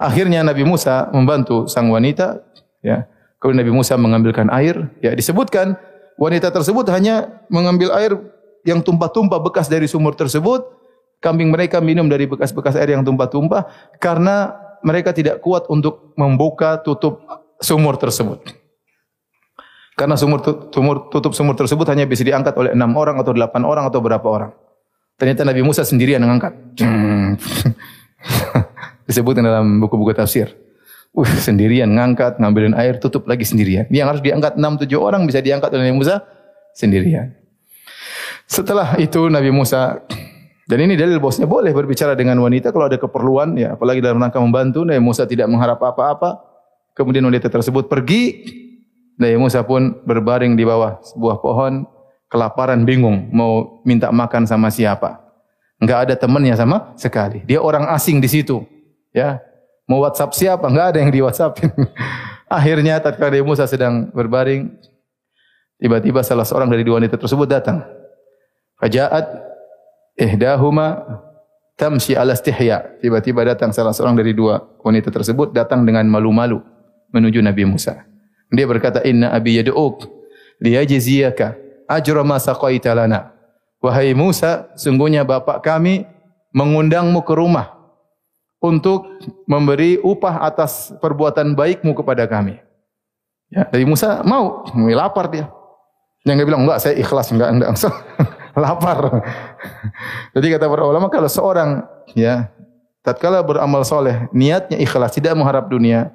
Akhirnya 0.00 0.40
Nabi 0.40 0.64
Musa 0.64 1.12
membantu 1.12 1.68
sang 1.68 1.92
wanita, 1.92 2.40
ya. 2.80 3.04
Kemudian 3.36 3.60
Nabi 3.68 3.72
Musa 3.74 3.94
mengambilkan 4.00 4.48
air, 4.48 4.88
ya 5.04 5.12
disebutkan 5.12 5.76
wanita 6.16 6.48
tersebut 6.48 6.88
hanya 6.88 7.42
mengambil 7.50 7.90
air 7.98 8.14
yang 8.62 8.80
tumpah-tumpah 8.80 9.42
bekas 9.42 9.66
dari 9.68 9.84
sumur 9.90 10.14
tersebut. 10.14 10.62
Kambing 11.22 11.54
mereka 11.54 11.78
minum 11.78 12.10
dari 12.10 12.26
bekas-bekas 12.26 12.74
air 12.74 12.98
yang 12.98 13.06
tumpah-tumpah 13.06 13.94
karena 14.02 14.58
mereka 14.82 15.14
tidak 15.14 15.38
kuat 15.38 15.70
untuk 15.70 16.10
membuka 16.18 16.82
tutup 16.82 17.22
sumur 17.62 17.94
tersebut. 17.94 18.42
Karena 19.94 20.18
sumur, 20.18 20.42
sumur 20.74 21.06
tutup 21.14 21.30
sumur 21.30 21.54
tersebut 21.54 21.86
hanya 21.94 22.10
bisa 22.10 22.26
diangkat 22.26 22.58
oleh 22.58 22.74
enam 22.74 22.90
orang 22.98 23.22
atau 23.22 23.30
delapan 23.30 23.62
orang 23.62 23.86
atau 23.86 24.02
berapa 24.02 24.26
orang. 24.26 24.50
Ternyata 25.14 25.46
Nabi 25.46 25.62
Musa 25.62 25.86
sendirian 25.86 26.18
mengangkat. 26.18 26.58
Disebutkan 29.06 29.46
dalam 29.46 29.78
buku-buku 29.78 30.10
tafsir. 30.16 30.50
Uh, 31.12 31.28
sendirian 31.38 31.92
ngangkat, 31.92 32.40
ngambilin 32.40 32.74
air, 32.74 32.98
tutup 32.98 33.28
lagi 33.28 33.46
sendirian. 33.46 33.86
Yang 33.92 34.06
harus 34.10 34.22
diangkat 34.24 34.58
enam 34.58 34.80
tujuh 34.80 34.98
orang 34.98 35.28
bisa 35.28 35.38
diangkat 35.38 35.70
oleh 35.70 35.92
Nabi 35.92 36.02
Musa 36.02 36.24
sendirian. 36.74 37.36
Setelah 38.48 38.96
itu 38.96 39.28
Nabi 39.28 39.52
Musa 39.52 40.02
dan 40.72 40.88
ini 40.88 40.96
dalil 40.96 41.20
bosnya 41.20 41.44
boleh 41.44 41.68
berbicara 41.76 42.16
dengan 42.16 42.40
wanita 42.40 42.72
kalau 42.72 42.88
ada 42.88 42.96
keperluan 42.96 43.60
ya 43.60 43.76
apalagi 43.76 44.00
dalam 44.00 44.16
rangka 44.16 44.40
membantu. 44.40 44.88
Nabi 44.88 45.04
Musa 45.04 45.28
tidak 45.28 45.44
mengharap 45.52 45.76
apa-apa. 45.76 46.40
Kemudian 46.96 47.20
wanita 47.28 47.52
tersebut 47.52 47.92
pergi. 47.92 48.40
Nabi 49.20 49.36
Musa 49.36 49.60
pun 49.68 50.00
berbaring 50.08 50.56
di 50.56 50.64
bawah 50.64 50.96
sebuah 51.04 51.44
pohon. 51.44 51.84
Kelaparan 52.32 52.88
bingung 52.88 53.28
mau 53.36 53.84
minta 53.84 54.08
makan 54.08 54.48
sama 54.48 54.72
siapa. 54.72 55.20
Enggak 55.76 56.08
ada 56.08 56.14
temannya 56.16 56.56
sama 56.56 56.96
sekali. 56.96 57.44
Dia 57.44 57.60
orang 57.60 57.92
asing 57.92 58.24
di 58.24 58.32
situ 58.32 58.64
ya. 59.12 59.44
Mau 59.84 60.00
WhatsApp 60.00 60.32
siapa? 60.32 60.64
Enggak 60.72 60.96
ada 60.96 61.04
yang 61.04 61.12
di 61.12 61.20
WhatsAppin 61.20 61.68
akhirnya 62.48 62.96
tatkala 62.96 63.28
Nabi 63.28 63.44
Musa 63.44 63.68
sedang 63.68 64.08
berbaring 64.08 64.72
tiba-tiba 65.76 66.24
salah 66.24 66.48
seorang 66.48 66.72
dari 66.72 66.80
dua 66.80 66.96
wanita 66.96 67.20
tersebut 67.20 67.44
datang. 67.44 67.84
Fajaat 68.80 69.51
ihdahuma 70.16 71.02
tamshi 71.76 72.14
ala 72.14 72.36
istihya. 72.36 73.00
Tiba-tiba 73.00 73.44
datang 73.46 73.72
salah 73.72 73.94
seorang 73.96 74.18
dari 74.18 74.36
dua 74.36 74.60
wanita 74.84 75.08
tersebut 75.08 75.50
datang 75.56 75.82
dengan 75.82 76.04
malu-malu 76.08 76.60
menuju 77.12 77.40
Nabi 77.40 77.64
Musa. 77.64 78.04
Dia 78.52 78.68
berkata, 78.68 79.00
"Inna 79.02 79.32
abi 79.32 79.60
yad'uk 79.60 80.04
liyajziyaka 80.60 81.56
ajra 81.88 82.22
ma 82.22 82.36
saqaita 82.36 82.92
lana." 82.92 83.32
Wahai 83.82 84.14
Musa, 84.14 84.70
sungguhnya 84.78 85.26
bapak 85.26 85.58
kami 85.66 86.06
mengundangmu 86.54 87.26
ke 87.26 87.34
rumah 87.34 87.82
untuk 88.62 89.10
memberi 89.50 89.98
upah 89.98 90.46
atas 90.46 90.94
perbuatan 91.02 91.58
baikmu 91.58 91.90
kepada 91.98 92.30
kami. 92.30 92.62
Ya, 93.50 93.66
Nabi 93.66 93.84
Musa 93.84 94.22
mau, 94.22 94.62
lapar 94.72 95.26
dia. 95.28 95.50
Yang 96.22 96.36
dia 96.38 96.46
bilang, 96.46 96.62
enggak, 96.62 96.78
saya 96.78 96.94
ikhlas, 96.94 97.34
enggak, 97.34 97.50
enggak. 97.50 97.74
lapar. 98.62 99.24
Jadi 100.36 100.46
kata 100.56 100.66
para 100.68 100.84
ulama 100.84 101.08
kalau 101.08 101.28
seorang 101.28 101.84
ya 102.12 102.52
tatkala 103.00 103.40
beramal 103.40 103.82
soleh 103.82 104.28
niatnya 104.30 104.78
ikhlas 104.78 105.16
tidak 105.16 105.34
mengharap 105.34 105.68
dunia, 105.68 106.12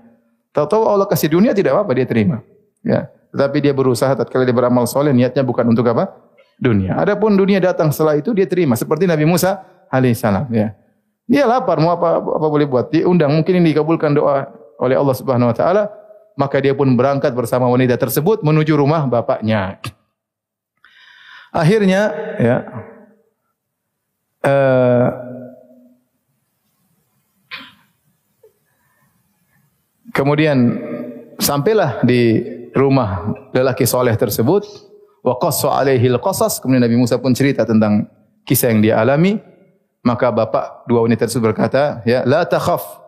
tahu-tahu 0.53 0.85
Allah 0.85 1.07
kasih 1.09 1.33
dunia 1.33 1.51
tidak 1.51 1.73
apa-apa 1.73 1.91
dia 1.97 2.07
terima. 2.07 2.41
Ya, 2.85 3.09
tetapi 3.33 3.57
dia 3.59 3.73
berusaha 3.73 4.13
tatkala 4.13 4.45
dia 4.45 4.55
beramal 4.55 4.85
soleh 4.85 5.11
niatnya 5.11 5.41
bukan 5.41 5.65
untuk 5.67 5.85
apa? 5.89 6.13
Dunia. 6.57 6.97
Adapun 6.97 7.37
dunia 7.37 7.61
datang 7.61 7.93
setelah 7.93 8.17
itu 8.17 8.33
dia 8.33 8.49
terima 8.49 8.73
seperti 8.73 9.05
Nabi 9.05 9.25
Musa 9.29 9.61
alaihissalam 9.93 10.49
ya. 10.49 10.73
Dia 11.27 11.43
lapar 11.43 11.77
mau 11.83 11.91
apa 11.93 12.23
apa 12.23 12.47
boleh 12.47 12.65
buat. 12.65 12.89
Dia 12.89 13.05
undang 13.05 13.35
mungkin 13.35 13.59
ini 13.59 13.75
dikabulkan 13.75 14.15
doa 14.15 14.47
oleh 14.79 14.95
Allah 14.95 15.15
Subhanahu 15.17 15.51
wa 15.51 15.55
taala 15.57 15.91
maka 16.37 16.61
dia 16.61 16.77
pun 16.77 16.93
berangkat 16.93 17.33
bersama 17.33 17.65
wanita 17.67 17.97
tersebut 17.97 18.45
menuju 18.45 18.77
rumah 18.77 19.09
bapaknya. 19.09 19.81
Akhirnya 21.57 22.13
ya 22.37 22.57
uh, 24.45 25.07
kemudian 30.13 30.57
sampailah 31.41 32.05
di 32.05 32.45
rumah 32.77 33.33
lelaki 33.57 33.89
soleh 33.89 34.13
tersebut 34.13 34.69
wa 35.25 35.33
qassa 35.41 35.73
alaihi 35.81 36.13
alqasas. 36.13 36.61
Kemudian 36.61 36.85
Nabi 36.85 36.97
Musa 36.97 37.17
pun 37.17 37.33
cerita 37.33 37.65
tentang 37.65 38.05
kisah 38.45 38.69
yang 38.69 38.81
dia 38.85 39.01
alami. 39.01 39.41
Maka 40.05 40.29
bapak 40.29 40.85
dua 40.85 41.03
wanita 41.03 41.27
tersebut 41.27 41.51
berkata 41.51 41.99
ya 42.07 42.23
la 42.23 42.47
takhaf 42.47 43.01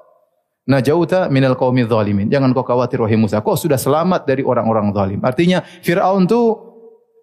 najauta 0.67 1.31
minal 1.31 1.55
qaumi 1.55 1.87
zalimin 1.87 2.27
jangan 2.27 2.51
kau 2.51 2.65
khawatir 2.65 2.99
wahai 2.99 3.15
Musa. 3.15 3.39
Kau 3.45 3.55
sudah 3.55 3.77
selamat 3.77 4.25
dari 4.25 4.41
orang-orang 4.41 4.91
zalim. 4.91 5.19
Artinya 5.21 5.63
Firaun 5.85 6.27
tu 6.27 6.68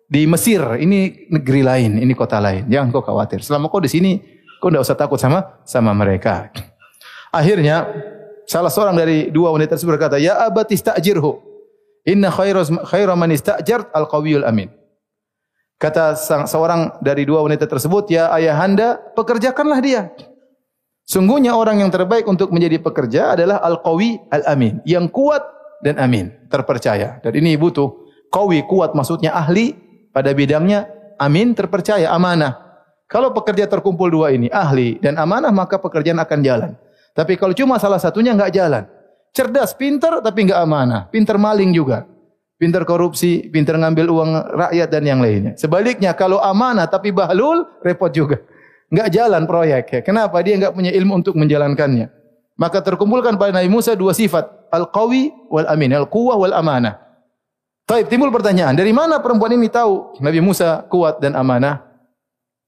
di 0.07 0.23
Mesir 0.27 0.63
ini 0.79 1.27
negeri 1.31 1.67
lain, 1.67 1.99
ini 1.99 2.15
kota 2.15 2.39
lain. 2.39 2.71
Jangan 2.71 2.95
kau 2.95 3.03
khawatir. 3.03 3.43
Selama 3.43 3.67
kau 3.67 3.83
di 3.83 3.91
sini, 3.91 4.23
kau 4.63 4.71
tidak 4.71 4.87
usah 4.87 4.99
takut 4.99 5.19
sama 5.19 5.63
sama 5.67 5.91
mereka. 5.93 6.55
Akhirnya 7.35 7.91
salah 8.47 8.71
seorang 8.71 8.95
dari 8.95 9.29
dua 9.35 9.51
wanita 9.51 9.75
tersebut 9.75 9.99
berkata, 9.99 10.17
"Ya 10.23 10.39
abati 10.47 10.79
istajirhu. 10.79 11.43
Inna 12.07 12.31
khairaz 12.31 12.71
khaira 12.87 13.19
man 13.19 13.35
istajart 13.35 13.91
al-qawiyul 13.91 14.47
amin." 14.47 14.71
Kata 15.77 16.17
seorang 16.49 17.03
dari 17.05 17.29
dua 17.29 17.45
wanita 17.45 17.69
tersebut, 17.69 18.09
"Ya 18.09 18.33
ayahanda, 18.33 18.97
pekerjakanlah 19.13 19.83
dia." 19.83 20.09
Sungguhnya 21.07 21.55
orang 21.55 21.83
yang 21.83 21.91
terbaik 21.93 22.27
untuk 22.27 22.51
menjadi 22.51 22.83
pekerja 22.83 23.39
adalah 23.39 23.63
al-qawi 23.63 24.19
al-amin, 24.27 24.83
yang 24.83 25.07
kuat 25.07 25.39
dan 25.85 26.03
amin, 26.03 26.35
terpercaya. 26.51 27.23
Dan 27.23 27.31
ini 27.39 27.55
butuh 27.55 27.93
qawi 28.33 28.67
kuat 28.67 28.97
maksudnya 28.97 29.31
ahli, 29.31 29.86
pada 30.17 30.33
bidangnya 30.33 30.89
amin 31.21 31.53
terpercaya 31.53 32.09
amanah. 32.09 32.57
Kalau 33.05 33.37
pekerja 33.37 33.69
terkumpul 33.69 34.09
dua 34.09 34.33
ini 34.33 34.49
ahli 34.49 34.97
dan 34.97 35.21
amanah 35.21 35.53
maka 35.53 35.77
pekerjaan 35.77 36.17
akan 36.17 36.41
jalan. 36.41 36.73
Tapi 37.13 37.37
kalau 37.37 37.53
cuma 37.53 37.77
salah 37.77 38.01
satunya 38.01 38.33
enggak 38.33 38.57
jalan. 38.57 38.89
Cerdas, 39.37 39.77
pintar 39.77 40.25
tapi 40.25 40.49
enggak 40.49 40.65
amanah. 40.65 41.13
Pintar 41.13 41.37
maling 41.37 41.77
juga. 41.77 42.09
Pintar 42.57 42.89
korupsi, 42.89 43.53
pintar 43.53 43.77
ngambil 43.77 44.09
uang 44.09 44.31
rakyat 44.57 44.89
dan 44.89 45.05
yang 45.05 45.21
lainnya. 45.21 45.53
Sebaliknya 45.61 46.17
kalau 46.17 46.41
amanah 46.41 46.89
tapi 46.89 47.13
bahlul 47.13 47.69
repot 47.85 48.09
juga. 48.09 48.41
Enggak 48.89 49.13
jalan 49.13 49.45
proyek. 49.45 49.85
Ya. 49.93 50.01
Kenapa? 50.01 50.41
Dia 50.41 50.57
enggak 50.57 50.73
punya 50.73 50.91
ilmu 50.97 51.21
untuk 51.21 51.37
menjalankannya. 51.37 52.09
Maka 52.57 52.81
terkumpulkan 52.81 53.37
pada 53.37 53.53
Nabi 53.53 53.69
Musa 53.69 53.93
dua 53.93 54.17
sifat. 54.17 54.49
Al-qawi 54.73 55.31
wal 55.53 55.69
amin. 55.69 55.93
Al-quwah 55.93 56.41
wal 56.41 56.57
amanah. 56.57 57.06
Taib 57.87 58.11
timbul 58.11 58.35
pertanyaan, 58.35 58.75
dari 58.75 58.91
mana 58.91 59.23
perempuan 59.23 59.55
ini 59.55 59.71
tahu 59.71 60.19
Nabi 60.19 60.43
Musa 60.43 60.83
kuat 60.91 61.23
dan 61.23 61.39
amanah? 61.39 61.87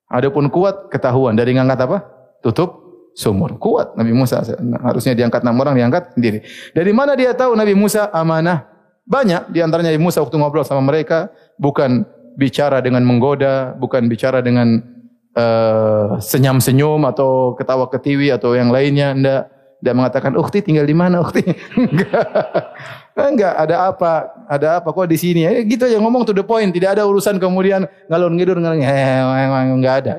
Adapun 0.06 0.46
kuat 0.46 0.94
ketahuan 0.94 1.34
dari 1.34 1.58
ngangkat 1.58 1.90
apa? 1.90 2.06
Tutup 2.38 2.88
sumur. 3.18 3.58
Kuat 3.58 3.98
Nabi 3.98 4.14
Musa 4.14 4.38
harusnya 4.78 5.18
diangkat 5.18 5.42
enam 5.42 5.58
orang 5.58 5.74
diangkat 5.74 6.14
sendiri. 6.14 6.46
Dari 6.70 6.94
mana 6.94 7.18
dia 7.18 7.34
tahu 7.34 7.58
Nabi 7.58 7.74
Musa 7.74 8.14
amanah? 8.14 8.70
Banyak 9.10 9.50
di 9.50 9.58
antaranya 9.58 9.90
Nabi 9.90 10.06
Musa 10.06 10.22
waktu 10.22 10.38
ngobrol 10.38 10.62
sama 10.62 10.86
mereka 10.86 11.34
bukan 11.58 12.06
bicara 12.38 12.78
dengan 12.78 13.02
menggoda, 13.02 13.74
bukan 13.74 14.06
bicara 14.06 14.38
dengan 14.38 14.78
uh, 15.34 16.22
senyum-senyum 16.22 17.02
atau 17.10 17.58
ketawa 17.58 17.90
ketiwi 17.90 18.30
atau 18.30 18.54
yang 18.54 18.70
lainnya. 18.70 19.18
Tidak, 19.18 19.42
tidak 19.78 19.94
mengatakan, 19.94 20.32
"Ukti 20.34 20.58
tinggal 20.62 20.86
di 20.86 20.96
mana, 20.96 21.22
Ukti?" 21.22 21.42
Enggak. 21.78 22.26
Enggak, 23.14 23.54
ada 23.54 23.76
apa? 23.90 24.12
Ada 24.50 24.68
apa 24.82 24.88
kok 24.90 25.06
di 25.06 25.18
sini? 25.18 25.46
Eh, 25.46 25.62
gitu 25.66 25.86
aja 25.86 25.98
ngomong 25.98 26.26
to 26.26 26.34
the 26.34 26.42
point, 26.42 26.70
tidak 26.70 26.98
ada 26.98 27.06
urusan 27.06 27.38
kemudian 27.38 27.86
ngalor 28.10 28.30
ngidur 28.34 28.58
ngalor 28.58 28.78
enggak 29.74 29.94
ada. 30.04 30.14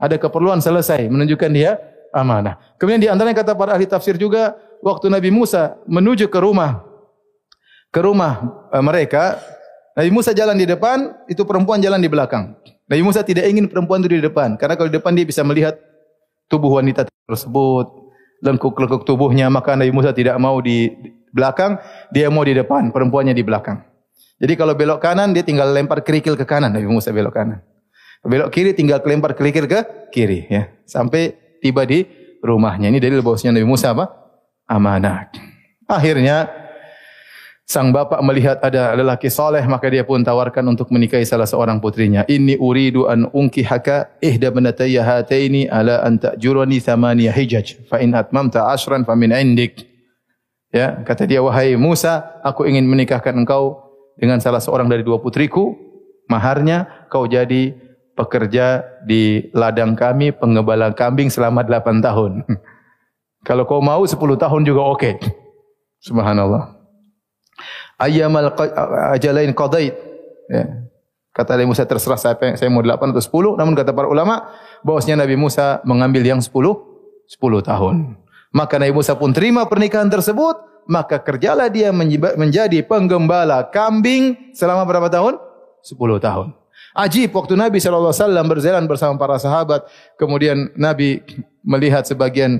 Ada 0.00 0.16
keperluan 0.16 0.60
selesai 0.64 1.08
menunjukkan 1.08 1.50
dia 1.52 1.76
amanah. 2.12 2.56
Kemudian 2.80 3.00
di 3.00 3.08
antaranya 3.08 3.44
kata 3.44 3.52
para 3.52 3.76
ahli 3.76 3.84
tafsir 3.84 4.16
juga 4.16 4.56
waktu 4.80 5.12
Nabi 5.12 5.28
Musa 5.28 5.76
menuju 5.84 6.32
ke 6.32 6.38
rumah 6.40 6.80
ke 7.90 8.00
rumah 8.00 8.64
mereka, 8.80 9.36
Nabi 9.98 10.10
Musa 10.14 10.30
jalan 10.30 10.56
di 10.56 10.64
depan, 10.64 11.26
itu 11.26 11.42
perempuan 11.42 11.82
jalan 11.82 11.98
di 11.98 12.06
belakang. 12.06 12.54
Nabi 12.86 13.02
Musa 13.04 13.20
tidak 13.20 13.46
ingin 13.46 13.68
perempuan 13.68 14.02
itu 14.02 14.18
di 14.18 14.22
depan 14.22 14.56
karena 14.56 14.74
kalau 14.74 14.88
di 14.90 14.96
depan 14.98 15.12
dia 15.14 15.26
bisa 15.26 15.44
melihat 15.44 15.78
tubuh 16.50 16.80
wanita 16.80 17.06
tersebut, 17.28 17.86
lengkuk-lengkuk 18.40 19.04
tubuhnya, 19.04 19.48
maka 19.52 19.76
Nabi 19.76 19.92
Musa 19.92 20.12
tidak 20.12 20.36
mau 20.40 20.58
di 20.60 20.90
belakang, 21.30 21.78
dia 22.10 22.28
mau 22.32 22.42
di 22.42 22.56
depan, 22.56 22.90
perempuannya 22.90 23.36
di 23.36 23.44
belakang. 23.44 23.80
Jadi 24.40 24.56
kalau 24.56 24.72
belok 24.72 25.04
kanan, 25.04 25.36
dia 25.36 25.44
tinggal 25.44 25.68
lempar 25.70 26.00
kerikil 26.00 26.34
ke 26.34 26.48
kanan, 26.48 26.72
Nabi 26.72 26.88
Musa 26.88 27.12
belok 27.12 27.36
kanan. 27.36 27.60
Belok 28.20 28.52
kiri, 28.52 28.76
tinggal 28.76 29.00
lempar 29.04 29.32
kerikil 29.32 29.64
ke 29.64 30.12
kiri. 30.12 30.48
ya 30.48 30.68
Sampai 30.84 31.32
tiba 31.64 31.88
di 31.88 32.04
rumahnya. 32.44 32.92
Ini 32.92 33.00
dalil 33.00 33.24
bahwasanya 33.24 33.60
Nabi 33.60 33.68
Musa 33.68 33.92
apa? 33.96 34.08
Amanah. 34.68 35.32
Akhirnya, 35.88 36.48
sang 37.70 37.94
bapak 37.94 38.18
melihat 38.26 38.58
ada 38.66 38.98
lelaki 38.98 39.30
soleh, 39.30 39.62
maka 39.62 39.86
dia 39.86 40.02
pun 40.02 40.18
tawarkan 40.26 40.66
untuk 40.74 40.90
menikahi 40.90 41.22
salah 41.22 41.46
seorang 41.46 41.78
putrinya. 41.78 42.26
Ini 42.26 42.58
uridu 42.58 43.06
an 43.06 43.30
unki 43.30 43.62
haka 43.62 44.10
ihda 44.18 44.50
benataya 44.50 45.06
hataini 45.06 45.70
ala 45.70 46.02
anta 46.02 46.34
jurani 46.34 46.82
thamaniya 46.82 47.30
hijaj. 47.30 47.86
Fa 47.86 48.02
in 48.02 48.10
atmamta 48.18 48.66
ashran 48.66 49.06
fa 49.06 49.14
min 49.14 49.30
indik. 49.30 49.86
Ya, 50.74 50.98
kata 51.06 51.30
dia 51.30 51.38
wahai 51.46 51.78
Musa, 51.78 52.42
aku 52.42 52.66
ingin 52.66 52.90
menikahkan 52.90 53.38
engkau 53.38 53.78
dengan 54.18 54.42
salah 54.42 54.58
seorang 54.58 54.90
dari 54.90 55.06
dua 55.06 55.22
putriku. 55.22 55.78
Maharnya 56.26 57.06
kau 57.06 57.26
jadi 57.30 57.74
pekerja 58.18 58.82
di 59.06 59.46
ladang 59.54 59.94
kami 59.94 60.34
pengembala 60.34 60.90
kambing 60.90 61.30
selama 61.30 61.62
delapan 61.62 62.02
tahun. 62.02 62.32
Kalau 63.46 63.62
kau 63.62 63.78
mau 63.78 64.02
sepuluh 64.10 64.34
tahun 64.34 64.66
juga 64.66 64.82
oke. 64.90 64.98
Okay. 64.98 65.14
Subhanallah. 66.02 66.79
Ayyamal 68.00 68.56
ajalain 69.12 69.52
qadait. 69.52 69.92
Ya. 70.48 70.88
Kata 71.36 71.54
Nabi 71.54 71.70
Musa 71.70 71.84
terserah 71.84 72.18
saya, 72.18 72.34
saya 72.56 72.72
mau 72.72 72.80
8 72.80 72.96
atau 73.12 73.54
10. 73.54 73.60
Namun 73.60 73.76
kata 73.76 73.92
para 73.92 74.08
ulama, 74.08 74.50
bahwasanya 74.82 75.22
Nabi 75.22 75.36
Musa 75.36 75.78
mengambil 75.84 76.24
yang 76.24 76.40
10, 76.40 76.50
10 76.50 77.60
tahun. 77.60 78.18
Maka 78.50 78.80
Nabi 78.82 78.96
Musa 78.96 79.14
pun 79.14 79.30
terima 79.30 79.68
pernikahan 79.68 80.10
tersebut. 80.10 80.58
Maka 80.90 81.22
kerjalah 81.22 81.70
dia 81.70 81.94
menjadi 82.34 82.82
penggembala 82.82 83.68
kambing 83.70 84.50
selama 84.56 84.82
berapa 84.82 85.06
tahun? 85.06 85.38
10 85.86 86.18
tahun. 86.18 86.56
Ajib 86.98 87.30
waktu 87.30 87.54
Nabi 87.54 87.78
SAW 87.78 88.10
berjalan 88.50 88.90
bersama 88.90 89.14
para 89.14 89.38
sahabat. 89.38 89.86
Kemudian 90.18 90.74
Nabi 90.74 91.22
melihat 91.62 92.02
sebagian 92.02 92.58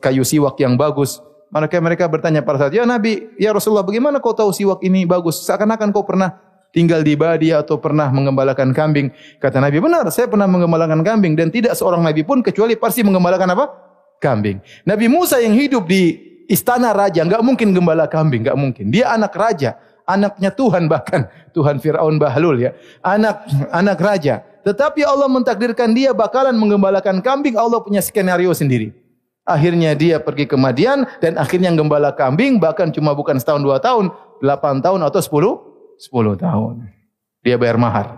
kayu 0.00 0.24
siwak 0.24 0.56
yang 0.56 0.80
bagus. 0.80 1.20
Maka 1.50 1.82
mereka 1.82 2.06
bertanya 2.06 2.46
para 2.46 2.62
sahabat, 2.62 2.78
Ya 2.78 2.86
Nabi, 2.86 3.26
Ya 3.34 3.50
Rasulullah, 3.50 3.82
bagaimana 3.82 4.22
kau 4.22 4.30
tahu 4.30 4.54
siwak 4.54 4.86
ini 4.86 5.02
bagus? 5.02 5.42
Seakan-akan 5.42 5.90
kau 5.90 6.06
pernah 6.06 6.38
tinggal 6.70 7.02
di 7.02 7.18
Badia 7.18 7.66
atau 7.66 7.76
pernah 7.82 8.06
mengembalakan 8.14 8.70
kambing. 8.70 9.10
Kata 9.42 9.58
Nabi, 9.58 9.82
benar, 9.82 10.06
saya 10.14 10.30
pernah 10.30 10.46
mengembalakan 10.46 11.02
kambing. 11.02 11.34
Dan 11.34 11.50
tidak 11.50 11.74
seorang 11.74 12.06
Nabi 12.06 12.22
pun 12.22 12.38
kecuali 12.40 12.78
pasti 12.78 13.02
mengembalakan 13.02 13.50
apa? 13.58 13.64
Kambing. 14.22 14.62
Nabi 14.86 15.10
Musa 15.10 15.42
yang 15.42 15.58
hidup 15.58 15.90
di 15.90 16.30
istana 16.46 16.94
raja, 16.94 17.26
enggak 17.26 17.42
mungkin 17.42 17.74
gembala 17.74 18.06
kambing, 18.06 18.46
enggak 18.46 18.58
mungkin. 18.58 18.86
Dia 18.94 19.10
anak 19.10 19.34
raja, 19.34 19.74
anaknya 20.06 20.54
Tuhan 20.54 20.86
bahkan. 20.86 21.26
Tuhan 21.56 21.82
Fir'aun 21.82 22.14
Bahlul 22.22 22.62
ya. 22.62 22.70
Anak 23.02 23.42
anak 23.74 23.98
raja. 23.98 24.46
Tetapi 24.62 25.02
Allah 25.02 25.26
mentakdirkan 25.26 25.90
dia 25.96 26.14
bakalan 26.14 26.54
mengembalakan 26.54 27.18
kambing, 27.24 27.56
Allah 27.58 27.80
punya 27.82 27.98
skenario 28.04 28.52
sendiri. 28.52 28.99
Akhirnya 29.50 29.98
dia 29.98 30.22
pergi 30.22 30.46
ke 30.46 30.54
Madian 30.54 31.10
dan 31.18 31.34
akhirnya 31.34 31.74
gembala 31.74 32.14
kambing 32.14 32.62
bahkan 32.62 32.94
cuma 32.94 33.10
bukan 33.18 33.34
setahun 33.42 33.66
dua 33.66 33.82
tahun, 33.82 34.14
delapan 34.38 34.78
tahun 34.78 35.02
atau 35.02 35.18
sepuluh 35.18 35.54
10 36.00 36.40
tahun. 36.40 36.88
Dia 37.44 37.60
bayar 37.60 37.76
mahar. 37.76 38.16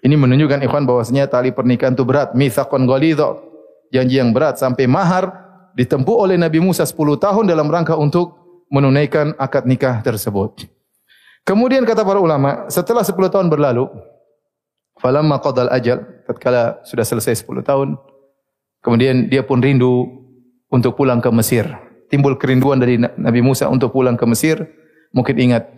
Ini 0.00 0.16
menunjukkan 0.16 0.64
ikhwan 0.64 0.88
bahwasanya 0.88 1.28
tali 1.28 1.52
pernikahan 1.52 1.92
itu 1.92 2.04
berat. 2.04 2.32
Mithaqan 2.32 2.88
ghalidha. 2.88 3.36
Janji 3.92 4.16
yang 4.16 4.32
berat 4.32 4.56
sampai 4.56 4.88
mahar 4.88 5.28
ditempuh 5.76 6.16
oleh 6.16 6.40
Nabi 6.40 6.64
Musa 6.64 6.88
10 6.88 6.96
tahun 7.20 7.44
dalam 7.44 7.68
rangka 7.68 7.94
untuk 7.94 8.40
menunaikan 8.72 9.36
akad 9.36 9.68
nikah 9.68 10.00
tersebut. 10.00 10.64
Kemudian 11.44 11.84
kata 11.84 12.00
para 12.08 12.18
ulama, 12.18 12.64
setelah 12.72 13.04
10 13.04 13.12
tahun 13.28 13.52
berlalu, 13.52 13.86
falamma 14.96 15.36
qadal 15.44 15.68
ajal, 15.68 16.00
tatkala 16.24 16.80
sudah 16.88 17.04
selesai 17.04 17.44
10 17.44 17.60
tahun, 17.60 17.88
kemudian 18.80 19.28
dia 19.28 19.44
pun 19.44 19.60
rindu 19.60 20.23
untuk 20.74 20.98
pulang 20.98 21.22
ke 21.22 21.30
Mesir. 21.30 21.70
Timbul 22.10 22.34
kerinduan 22.34 22.82
dari 22.82 22.98
Nabi 22.98 23.40
Musa 23.40 23.70
untuk 23.70 23.94
pulang 23.94 24.18
ke 24.18 24.26
Mesir. 24.26 24.58
Mungkin 25.14 25.38
ingat 25.38 25.70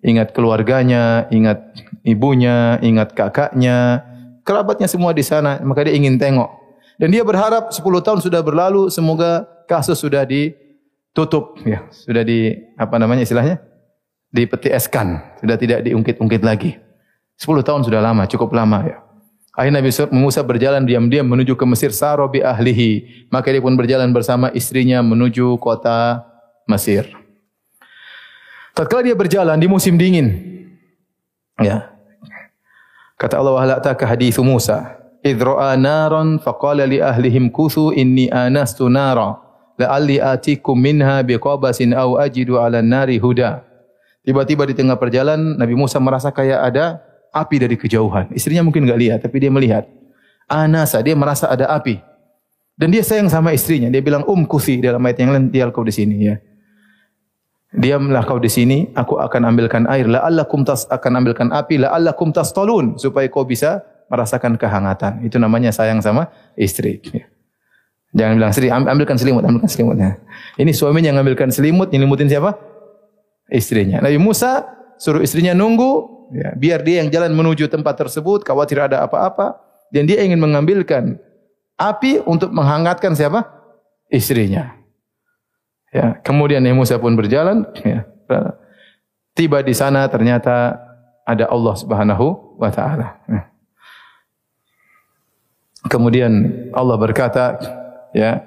ingat 0.00 0.32
keluarganya, 0.32 1.28
ingat 1.28 1.60
ibunya, 2.00 2.80
ingat 2.80 3.12
kakaknya, 3.12 4.00
kerabatnya 4.48 4.88
semua 4.88 5.12
di 5.12 5.20
sana, 5.20 5.60
maka 5.60 5.84
dia 5.84 5.92
ingin 5.92 6.16
tengok. 6.16 6.48
Dan 6.96 7.12
dia 7.12 7.20
berharap 7.20 7.68
10 7.68 7.80
tahun 8.00 8.20
sudah 8.24 8.40
berlalu, 8.40 8.88
semoga 8.88 9.44
kasus 9.68 10.00
sudah 10.00 10.24
ditutup, 10.24 11.60
ya, 11.64 11.84
sudah 11.92 12.24
di 12.24 12.52
apa 12.80 12.96
namanya 12.96 13.24
istilahnya? 13.24 13.60
dipetieskan, 14.34 15.38
sudah 15.38 15.54
tidak 15.54 15.86
diungkit-ungkit 15.86 16.42
lagi. 16.42 16.74
10 17.38 17.62
tahun 17.62 17.86
sudah 17.86 18.02
lama, 18.02 18.26
cukup 18.26 18.50
lama 18.50 18.82
ya. 18.82 18.98
Akhirnya 19.54 19.78
Nabi 19.78 19.90
Musa 20.18 20.42
berjalan 20.42 20.82
diam-diam 20.82 21.22
menuju 21.22 21.54
ke 21.54 21.62
Mesir 21.62 21.94
Sarobi 21.94 22.42
ahlihi. 22.42 23.26
Maka 23.30 23.54
dia 23.54 23.62
pun 23.62 23.78
berjalan 23.78 24.10
bersama 24.10 24.50
istrinya 24.50 24.98
menuju 24.98 25.62
kota 25.62 26.26
Mesir. 26.66 27.06
Tatkala 28.74 29.06
dia 29.06 29.14
berjalan 29.14 29.54
di 29.54 29.70
musim 29.70 29.94
dingin. 29.94 30.34
Ya. 31.62 31.94
Kata 33.14 33.38
Allah 33.38 33.54
wahla 33.54 33.78
ta 33.78 33.94
ka 33.94 34.02
hadis 34.10 34.34
Musa, 34.42 34.98
"Idh 35.22 35.38
ra'a 35.38 35.78
naran 35.78 36.42
faqala 36.42 36.82
li 36.82 36.98
ahlihim 36.98 37.46
kuthu 37.46 37.94
inni 37.94 38.26
anastu 38.26 38.90
nara 38.90 39.38
la'alli 39.78 40.18
atikum 40.18 40.74
minha 40.74 41.22
biqabasin 41.22 41.94
aw 41.94 42.18
ajidu 42.18 42.58
'ala 42.58 42.82
an-nari 42.82 43.22
huda." 43.22 43.62
Tiba-tiba 44.26 44.66
di 44.66 44.74
tengah 44.74 44.98
perjalanan 44.98 45.54
Nabi 45.54 45.78
Musa 45.78 46.02
merasa 46.02 46.34
kayak 46.34 46.74
ada 46.74 46.98
api 47.34 47.58
dari 47.58 47.74
kejauhan. 47.74 48.30
Istrinya 48.30 48.62
mungkin 48.62 48.86
enggak 48.86 49.00
lihat 49.02 49.18
tapi 49.26 49.42
dia 49.42 49.50
melihat. 49.50 49.90
Anasa 50.46 51.02
dia 51.02 51.18
merasa 51.18 51.50
ada 51.50 51.66
api. 51.74 51.98
Dan 52.74 52.90
dia 52.94 53.02
sayang 53.02 53.30
sama 53.30 53.54
istrinya. 53.54 53.90
Dia 53.90 54.02
bilang, 54.02 54.26
"Um 54.26 54.46
kusi" 54.46 54.82
dalam 54.82 55.02
ayat 55.06 55.18
yang 55.22 55.30
lain, 55.30 55.46
"Dial 55.50 55.70
kau 55.70 55.86
di 55.86 55.94
sini 55.94 56.16
ya." 56.26 56.36
Diamlah 57.74 58.22
kau 58.22 58.38
di 58.38 58.46
sini, 58.46 58.86
aku 58.94 59.18
akan 59.18 59.50
ambilkan 59.50 59.90
air. 59.90 60.06
La 60.06 60.22
Allah 60.22 60.46
kumtas 60.46 60.86
akan 60.86 61.18
ambilkan 61.18 61.50
api. 61.50 61.82
La 61.82 61.90
Allah 61.90 62.14
kumtas 62.14 62.54
tolun 62.54 62.94
supaya 63.02 63.26
kau 63.26 63.42
bisa 63.42 63.82
merasakan 64.06 64.54
kehangatan. 64.54 65.26
Itu 65.26 65.42
namanya 65.42 65.74
sayang 65.74 65.98
sama 65.98 66.30
istri. 66.54 67.02
Ya. 67.10 67.26
Jangan 68.14 68.34
bilang 68.38 68.52
istri, 68.54 68.70
ambilkan 68.70 69.18
selimut, 69.18 69.42
ambilkan 69.42 69.66
selimutnya. 69.66 70.22
Ini 70.54 70.70
suaminya 70.70 71.10
yang 71.10 71.18
ambilkan 71.18 71.50
selimut, 71.50 71.90
nyelimutin 71.90 72.30
siapa? 72.30 72.54
Istrinya. 73.50 73.98
Nabi 73.98 74.22
Musa 74.22 74.70
suruh 75.02 75.18
istrinya 75.18 75.50
nunggu, 75.50 76.13
ya, 76.32 76.54
biar 76.56 76.80
dia 76.86 77.02
yang 77.04 77.10
jalan 77.12 77.34
menuju 77.34 77.68
tempat 77.68 77.98
tersebut, 77.98 78.46
khawatir 78.46 78.80
ada 78.80 79.04
apa-apa. 79.04 79.60
Dan 79.92 80.08
dia 80.08 80.22
ingin 80.24 80.40
mengambilkan 80.40 81.20
api 81.78 82.22
untuk 82.24 82.50
menghangatkan 82.50 83.14
siapa? 83.14 83.46
Istrinya. 84.10 84.74
Ya, 85.94 86.18
kemudian 86.26 86.62
Nabi 86.62 86.74
Musa 86.74 86.98
pun 86.98 87.14
berjalan. 87.14 87.66
Ya, 87.86 88.08
tiba 89.34 89.62
di 89.62 89.74
sana 89.74 90.06
ternyata 90.10 90.78
ada 91.22 91.46
Allah 91.46 91.74
Subhanahu 91.78 92.58
Wa 92.58 92.70
Taala. 92.74 93.22
Ya. 93.30 93.42
Kemudian 95.84 96.32
Allah 96.72 96.96
berkata, 96.96 97.60
ya, 98.16 98.40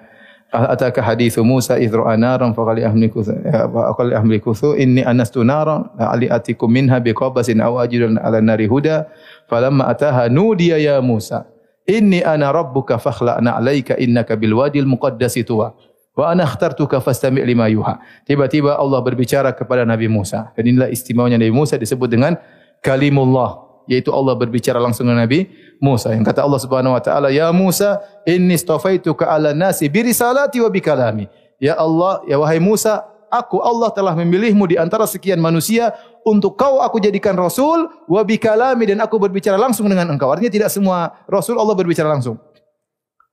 ataka 0.52 1.04
hadithu 1.04 1.44
Musa 1.44 1.76
idh 1.76 1.92
ra'a 1.92 2.16
naran 2.16 2.56
faqali 2.56 2.88
ahliku 2.88 3.20
ya, 3.24 3.68
faqali 3.68 4.16
ahliku 4.16 4.56
inni 4.80 5.04
anastu 5.04 5.44
naran 5.44 5.92
ali 6.00 6.32
atikum 6.32 6.72
minha 6.72 6.98
biqabasin 7.04 7.60
aw 7.60 7.84
ajrun 7.84 8.16
ala 8.20 8.40
nari 8.40 8.68
huda 8.68 9.12
falamma 9.52 9.92
ataha 9.92 10.32
nudiya 10.32 10.80
ya 10.80 10.96
Musa 11.04 11.44
inni 11.84 12.24
ana 12.24 12.52
rabbuka 12.52 12.96
fakhla'na 12.96 13.60
'alaika 13.60 14.00
innaka 14.00 14.40
bil 14.40 14.56
wadil 14.56 14.88
muqaddasi 14.88 15.44
tuwa 15.44 15.76
Wa 16.18 16.34
ana 16.34 16.50
akhtartuka 16.50 16.98
fastami' 16.98 17.46
lima 17.46 17.70
yuha. 17.70 18.02
Tiba-tiba 18.26 18.74
Allah 18.74 19.06
berbicara 19.06 19.54
kepada 19.54 19.86
Nabi 19.86 20.10
Musa. 20.10 20.50
Dan 20.58 20.74
inilah 20.74 20.90
istimewanya 20.90 21.38
Nabi 21.38 21.54
Musa 21.54 21.78
disebut 21.78 22.10
dengan 22.10 22.34
kalimullah. 22.82 23.67
Yaitu 23.88 24.12
Allah 24.12 24.36
berbicara 24.36 24.78
langsung 24.78 25.08
dengan 25.08 25.24
Nabi 25.24 25.48
Musa. 25.80 26.12
Yang 26.12 26.28
kata 26.32 26.44
Allah 26.44 26.60
subhanahu 26.60 26.94
wa 26.94 27.02
ta'ala, 27.02 27.28
Ya 27.32 27.48
Musa, 27.56 28.04
inni 28.28 28.60
stafaituka 28.60 29.26
ala 29.28 29.56
nasi 29.56 29.88
birisalati 29.88 30.60
wa 30.60 30.68
bikalami. 30.68 31.32
Ya 31.58 31.80
Allah, 31.80 32.22
ya 32.28 32.36
wahai 32.38 32.60
Musa, 32.60 33.08
aku 33.32 33.64
Allah 33.64 33.90
telah 33.96 34.14
memilihmu 34.14 34.68
di 34.68 34.76
antara 34.76 35.08
sekian 35.08 35.40
manusia 35.40 35.96
untuk 36.28 36.60
kau 36.60 36.84
aku 36.84 37.00
jadikan 37.00 37.34
rasul 37.40 37.88
wa 38.06 38.22
bikalami 38.28 38.92
dan 38.92 39.00
aku 39.00 39.16
berbicara 39.16 39.56
langsung 39.56 39.88
dengan 39.88 40.12
engkau. 40.12 40.28
Artinya 40.30 40.52
tidak 40.52 40.70
semua 40.70 41.24
rasul 41.32 41.56
Allah 41.56 41.74
berbicara 41.74 42.12
langsung. 42.12 42.36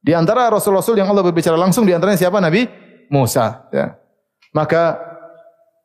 Di 0.04 0.12
antara 0.12 0.52
rasul-rasul 0.52 1.00
yang 1.00 1.08
Allah 1.08 1.24
berbicara 1.24 1.56
langsung 1.56 1.88
di 1.88 1.96
antaranya 1.96 2.20
siapa? 2.20 2.36
Nabi 2.36 2.68
Musa. 3.08 3.64
Ya. 3.72 3.96
Maka 4.52 5.00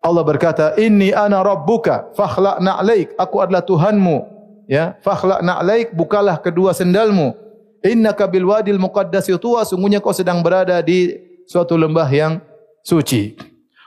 Allah 0.03 0.23
berkata, 0.27 0.75
Inni 0.75 1.15
ana 1.15 1.39
rabbuka, 1.39 2.12
fakhla 2.15 2.60
na'laik. 2.60 3.15
Aku 3.15 3.39
adalah 3.39 3.63
Tuhanmu. 3.63 4.38
Ya, 4.69 4.93
fakhla 5.01 5.41
na'laik, 5.41 5.97
bukalah 5.97 6.38
kedua 6.38 6.77
sendalmu. 6.77 7.34
Inna 7.82 8.13
kabil 8.13 8.45
wadil 8.45 8.77
muqaddas 8.77 9.25
yutuwa. 9.25 9.65
Sungguhnya 9.65 9.97
kau 9.97 10.13
sedang 10.13 10.45
berada 10.45 10.77
di 10.86 11.17
suatu 11.49 11.73
lembah 11.73 12.05
yang 12.13 12.38
suci. 12.86 13.34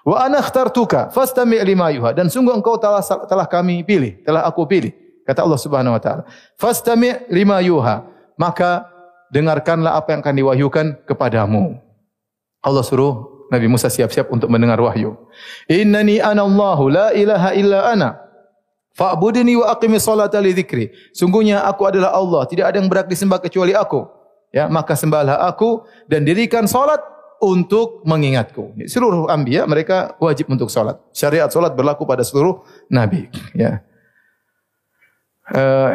Wa 0.03 0.27
ana 0.27 0.43
akhtartuka, 0.43 1.15
fastami' 1.15 1.63
lima 1.63 1.87
yuha. 1.95 2.11
Dan 2.11 2.27
sungguh 2.27 2.51
engkau 2.51 2.75
telah, 2.83 2.99
telah 3.31 3.47
kami 3.47 3.87
pilih, 3.87 4.19
telah 4.27 4.43
aku 4.43 4.67
pilih. 4.67 4.91
Kata 5.23 5.47
Allah 5.47 5.61
subhanahu 5.63 5.95
wa 5.95 6.03
ta'ala. 6.03 6.23
Fastami' 6.59 7.31
lima 7.31 7.63
yuha. 7.63 8.03
Maka 8.35 8.91
dengarkanlah 9.31 9.95
apa 9.95 10.19
yang 10.19 10.21
akan 10.27 10.35
diwahyukan 10.35 10.87
kepadamu. 11.07 11.79
Allah 12.59 12.83
suruh 12.83 13.47
Nabi 13.55 13.71
Musa 13.71 13.87
siap-siap 13.87 14.35
untuk 14.35 14.51
mendengar 14.51 14.83
wahyu. 14.83 15.15
Innani 15.71 16.19
ana 16.19 16.43
Allahu 16.43 16.91
la 16.91 17.15
ilaha 17.15 17.55
illa 17.55 17.79
ana. 17.87 18.19
Fa'budni 18.93 19.57
wa 19.57 19.73
aqimi 19.73 19.97
salata 19.97 20.37
li 20.41 20.53
dzikri. 20.53 20.93
Sungguhnya 21.17 21.65
aku 21.65 21.89
adalah 21.89 22.13
Allah, 22.13 22.45
tidak 22.45 22.69
ada 22.69 22.77
yang 22.77 22.89
berhak 22.93 23.09
disembah 23.09 23.41
kecuali 23.41 23.73
aku. 23.73 24.05
Ya, 24.53 24.69
maka 24.69 24.93
sembahlah 24.93 25.49
aku 25.49 25.81
dan 26.05 26.29
dirikan 26.29 26.69
salat 26.69 27.01
untuk 27.41 28.05
mengingatku. 28.05 28.77
Seluruh 28.85 29.33
anbiya 29.33 29.65
mereka 29.65 30.13
wajib 30.21 30.53
untuk 30.53 30.69
salat. 30.69 31.01
Syariat 31.17 31.49
salat 31.49 31.73
berlaku 31.73 32.05
pada 32.05 32.21
seluruh 32.21 32.61
nabi, 32.93 33.33
ya. 33.57 33.81
Uh, 35.49 35.89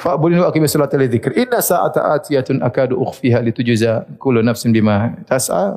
Fa'budin 0.00 0.40
wa 0.40 0.48
aqimi 0.48 0.64
salata 0.64 0.96
li 0.96 1.12
dzikr. 1.12 1.36
Inna 1.36 1.60
sa'ata 1.60 2.16
atiyatun 2.16 2.64
akadu 2.64 2.96
ukhfiha 3.04 3.44
litujza 3.44 4.08
kullu 4.16 4.40
nafsin 4.40 4.72
bima 4.72 5.12
tas'a. 5.28 5.76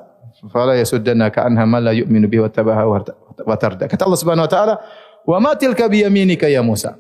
Fala 0.50 0.80
yasuddanna 0.80 1.28
ka'anha 1.28 1.66
ma 1.68 1.78
la 1.78 1.94
yu'minu 1.94 2.26
bihi 2.26 2.42
wa 2.42 2.50
tabaha 2.50 2.88
wa 2.88 3.56
tarda. 3.60 3.86
Kata 3.86 4.08
Allah 4.08 4.18
Subhanahu 4.22 4.46
wa 4.46 4.52
taala, 4.52 4.74
"Wa 5.28 5.38
ma 5.40 5.54
tilka 5.58 5.88
bi 5.92 6.02
ya 6.04 6.62
Musa?" 6.62 6.98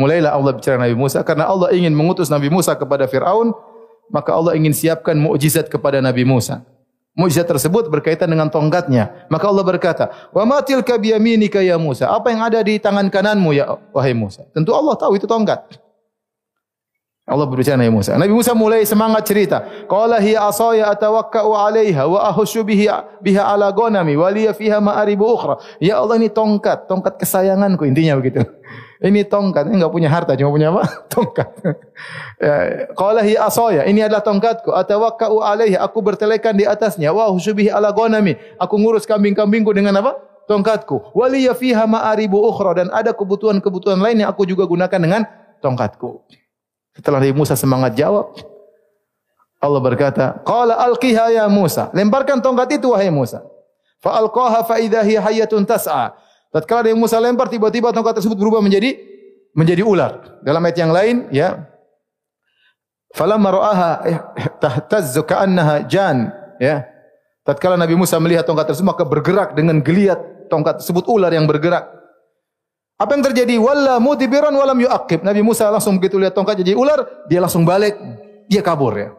Mulailah 0.00 0.32
Allah 0.32 0.52
bicara 0.56 0.80
Nabi 0.80 0.96
Musa 0.96 1.20
karena 1.20 1.44
Allah 1.44 1.76
ingin 1.76 1.92
mengutus 1.92 2.32
Nabi 2.32 2.48
Musa 2.48 2.72
kepada 2.72 3.04
Firaun, 3.04 3.52
maka 4.08 4.32
Allah 4.32 4.56
ingin 4.56 4.72
siapkan 4.72 5.12
mukjizat 5.18 5.68
kepada 5.68 6.00
Nabi 6.00 6.24
Musa. 6.24 6.64
Mukjizat 7.18 7.44
tersebut 7.44 7.90
berkaitan 7.90 8.30
dengan 8.30 8.48
tongkatnya. 8.48 9.26
Maka 9.28 9.50
Allah 9.50 9.66
berkata, 9.66 10.04
"Wa 10.32 10.46
ma 10.46 10.62
tilka 10.64 10.96
bi 10.96 11.12
ya 11.12 11.76
Musa?" 11.76 12.08
Apa 12.08 12.32
yang 12.32 12.40
ada 12.40 12.62
di 12.64 12.80
tangan 12.80 13.10
kananmu 13.12 13.50
ya 13.52 13.76
wahai 13.92 14.14
Musa? 14.14 14.46
Tentu 14.56 14.72
Allah 14.72 14.94
tahu 14.96 15.18
itu 15.18 15.26
tongkat. 15.26 15.89
Allah 17.30 17.46
berbicara 17.46 17.78
Nabi 17.78 17.94
Musa. 17.94 18.18
Nabi 18.18 18.34
Musa 18.34 18.52
mulai 18.58 18.82
semangat 18.82 19.22
cerita. 19.22 19.62
Qala 19.86 20.18
hiya 20.18 20.50
asaya 20.50 20.90
atawakka'u 20.90 21.54
'alaiha 21.54 22.02
wa 22.10 22.26
ahushu 22.26 22.66
bihi 22.66 22.90
biha 23.22 23.46
'ala 23.46 23.70
ghanami 23.70 24.18
wa 24.18 24.26
li 24.34 24.50
fiha 24.50 24.82
ma'aribu 24.82 25.22
ukhra. 25.30 25.62
Ya 25.78 26.02
Allah 26.02 26.18
ini 26.18 26.26
tongkat, 26.26 26.90
tongkat 26.90 27.22
kesayanganku 27.22 27.86
intinya 27.86 28.18
begitu. 28.18 28.42
Ini 29.00 29.30
tongkat, 29.30 29.70
ini 29.70 29.80
enggak 29.80 29.94
punya 29.94 30.10
harta, 30.12 30.36
cuma 30.36 30.52
punya 30.52 30.68
apa? 30.68 30.84
Tongkat. 31.14 31.48
Ya, 32.36 32.84
qala 32.92 33.24
hiya 33.24 33.48
asaya, 33.48 33.88
ini 33.88 34.04
adalah 34.04 34.20
tongkatku. 34.20 34.76
Atawakka'u 34.76 35.40
'alaiha, 35.40 35.80
aku 35.80 36.04
bertelekan 36.04 36.52
di 36.52 36.68
atasnya. 36.68 37.08
Wa 37.08 37.32
ahushu 37.32 37.56
bihi 37.56 37.72
'ala 37.72 37.96
ghanami. 37.96 38.36
Aku 38.60 38.76
ngurus 38.76 39.08
kambing-kambingku 39.08 39.72
dengan 39.72 39.96
apa? 40.04 40.20
Tongkatku. 40.50 41.16
Wa 41.16 41.30
li 41.32 41.48
fiha 41.48 41.88
ma'aribu 41.88 42.44
ukhra 42.44 42.76
dan 42.76 42.92
ada 42.92 43.16
kebutuhan-kebutuhan 43.16 44.02
lain 44.02 44.20
yang 44.26 44.28
aku 44.28 44.44
juga 44.44 44.68
gunakan 44.68 45.00
dengan 45.00 45.22
tongkatku. 45.64 46.26
Setelah 46.94 47.22
Nabi 47.22 47.34
Musa 47.34 47.54
semangat 47.54 47.94
jawab, 47.94 48.34
Allah 49.60 49.80
berkata, 49.84 50.40
"Qala 50.42 50.80
alqiha 50.80 51.36
ya 51.36 51.44
Musa." 51.46 51.92
Lemparkan 51.92 52.40
tongkat 52.40 52.80
itu 52.80 52.90
wahai 52.90 53.12
Musa. 53.12 53.44
Fa 54.00 54.16
alqaha 54.16 54.64
fa 54.64 54.80
idha 54.80 55.04
hiya 55.04 55.20
hayyatun 55.20 55.68
tas'a. 55.68 56.16
Tatkala 56.50 56.88
Nabi 56.88 56.98
Musa 56.98 57.20
lempar 57.20 57.46
tiba-tiba 57.46 57.92
tongkat 57.94 58.18
tersebut 58.18 58.34
berubah 58.34 58.58
menjadi 58.58 58.96
menjadi 59.54 59.82
ular. 59.86 60.40
Dalam 60.42 60.64
ayat 60.64 60.76
yang 60.80 60.90
lain, 60.90 61.16
ya. 61.30 61.68
Falamma 63.14 63.48
ra'aha 63.54 63.90
tahtazzu 64.62 65.22
ka'annaha 65.26 65.86
jan, 65.86 66.32
ya. 66.58 66.88
Tatkala 67.44 67.76
Nabi 67.76 67.94
Musa 67.94 68.16
melihat 68.18 68.48
tongkat 68.48 68.72
tersebut 68.72 68.88
maka 68.96 69.04
bergerak 69.04 69.54
dengan 69.54 69.78
geliat 69.84 70.18
tongkat 70.48 70.82
tersebut 70.82 71.06
ular 71.06 71.30
yang 71.30 71.44
bergerak. 71.44 71.99
Apa 73.00 73.16
yang 73.16 73.24
terjadi? 73.24 73.56
Walla 73.56 73.96
mudbiran 73.96 74.52
walam 74.52 74.76
yuaqib. 74.76 75.24
Nabi 75.24 75.40
Musa 75.40 75.72
langsung 75.72 75.96
begitu 75.96 76.20
lihat 76.20 76.36
tongkat 76.36 76.60
jadi 76.60 76.76
ular, 76.76 77.24
dia 77.32 77.40
langsung 77.40 77.64
balik, 77.64 77.96
dia 78.44 78.60
kabur 78.60 78.92
ya. 78.92 79.16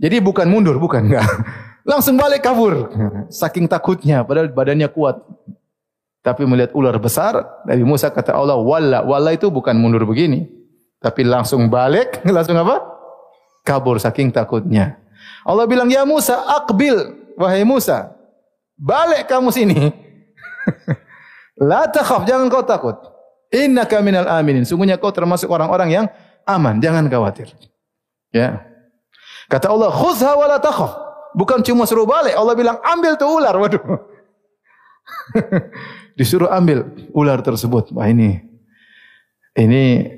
Jadi 0.00 0.24
bukan 0.24 0.48
mundur, 0.48 0.80
bukan 0.80 1.10
enggak. 1.10 1.26
Langsung 1.88 2.20
balik 2.20 2.44
kabur. 2.44 2.92
Saking 3.32 3.64
takutnya 3.64 4.20
padahal 4.20 4.52
badannya 4.52 4.86
kuat. 4.92 5.18
Tapi 6.20 6.44
melihat 6.44 6.76
ular 6.76 6.92
besar, 7.00 7.64
Nabi 7.64 7.82
Musa 7.82 8.12
kata 8.12 8.36
Allah, 8.36 8.60
"Walla, 8.60 9.00
walla 9.02 9.32
itu 9.32 9.48
bukan 9.48 9.72
mundur 9.72 10.04
begini, 10.04 10.44
tapi 11.00 11.24
langsung 11.24 11.72
balik, 11.72 12.20
langsung 12.36 12.60
apa? 12.60 12.84
Kabur 13.64 13.96
saking 13.96 14.28
takutnya. 14.28 15.00
Allah 15.48 15.64
bilang, 15.64 15.88
"Ya 15.88 16.04
Musa, 16.04 16.36
aqbil, 16.60 17.32
wahai 17.40 17.64
Musa, 17.64 18.12
balik 18.76 19.24
kamu 19.24 19.48
sini." 19.48 19.78
La 21.58 21.88
takhaf, 21.88 22.28
jangan 22.28 22.52
kau 22.52 22.62
takut. 22.62 23.07
Innaka 23.48 24.04
minal 24.04 24.28
aminin. 24.28 24.68
Sungguhnya 24.68 25.00
kau 25.00 25.08
termasuk 25.08 25.48
orang-orang 25.48 25.88
yang 25.88 26.06
aman. 26.44 26.80
Jangan 26.80 27.08
khawatir. 27.08 27.48
Ya. 28.28 28.60
Kata 29.48 29.72
Allah, 29.72 29.88
khuzha 29.88 30.36
wa 30.36 30.44
la 30.44 30.60
takhaf. 30.60 30.92
Bukan 31.32 31.64
cuma 31.64 31.88
suruh 31.88 32.04
balik. 32.04 32.36
Allah 32.36 32.52
bilang, 32.52 32.76
ambil 32.84 33.16
tu 33.16 33.24
ular. 33.24 33.56
Waduh. 33.56 33.80
Disuruh 36.18 36.52
ambil 36.52 36.92
ular 37.16 37.40
tersebut. 37.40 37.88
Wah 37.96 38.08
ini. 38.08 38.44
Ini. 39.56 40.16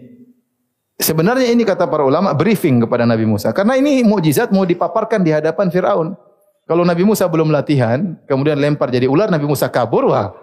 Sebenarnya 1.00 1.48
ini 1.48 1.64
kata 1.64 1.88
para 1.88 2.04
ulama, 2.04 2.36
briefing 2.36 2.84
kepada 2.84 3.08
Nabi 3.08 3.24
Musa. 3.24 3.56
Karena 3.56 3.78
ini 3.78 4.04
mukjizat 4.04 4.52
mau 4.52 4.68
dipaparkan 4.68 5.24
di 5.24 5.32
hadapan 5.32 5.72
Fir'aun. 5.72 6.12
Kalau 6.68 6.84
Nabi 6.84 7.08
Musa 7.08 7.24
belum 7.24 7.48
latihan, 7.48 8.20
kemudian 8.28 8.60
lempar 8.60 8.92
jadi 8.92 9.08
ular, 9.08 9.32
Nabi 9.32 9.48
Musa 9.48 9.70
kabur, 9.72 10.12
wah. 10.12 10.36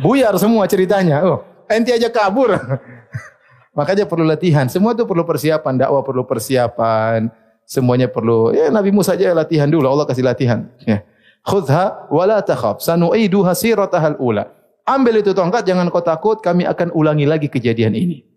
Buyar 0.00 0.32
semua 0.40 0.64
ceritanya. 0.64 1.20
Oh, 1.26 1.44
enti 1.74 1.90
aja 1.90 2.08
kabur. 2.12 2.54
Makanya 3.78 4.04
perlu 4.04 4.28
latihan. 4.28 4.68
Semua 4.68 4.92
itu 4.92 5.08
perlu 5.08 5.24
persiapan. 5.24 5.80
Dakwah 5.80 6.04
perlu 6.04 6.28
persiapan. 6.28 7.32
Semuanya 7.64 8.06
perlu. 8.12 8.52
Ya 8.52 8.68
Nabi 8.68 8.92
Musa 8.92 9.16
aja 9.16 9.32
latihan 9.32 9.64
dulu. 9.64 9.88
Allah 9.88 10.04
kasih 10.04 10.24
latihan. 10.24 10.68
Ya. 10.84 11.00
Khudha 11.40 12.12
wa 12.12 12.24
la 12.28 12.44
takhaf. 12.44 12.84
Sanu'iduha 12.84 13.56
siratahal 13.56 14.20
ula. 14.20 14.52
Ambil 14.84 15.24
itu 15.24 15.32
tongkat. 15.32 15.64
Jangan 15.64 15.88
kau 15.88 16.04
takut. 16.04 16.44
Kami 16.44 16.68
akan 16.68 16.92
ulangi 16.92 17.24
lagi 17.24 17.48
kejadian 17.48 17.96
ini. 17.96 18.28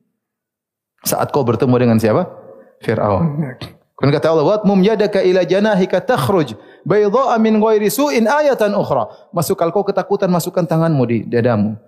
Saat 1.04 1.36
kau 1.36 1.44
bertemu 1.44 1.76
dengan 1.76 1.98
siapa? 2.00 2.32
Fir'aun. 2.80 3.60
Kemudian 3.96 4.12
kata 4.20 4.28
Allah, 4.28 4.44
"Wat 4.44 4.68
mum 4.68 4.84
yadaka 4.84 5.24
ila 5.24 5.48
janahika 5.48 6.04
takhruj 6.04 6.52
baydha'a 6.84 7.40
min 7.40 7.64
ghairi 7.64 7.88
su'in 7.88 8.28
ayatan 8.28 8.76
ukhra." 8.76 9.08
Masukkan 9.32 9.72
kau 9.72 9.88
ketakutan, 9.88 10.28
masukkan 10.28 10.68
tanganmu 10.68 11.04
di 11.08 11.18
dadamu 11.24 11.80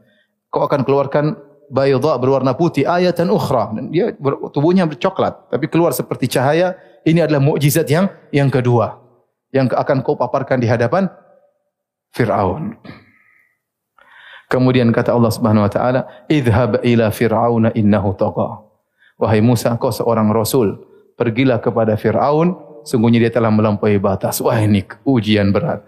kau 0.58 0.66
akan 0.66 0.82
keluarkan 0.82 1.38
bayadha 1.70 2.18
berwarna 2.18 2.58
putih 2.58 2.90
ayatan 2.90 3.30
ukhra. 3.30 3.70
Dia 3.94 4.10
tubuhnya 4.50 4.90
bercoklat 4.90 5.54
tapi 5.54 5.70
keluar 5.70 5.94
seperti 5.94 6.26
cahaya. 6.26 6.74
Ini 7.06 7.30
adalah 7.30 7.40
mukjizat 7.40 7.86
yang 7.86 8.10
yang 8.34 8.50
kedua 8.50 8.98
yang 9.54 9.70
akan 9.70 10.02
kau 10.02 10.18
paparkan 10.18 10.58
di 10.58 10.66
hadapan 10.66 11.06
Firaun. 12.12 12.74
Kemudian 14.50 14.90
kata 14.90 15.14
Allah 15.14 15.30
Subhanahu 15.30 15.68
wa 15.68 15.72
taala 15.72 16.02
idhhab 16.26 16.82
ila 16.82 17.14
fir'auna 17.14 17.70
innahu 17.78 18.18
tagha. 18.18 18.66
Wahai 19.22 19.46
Musa 19.46 19.78
kau 19.78 19.94
seorang 19.94 20.34
rasul 20.34 20.74
pergilah 21.14 21.62
kepada 21.62 21.94
Firaun. 21.94 22.58
Sungguhnya 22.88 23.28
dia 23.28 23.32
telah 23.32 23.52
melampaui 23.54 24.02
batas. 24.02 24.42
Wah 24.42 24.58
ini 24.58 24.88
ujian 25.06 25.54
berat. 25.54 25.86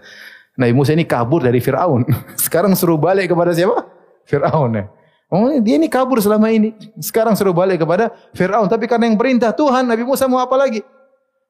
Nabi 0.60 0.76
Musa 0.76 0.92
ini 0.92 1.08
kabur 1.08 1.42
dari 1.42 1.58
Firaun. 1.64 2.06
Sekarang 2.46 2.76
suruh 2.78 3.00
balik 3.00 3.32
kepada 3.32 3.56
siapa 3.56 3.99
Fir'aun 4.30 4.72
ya. 4.78 4.86
Oh, 5.30 5.50
dia 5.62 5.78
ini 5.78 5.86
kabur 5.90 6.18
selama 6.22 6.50
ini. 6.50 6.74
Sekarang 7.02 7.38
suruh 7.38 7.54
balik 7.54 7.86
kepada 7.86 8.14
Fir'aun. 8.34 8.66
Tapi 8.66 8.90
karena 8.90 9.10
yang 9.10 9.18
perintah 9.18 9.54
Tuhan, 9.54 9.86
Nabi 9.86 10.02
Musa 10.06 10.26
mau 10.26 10.42
apa 10.42 10.58
lagi? 10.58 10.82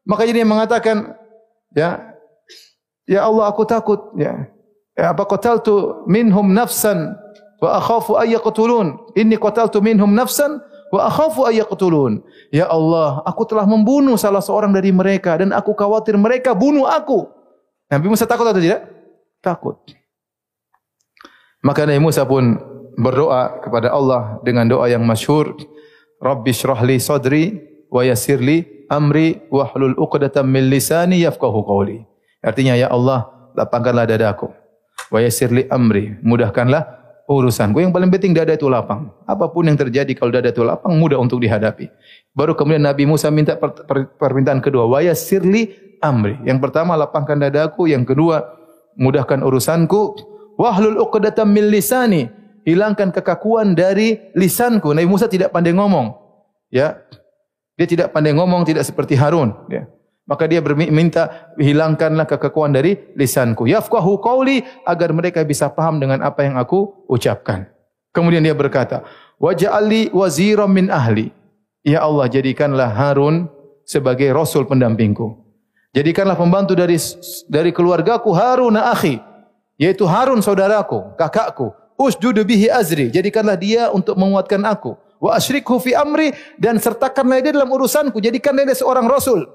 Maka 0.03 0.27
jadi 0.27 0.43
dia 0.43 0.47
mengatakan, 0.47 1.15
ya, 1.71 2.15
ya 3.07 3.23
Allah 3.23 3.47
aku 3.47 3.63
takut. 3.63 4.11
Ya, 4.19 4.51
ya 4.99 5.15
apa 5.15 5.23
qataltu 5.23 6.03
minhum 6.11 6.51
nafsan 6.51 7.15
wa 7.63 7.79
akhafu 7.79 8.19
ay 8.19 8.35
yaqtulun. 8.35 8.99
Inni 9.15 9.39
qataltu 9.39 9.79
minhum 9.79 10.11
nafsan 10.11 10.59
wa 10.91 11.07
akhafu 11.07 11.47
ay 11.47 11.63
yaqtulun. 11.63 12.19
Ya 12.51 12.67
Allah, 12.67 13.23
aku 13.23 13.47
telah 13.47 13.63
membunuh 13.63 14.19
salah 14.19 14.43
seorang 14.43 14.75
dari 14.75 14.91
mereka 14.91 15.39
dan 15.39 15.55
aku 15.55 15.71
khawatir 15.71 16.19
mereka 16.19 16.51
bunuh 16.51 16.83
aku. 16.83 17.31
Nabi 17.87 18.11
Musa 18.11 18.27
takut 18.27 18.43
atau 18.43 18.59
tidak? 18.59 18.91
Takut. 19.39 19.79
Maka 21.60 21.84
Nabi 21.84 22.00
Musa 22.00 22.24
pun 22.24 22.56
berdoa 22.95 23.60
kepada 23.60 23.91
Allah 23.91 24.39
dengan 24.48 24.67
doa 24.67 24.88
yang 24.88 25.04
masyhur, 25.04 25.56
Rabbi 26.19 26.52
shrah 26.52 26.80
li 26.84 27.00
sadri 27.00 27.43
wa 27.91 28.04
yassir 28.04 28.39
li 28.39 28.63
amri 28.91 29.43
wa 29.52 29.67
hlul 29.72 29.95
'uqdatam 29.95 30.48
min 30.48 30.67
lisani 30.72 31.24
yafqahu 31.24 31.63
qawli. 31.63 32.04
Artinya 32.39 32.76
ya 32.80 32.88
Allah, 32.88 33.52
lapangkanlah 33.56 34.08
dadaku. 34.08 34.52
Wa 35.12 35.19
yassir 35.19 35.52
li 35.52 35.67
amri, 35.67 36.16
mudahkanlah 36.24 36.99
urusanku. 37.28 37.84
Yang 37.84 37.91
paling 37.91 38.10
penting 38.12 38.32
dada 38.34 38.55
itu 38.55 38.68
lapang. 38.72 39.12
Apapun 39.28 39.68
yang 39.68 39.78
terjadi 39.78 40.12
kalau 40.16 40.32
dada 40.32 40.49
itu 40.49 40.64
lapang 40.66 40.95
mudah 40.95 41.20
untuk 41.20 41.43
dihadapi. 41.43 41.91
Baru 42.34 42.55
kemudian 42.55 42.84
Nabi 42.84 43.03
Musa 43.03 43.30
minta 43.30 43.60
per, 43.60 43.86
per, 43.86 44.16
permintaan 44.18 44.64
kedua, 44.64 44.89
wa 44.89 44.99
yassir 45.03 45.45
li 45.45 45.70
amri. 45.99 46.39
Yang 46.47 46.60
pertama 46.68 46.95
lapangkan 46.95 47.38
dadaku, 47.38 47.91
yang 47.91 48.07
kedua 48.07 48.43
mudahkan 48.95 49.43
urusanku, 49.43 50.18
Wahlul 50.60 50.99
uqdatam 50.99 51.47
min 51.47 51.72
lisani. 51.72 52.28
Hilangkan 52.68 53.16
kekakuan 53.16 53.72
dari 53.72 54.20
lisanku. 54.36 54.91
Nabi 54.91 55.07
Musa 55.07 55.32
tidak 55.32 55.55
pandai 55.55 55.72
ngomong. 55.72 56.12
Ya. 56.68 56.99
Dia 57.80 57.88
tidak 57.88 58.12
pandai 58.12 58.36
ngomong, 58.36 58.68
tidak 58.68 58.84
seperti 58.84 59.16
Harun. 59.16 59.55
Ya. 59.72 59.88
Maka 60.28 60.45
dia 60.45 60.60
berminta 60.62 61.49
hilangkanlah 61.57 62.28
kekakuan 62.28 62.76
dari 62.76 62.99
lisanku. 63.16 63.66
Yafqahu 63.66 64.20
qawli 64.22 64.62
agar 64.84 65.16
mereka 65.16 65.41
bisa 65.47 65.72
paham 65.72 65.97
dengan 65.97 66.22
apa 66.22 66.45
yang 66.45 66.60
aku 66.60 67.07
ucapkan. 67.10 67.66
Kemudian 68.14 68.43
dia 68.43 68.53
berkata, 68.53 69.07
Waja'ali 69.39 70.12
waziram 70.12 70.70
min 70.70 70.91
ahli. 70.91 71.32
Ya 71.82 72.03
Allah 72.03 72.28
jadikanlah 72.28 72.91
Harun 72.91 73.47
sebagai 73.88 74.30
rasul 74.36 74.68
pendampingku. 74.68 75.39
Jadikanlah 75.95 76.38
pembantu 76.38 76.78
dari 76.78 76.99
dari 77.49 77.74
keluargaku 77.74 78.30
Harun 78.36 78.78
akhi, 78.78 79.18
yaitu 79.80 80.03
Harun 80.03 80.43
saudaraku, 80.43 81.15
kakakku. 81.15 81.71
Usjud 81.99 82.36
bihi 82.47 82.67
azri, 82.71 83.11
jadikanlah 83.11 83.55
dia 83.59 83.88
untuk 83.91 84.15
menguatkan 84.19 84.63
aku. 84.67 84.95
Wa 85.19 85.36
asyrikhu 85.36 85.84
fi 85.84 85.95
amri 85.95 86.32
dan 86.55 86.80
sertakanlah 86.80 87.43
dia 87.43 87.51
dalam 87.51 87.67
urusanku, 87.67 88.23
jadikanlah 88.23 88.67
dia 88.67 88.75
seorang 88.75 89.07
rasul. 89.07 89.47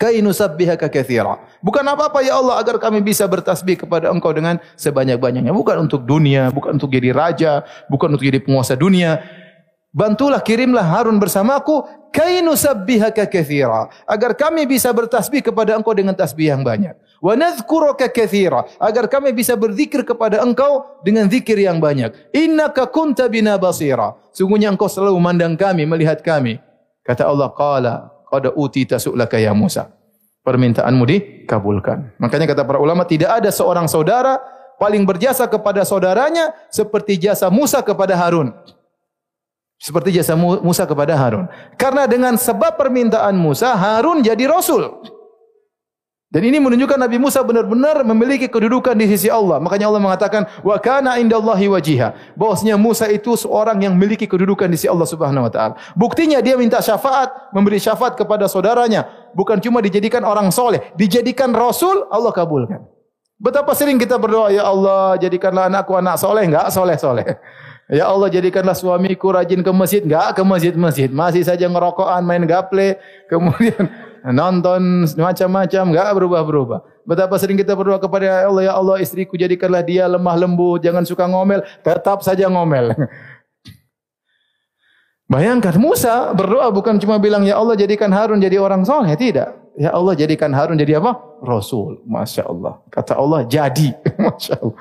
Kainu 0.00 0.32
sabbihaka 0.32 0.88
katsira. 0.88 1.36
Bukan 1.60 1.84
apa-apa 1.84 2.24
ya 2.24 2.40
Allah 2.40 2.56
agar 2.56 2.80
kami 2.80 3.04
bisa 3.04 3.26
bertasbih 3.28 3.84
kepada 3.84 4.08
Engkau 4.08 4.32
dengan 4.32 4.56
sebanyak-banyaknya. 4.72 5.52
Bukan 5.52 5.76
untuk 5.76 6.08
dunia, 6.08 6.48
bukan 6.48 6.80
untuk 6.80 6.88
jadi 6.88 7.12
raja, 7.12 7.68
bukan 7.92 8.16
untuk 8.16 8.24
jadi 8.24 8.40
penguasa 8.40 8.78
dunia. 8.80 9.20
Bantulah 9.92 10.40
kirimlah 10.40 10.86
Harun 10.86 11.20
bersamaku 11.20 11.84
kainu 12.14 12.56
sabbihaka 12.56 13.26
katsira 13.26 13.92
agar 14.06 14.38
kami 14.38 14.64
bisa 14.64 14.88
bertasbih 14.94 15.42
kepada 15.44 15.76
Engkau 15.76 15.92
dengan 15.92 16.14
tasbih 16.16 16.48
yang 16.48 16.62
banyak. 16.62 16.94
Wa 17.20 17.36
nadhkuruka 17.36 18.08
katsira 18.08 18.64
agar 18.80 19.04
kami 19.04 19.36
bisa 19.36 19.52
berzikir 19.52 20.08
kepada 20.08 20.40
Engkau 20.40 21.04
dengan 21.04 21.28
zikir 21.28 21.60
yang 21.60 21.76
banyak. 21.76 22.32
Innaka 22.32 22.88
kunta 22.88 23.28
bina 23.28 23.60
basira. 23.60 24.16
Sungguhnya 24.32 24.72
Engkau 24.72 24.88
selalu 24.88 25.20
memandang 25.20 25.52
kami, 25.52 25.84
melihat 25.84 26.24
kami. 26.24 26.56
Kata 27.04 27.28
Allah 27.28 27.52
qala 27.52 28.08
qad 28.24 28.48
utita 28.56 28.96
su'laka 28.96 29.36
ya 29.36 29.52
Musa. 29.52 29.92
Permintaanmu 30.40 31.04
dikabulkan. 31.04 32.16
Makanya 32.16 32.48
kata 32.48 32.64
para 32.64 32.80
ulama 32.80 33.04
tidak 33.04 33.44
ada 33.44 33.52
seorang 33.52 33.84
saudara 33.84 34.40
paling 34.80 35.04
berjasa 35.04 35.44
kepada 35.44 35.84
saudaranya 35.84 36.56
seperti 36.72 37.20
jasa 37.20 37.52
Musa 37.52 37.84
kepada 37.84 38.16
Harun. 38.16 38.56
Seperti 39.76 40.16
jasa 40.16 40.32
Musa 40.40 40.88
kepada 40.88 41.12
Harun. 41.20 41.44
Karena 41.76 42.08
dengan 42.08 42.40
sebab 42.40 42.80
permintaan 42.80 43.36
Musa, 43.36 43.76
Harun 43.76 44.24
jadi 44.24 44.48
rasul. 44.48 44.88
Dan 46.30 46.46
ini 46.46 46.62
menunjukkan 46.62 46.94
Nabi 46.94 47.18
Musa 47.18 47.42
benar-benar 47.42 48.06
memiliki 48.06 48.46
kedudukan 48.46 48.94
di 48.94 49.10
sisi 49.10 49.26
Allah. 49.26 49.58
Makanya 49.58 49.90
Allah 49.90 49.98
mengatakan 49.98 50.46
wa 50.62 50.78
kana 50.78 51.18
indallahi 51.18 51.66
wajiha. 51.66 52.38
Bahwasanya 52.38 52.78
Musa 52.78 53.10
itu 53.10 53.34
seorang 53.34 53.82
yang 53.82 53.98
memiliki 53.98 54.30
kedudukan 54.30 54.70
di 54.70 54.78
sisi 54.78 54.86
Allah 54.86 55.10
Subhanahu 55.10 55.50
wa 55.50 55.52
taala. 55.52 55.74
Buktinya 55.98 56.38
dia 56.38 56.54
minta 56.54 56.78
syafaat, 56.78 57.50
memberi 57.50 57.82
syafaat 57.82 58.14
kepada 58.14 58.46
saudaranya, 58.46 59.10
bukan 59.34 59.58
cuma 59.58 59.82
dijadikan 59.82 60.22
orang 60.22 60.54
soleh, 60.54 60.94
dijadikan 60.94 61.50
rasul, 61.50 62.06
Allah 62.14 62.30
kabulkan. 62.30 62.78
Betapa 63.42 63.74
sering 63.74 63.98
kita 63.98 64.14
berdoa, 64.14 64.54
ya 64.54 64.70
Allah, 64.70 65.18
jadikanlah 65.18 65.66
anakku 65.66 65.98
anak 65.98 66.14
soleh, 66.14 66.46
enggak 66.46 66.70
soleh-soleh. 66.70 67.26
Ya 67.90 68.06
Allah 68.06 68.30
jadikanlah 68.30 68.78
suamiku 68.78 69.34
rajin 69.34 69.66
ke 69.66 69.72
masjid, 69.74 69.98
enggak 70.06 70.38
ke 70.38 70.46
masjid-masjid, 70.46 71.10
masih 71.10 71.42
saja 71.42 71.66
ngerokokan, 71.66 72.22
main 72.22 72.46
gaple, 72.46 72.94
kemudian 73.26 73.90
nonton 74.28 75.08
macam-macam 75.16 75.84
enggak 75.92 76.08
berubah-berubah. 76.16 76.80
Betapa 77.08 77.40
sering 77.40 77.56
kita 77.56 77.72
berdoa 77.72 77.96
kepada 77.96 78.46
Allah 78.46 78.68
ya 78.68 78.72
Allah 78.76 79.00
istriku 79.00 79.34
jadikanlah 79.34 79.80
dia 79.80 80.04
lemah 80.04 80.36
lembut 80.36 80.84
jangan 80.84 81.02
suka 81.02 81.24
ngomel 81.24 81.64
tetap 81.80 82.20
saja 82.20 82.46
ngomel. 82.46 82.92
Bayangkan 85.30 85.78
Musa 85.78 86.34
berdoa 86.34 86.74
bukan 86.74 86.98
cuma 86.98 87.22
bilang 87.22 87.46
ya 87.46 87.54
Allah 87.54 87.78
jadikan 87.78 88.10
Harun 88.10 88.42
jadi 88.42 88.58
orang 88.58 88.82
soleh 88.82 89.14
tidak. 89.14 89.54
Ya 89.78 89.94
Allah 89.94 90.18
jadikan 90.18 90.50
Harun 90.50 90.74
jadi 90.74 90.98
apa? 90.98 91.14
Rasul. 91.40 92.02
Masya 92.02 92.50
Allah. 92.50 92.82
Kata 92.90 93.14
Allah 93.14 93.46
jadi. 93.46 93.94
Masya 94.26 94.58
Allah. 94.58 94.76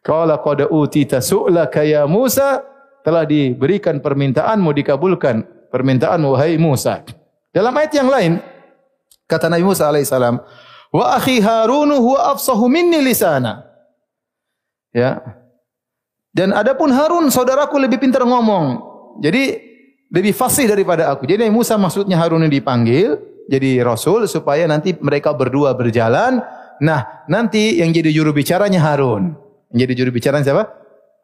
Kalau 0.00 0.36
qad 0.40 0.60
utita 0.72 1.20
su'laka 1.20 1.84
ya 1.84 2.08
Musa 2.08 2.64
telah 3.04 3.28
diberikan 3.28 4.00
permintaanmu 4.00 4.72
dikabulkan 4.72 5.44
permintaanmu 5.68 6.32
wahai 6.32 6.56
Musa. 6.56 7.04
Dalam 7.52 7.76
ayat 7.76 7.92
yang 7.92 8.08
lain 8.08 8.32
Kata 9.30 9.46
Nabi 9.46 9.62
Musa 9.62 9.86
alaihissalam, 9.86 10.42
wa 10.90 11.04
akhi 11.14 11.38
Harun 11.38 11.94
huwa 11.94 12.34
afsahu 12.34 12.66
minni 12.66 12.98
lisana. 12.98 13.62
Ya. 14.90 15.22
Dan 16.34 16.50
adapun 16.50 16.90
Harun 16.90 17.30
saudaraku 17.30 17.78
lebih 17.78 18.02
pintar 18.02 18.26
ngomong. 18.26 18.82
Jadi 19.22 19.70
lebih 20.10 20.34
fasih 20.34 20.66
daripada 20.66 21.14
aku. 21.14 21.30
Jadi 21.30 21.46
Nabi 21.46 21.54
Musa 21.54 21.78
maksudnya 21.78 22.18
Harun 22.18 22.42
ini 22.42 22.58
dipanggil 22.58 23.30
jadi 23.50 23.82
rasul 23.82 24.30
supaya 24.30 24.66
nanti 24.70 24.94
mereka 24.98 25.34
berdua 25.34 25.74
berjalan. 25.74 26.38
Nah, 26.82 27.26
nanti 27.26 27.82
yang 27.82 27.90
jadi 27.90 28.14
juru 28.14 28.30
bicaranya 28.30 28.78
Harun. 28.78 29.34
Yang 29.74 29.78
jadi 29.86 29.92
juru 29.98 30.10
bicaranya 30.14 30.44
siapa? 30.46 30.64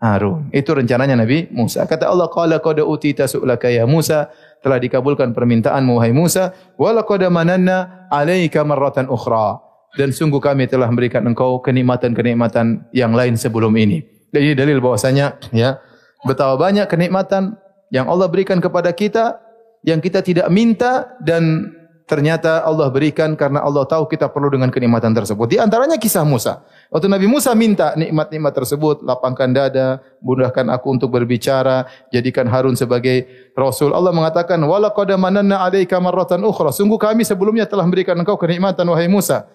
Harun. 0.03 0.53
Itu 0.53 0.77
rencananya 0.77 1.17
Nabi 1.17 1.49
Musa. 1.55 1.87
Kata 1.89 2.11
Allah, 2.13 2.29
"Qala 2.29 2.61
qad 2.61 2.83
utita 2.85 3.25
su'laka 3.25 3.73
ya 3.73 3.89
Musa." 3.89 4.29
Telah 4.67 4.83
dikabulkan 4.83 5.31
permintaanmu 5.31 6.03
wahai 6.03 6.11
Musa 6.11 6.51
wa 6.75 6.91
laqad 6.91 7.23
mananna 7.31 8.11
'alaika 8.11 8.67
marratan 8.67 9.07
ukhra 9.07 9.63
dan 9.95 10.11
sungguh 10.11 10.43
kami 10.43 10.67
telah 10.67 10.91
memberikan 10.91 11.23
engkau 11.23 11.63
kenikmatan-kenikmatan 11.63 12.91
yang 12.91 13.15
lain 13.15 13.39
sebelum 13.39 13.71
ini. 13.79 14.03
Jadi 14.35 14.59
dalil 14.59 14.83
bahwasanya 14.83 15.39
ya 15.55 15.79
betapa 16.27 16.59
banyak 16.59 16.91
kenikmatan 16.91 17.55
yang 17.95 18.11
Allah 18.11 18.27
berikan 18.27 18.59
kepada 18.59 18.91
kita 18.91 19.39
yang 19.87 20.03
kita 20.03 20.19
tidak 20.19 20.51
minta 20.51 21.15
dan 21.23 21.71
ternyata 22.07 22.63
Allah 22.63 22.87
berikan 22.87 23.35
karena 23.35 23.61
Allah 23.67 23.83
tahu 23.83 24.07
kita 24.07 24.31
perlu 24.31 24.47
dengan 24.49 24.71
kenikmatan 24.71 25.11
tersebut. 25.11 25.47
Di 25.51 25.59
antaranya 25.59 25.99
kisah 25.99 26.23
Musa. 26.23 26.63
Waktu 26.87 27.11
Nabi 27.11 27.27
Musa 27.27 27.51
minta 27.59 27.99
nikmat-nikmat 27.99 28.55
tersebut, 28.55 29.03
lapangkan 29.03 29.51
dada, 29.51 29.99
mudahkan 30.23 30.71
aku 30.71 30.95
untuk 30.95 31.11
berbicara, 31.11 31.91
jadikan 32.15 32.47
Harun 32.47 32.79
sebagai 32.79 33.27
rasul. 33.59 33.91
Allah 33.91 34.15
mengatakan, 34.15 34.57
"Wala 34.63 34.95
qad 34.95 35.11
mananna 35.19 35.67
'alaika 35.67 35.99
marratan 35.99 36.47
ukhra." 36.47 36.71
Sungguh 36.71 36.97
kami 36.97 37.27
sebelumnya 37.27 37.67
telah 37.67 37.83
memberikan 37.83 38.15
engkau 38.15 38.39
kenikmatan 38.39 38.87
wahai 38.87 39.11
Musa. 39.11 39.51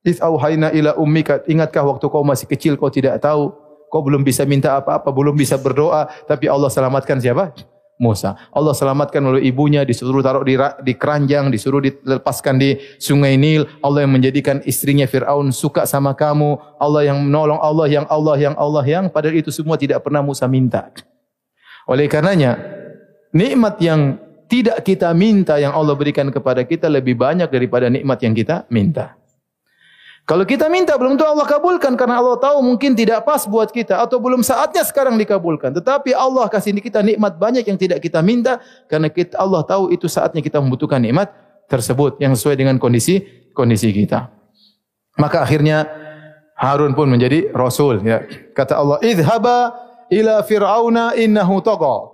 Is 0.00 0.16
auhayna 0.24 0.72
ila 0.72 0.96
ummika. 0.96 1.44
Ingatkah 1.44 1.84
waktu 1.84 2.08
kau 2.08 2.24
masih 2.24 2.48
kecil 2.48 2.80
kau 2.80 2.88
tidak 2.88 3.20
tahu, 3.20 3.52
kau 3.92 4.00
belum 4.00 4.24
bisa 4.24 4.48
minta 4.48 4.80
apa-apa, 4.80 5.12
belum 5.12 5.36
bisa 5.36 5.60
berdoa, 5.60 6.08
tapi 6.24 6.48
Allah 6.48 6.72
selamatkan 6.72 7.20
siapa? 7.20 7.52
Musa. 8.00 8.32
Allah 8.48 8.72
selamatkan 8.72 9.20
oleh 9.20 9.44
ibunya, 9.44 9.84
disuruh 9.84 10.24
taruh 10.24 10.40
di, 10.40 10.56
di 10.56 10.96
keranjang, 10.96 11.52
disuruh 11.52 11.84
dilepaskan 11.84 12.56
di 12.56 12.80
sungai 12.96 13.36
Nil. 13.36 13.68
Allah 13.84 14.08
yang 14.08 14.16
menjadikan 14.16 14.64
istrinya 14.64 15.04
Fir'aun 15.04 15.52
suka 15.52 15.84
sama 15.84 16.16
kamu. 16.16 16.56
Allah 16.80 17.12
yang 17.12 17.20
menolong 17.20 17.60
Allah, 17.60 17.86
yang 17.92 18.08
Allah, 18.08 18.40
yang 18.40 18.56
Allah, 18.56 18.84
yang 18.88 19.04
padahal 19.12 19.36
itu 19.36 19.52
semua 19.52 19.76
tidak 19.76 20.00
pernah 20.00 20.24
Musa 20.24 20.48
minta. 20.48 20.88
Oleh 21.84 22.08
karenanya, 22.08 22.56
nikmat 23.36 23.76
yang 23.84 24.16
tidak 24.48 24.80
kita 24.80 25.12
minta 25.12 25.60
yang 25.60 25.76
Allah 25.76 25.92
berikan 25.92 26.32
kepada 26.32 26.64
kita 26.64 26.88
lebih 26.88 27.20
banyak 27.20 27.52
daripada 27.52 27.92
nikmat 27.92 28.18
yang 28.24 28.32
kita 28.32 28.64
minta. 28.72 29.19
Kalau 30.30 30.46
kita 30.46 30.70
minta 30.70 30.94
belum 30.94 31.18
tentu 31.18 31.26
Allah 31.26 31.42
kabulkan 31.42 31.98
karena 31.98 32.22
Allah 32.22 32.38
tahu 32.38 32.62
mungkin 32.62 32.94
tidak 32.94 33.26
pas 33.26 33.42
buat 33.50 33.66
kita 33.66 33.98
atau 33.98 34.22
belum 34.22 34.46
saatnya 34.46 34.86
sekarang 34.86 35.18
dikabulkan. 35.18 35.74
Tetapi 35.74 36.14
Allah 36.14 36.46
kasih 36.46 36.70
kita 36.78 37.02
nikmat 37.02 37.34
banyak 37.34 37.66
yang 37.66 37.74
tidak 37.74 37.98
kita 37.98 38.22
minta 38.22 38.62
karena 38.86 39.10
kita 39.10 39.34
Allah 39.34 39.66
tahu 39.66 39.90
itu 39.90 40.06
saatnya 40.06 40.38
kita 40.38 40.62
membutuhkan 40.62 41.02
nikmat 41.02 41.34
tersebut 41.66 42.22
yang 42.22 42.38
sesuai 42.38 42.54
dengan 42.54 42.78
kondisi 42.78 43.26
kondisi 43.58 43.90
kita. 43.90 44.30
Maka 45.18 45.42
akhirnya 45.42 45.90
Harun 46.54 46.94
pun 46.94 47.10
menjadi 47.10 47.50
rasul 47.50 47.98
ya. 48.06 48.22
Kata 48.54 48.78
Allah, 48.78 49.02
"Idhaba 49.02 49.74
ila 50.14 50.46
fir'auna 50.46 51.18
innahu 51.18 51.58
tagha." 51.58 52.06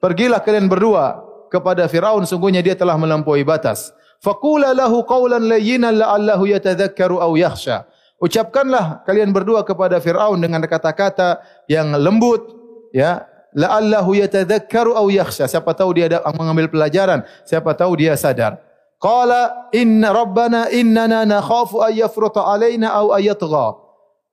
Pergilah 0.00 0.40
kalian 0.40 0.64
berdua 0.64 1.20
kepada 1.52 1.84
Firaun 1.92 2.24
sungguhnya 2.24 2.64
dia 2.64 2.72
telah 2.72 2.96
melampaui 2.96 3.44
batas. 3.44 3.92
Faqula 4.18 4.74
lahu 4.74 5.06
qawlan 5.06 5.46
layyinan 5.46 5.94
la'allahu 5.94 6.50
yatadhakkaru 6.50 7.22
aw 7.22 7.30
yakhsha. 7.38 7.86
Ucapkanlah 8.18 9.06
kalian 9.06 9.30
berdua 9.30 9.62
kepada 9.62 10.02
Firaun 10.02 10.42
dengan 10.42 10.58
kata-kata 10.66 11.38
yang 11.70 11.94
lembut 11.94 12.50
ya 12.90 13.22
la'allahu 13.54 14.18
yatadhakkaru 14.18 14.98
aw 14.98 15.06
yakhsha. 15.06 15.46
Siapa 15.46 15.70
tahu 15.70 15.94
dia 15.94 16.10
ada 16.10 16.26
mengambil 16.34 16.66
pelajaran, 16.66 17.22
siapa 17.46 17.70
tahu 17.78 17.94
dia 17.94 18.18
sadar. 18.18 18.58
Qala 18.98 19.70
inna 19.70 20.10
rabbana 20.10 20.66
innana 20.74 21.22
nakhafu 21.22 21.78
ay 21.78 22.02
yafruta 22.02 22.42
alaina 22.42 22.90
aw 22.90 23.14
ayatgha. 23.14 23.78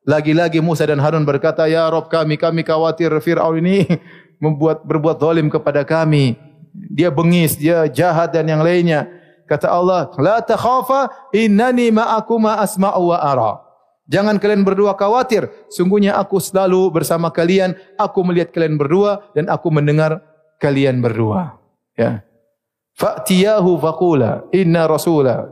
Lagi-lagi 0.05 0.61
Musa 0.61 0.89
dan 0.89 0.97
Harun 0.97 1.25
berkata, 1.25 1.69
"Ya 1.69 1.85
Rabb 1.85 2.09
kami, 2.09 2.37
kami 2.41 2.65
khawatir 2.65 3.13
Firaun 3.21 3.61
ini 3.61 3.85
membuat 4.43 4.81
berbuat 4.81 5.21
zalim 5.21 5.49
kepada 5.49 5.85
kami. 5.85 6.37
Dia 6.73 7.13
bengis, 7.13 7.53
dia 7.53 7.85
jahat 7.85 8.33
dan 8.33 8.49
yang 8.49 8.65
lainnya." 8.65 9.14
Kata 9.45 9.71
Allah, 9.71 10.11
"La 10.19 10.41
takhafa, 10.41 11.09
innani 11.33 11.89
ma'akuma 11.89 12.61
asma'u 12.61 13.13
wa 13.13 13.17
ara." 13.17 13.51
Jangan 14.05 14.37
kalian 14.37 14.61
berdua 14.61 14.93
khawatir, 14.93 15.49
sungguhnya 15.73 16.13
aku 16.21 16.37
selalu 16.37 16.93
bersama 16.93 17.33
kalian, 17.33 17.73
aku 17.97 18.21
melihat 18.21 18.53
kalian 18.53 18.77
berdua 18.77 19.25
dan 19.33 19.49
aku 19.49 19.73
mendengar 19.73 20.21
kalian 20.61 21.01
berdua. 21.01 21.57
Ya. 21.97 22.21
Fa'tiyahu 22.95 23.81
faqula 23.81 24.45
inna 24.53 24.85
rasula. 24.85 25.51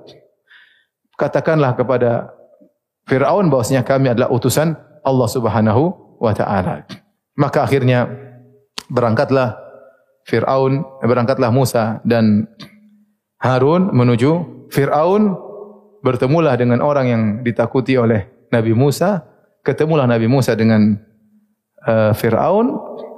Katakanlah 1.17 1.73
kepada 1.73 2.29
Firaun 3.09 3.49
bahwasanya 3.49 3.83
kami 3.83 4.13
adalah 4.13 4.29
utusan 4.31 4.77
Allah 5.03 5.27
Subhanahu 5.27 5.83
wa 6.21 6.31
taala. 6.31 6.87
Maka 7.35 7.65
akhirnya 7.65 8.07
berangkatlah 8.87 9.59
Firaun, 10.23 10.85
berangkatlah 11.03 11.51
Musa 11.51 11.99
dan 12.07 12.47
Harun 13.43 13.91
menuju 13.91 14.31
Fir'aun 14.71 15.35
bertemulah 15.99 16.55
dengan 16.55 16.79
orang 16.79 17.05
yang 17.11 17.23
ditakuti 17.43 17.99
oleh 17.99 18.47
Nabi 18.55 18.71
Musa, 18.71 19.19
ketemulah 19.67 20.07
Nabi 20.07 20.31
Musa 20.31 20.55
dengan 20.55 20.95
uh, 21.83 22.15
Fir'aun, 22.15 22.71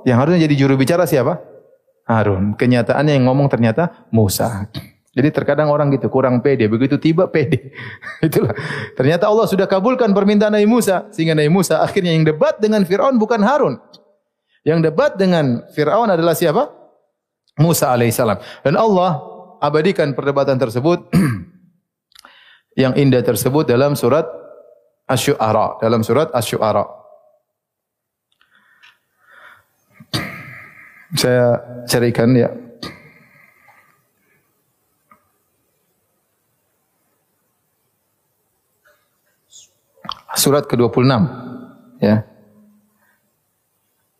yang 0.09 0.17
harusnya 0.17 0.49
jadi 0.49 0.65
juru 0.65 0.81
bicara 0.81 1.05
siapa? 1.05 1.37
Harun. 2.09 2.57
Kenyataannya 2.57 3.21
yang 3.21 3.29
ngomong 3.29 3.49
ternyata 3.53 4.05
Musa. 4.09 4.65
Jadi 5.15 5.29
terkadang 5.31 5.71
orang 5.71 5.93
gitu 5.93 6.11
kurang 6.11 6.41
pede, 6.41 6.67
begitu 6.67 6.97
tiba 6.97 7.29
pede. 7.29 7.71
Itulah. 8.25 8.53
Ternyata 8.97 9.29
Allah 9.29 9.45
sudah 9.45 9.69
kabulkan 9.69 10.11
permintaan 10.11 10.57
Nabi 10.57 10.67
Musa 10.67 11.05
sehingga 11.13 11.37
Nabi 11.37 11.53
Musa 11.53 11.85
akhirnya 11.85 12.13
yang 12.13 12.25
debat 12.25 12.57
dengan 12.57 12.81
Firaun 12.83 13.21
bukan 13.21 13.41
Harun. 13.45 13.77
Yang 14.65 14.89
debat 14.89 15.13
dengan 15.15 15.61
Firaun 15.71 16.09
adalah 16.09 16.33
siapa? 16.33 16.73
Musa 17.61 17.93
alaihissalam. 17.93 18.41
Dan 18.65 18.75
Allah 18.75 19.34
abadikan 19.59 20.13
perdebatan 20.15 20.59
tersebut 20.59 21.11
yang 22.81 22.93
indah 22.95 23.23
tersebut 23.23 23.67
dalam 23.67 23.95
surat 23.95 24.27
Asy-Syu'ara, 25.05 25.79
dalam 25.79 26.01
surat 26.01 26.33
Asy-Syu'ara. 26.33 26.85
Saya 31.21 31.61
carikan 31.85 32.33
ya. 32.35 32.49
Surat 40.35 40.67
ke-26 40.67 41.09
ya. 42.03 42.27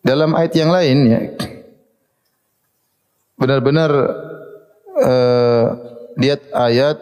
Dalam 0.06 0.32
ayat 0.38 0.54
yang 0.56 0.72
lain 0.72 0.98
ya 1.12 1.20
benar-benar 3.42 3.92
uh, 5.00 5.66
lihat 6.16 6.42
ayat 6.56 7.00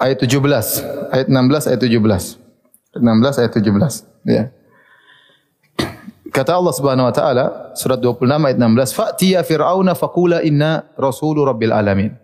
ayat 0.00 0.18
17 0.22 1.12
ayat 1.12 1.26
16 1.28 1.70
ayat 1.70 1.80
17 1.82 2.40
16 2.96 3.40
ayat 3.40 3.52
17 3.54 4.30
ya. 4.30 4.44
Kata 6.30 6.54
Allah 6.54 6.74
Subhanahu 6.74 7.10
wa 7.10 7.14
taala 7.14 7.74
surat 7.74 7.98
26 7.98 8.22
ayat 8.30 8.58
16 8.58 8.94
fa'tiya 8.94 9.40
fir'auna 9.42 9.98
faqula 9.98 10.46
inna 10.46 10.86
rasulu 10.94 11.42
rabbil 11.42 11.74
alamin. 11.74 12.14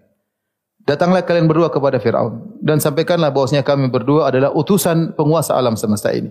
Datanglah 0.87 1.27
kalian 1.27 1.51
berdua 1.51 1.67
kepada 1.67 1.99
Firaun 1.99 2.63
dan 2.63 2.79
sampaikanlah 2.79 3.35
bahwasanya 3.35 3.67
kami 3.67 3.91
berdua 3.91 4.31
adalah 4.31 4.55
utusan 4.55 5.19
penguasa 5.19 5.59
alam 5.59 5.75
semesta 5.75 6.15
ini. 6.15 6.31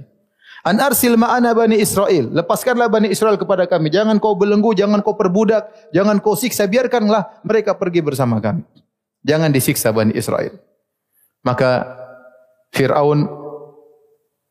An 0.66 0.82
arsil 0.82 1.14
ma'ana 1.14 1.54
bani 1.54 1.78
Israel. 1.78 2.34
Lepaskanlah 2.34 2.90
bani 2.90 3.14
Israel 3.14 3.38
kepada 3.38 3.70
kami. 3.70 3.94
Jangan 3.94 4.18
kau 4.18 4.34
belenggu, 4.34 4.74
jangan 4.74 5.06
kau 5.06 5.14
perbudak, 5.14 5.70
jangan 5.94 6.18
kau 6.18 6.34
siksa. 6.34 6.66
Biarkanlah 6.66 7.46
mereka 7.46 7.78
pergi 7.78 8.02
bersama 8.02 8.42
kami. 8.42 8.66
Jangan 9.22 9.54
disiksa 9.54 9.94
bani 9.94 10.18
Israel. 10.18 10.58
Maka 11.46 11.86
Fir'aun 12.74 13.30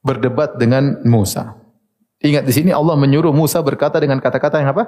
berdebat 0.06 0.54
dengan 0.54 1.02
Musa. 1.02 1.58
Ingat 2.22 2.46
di 2.46 2.54
sini 2.54 2.70
Allah 2.70 2.94
menyuruh 2.94 3.34
Musa 3.34 3.58
berkata 3.58 3.98
dengan 3.98 4.22
kata-kata 4.22 4.62
yang 4.62 4.70
apa? 4.70 4.86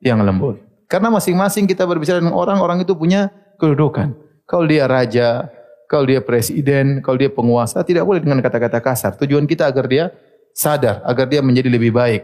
Yang 0.00 0.18
lembut. 0.24 0.56
Karena 0.88 1.12
masing-masing 1.12 1.68
kita 1.68 1.84
berbicara 1.84 2.24
dengan 2.24 2.32
orang, 2.32 2.56
orang 2.64 2.80
itu 2.80 2.96
punya 2.96 3.28
kedudukan. 3.60 4.16
Kalau 4.48 4.64
dia 4.64 4.88
raja, 4.88 5.52
kalau 5.92 6.08
dia 6.08 6.24
presiden, 6.24 7.04
kalau 7.04 7.20
dia 7.20 7.28
penguasa, 7.28 7.84
tidak 7.84 8.08
boleh 8.08 8.24
dengan 8.24 8.40
kata-kata 8.40 8.80
kasar. 8.80 9.12
Tujuan 9.20 9.44
kita 9.44 9.68
agar 9.68 9.84
dia 9.86 10.04
sadar, 10.54 11.02
agar 11.02 11.26
dia 11.26 11.42
menjadi 11.42 11.68
lebih 11.68 11.90
baik. 11.90 12.22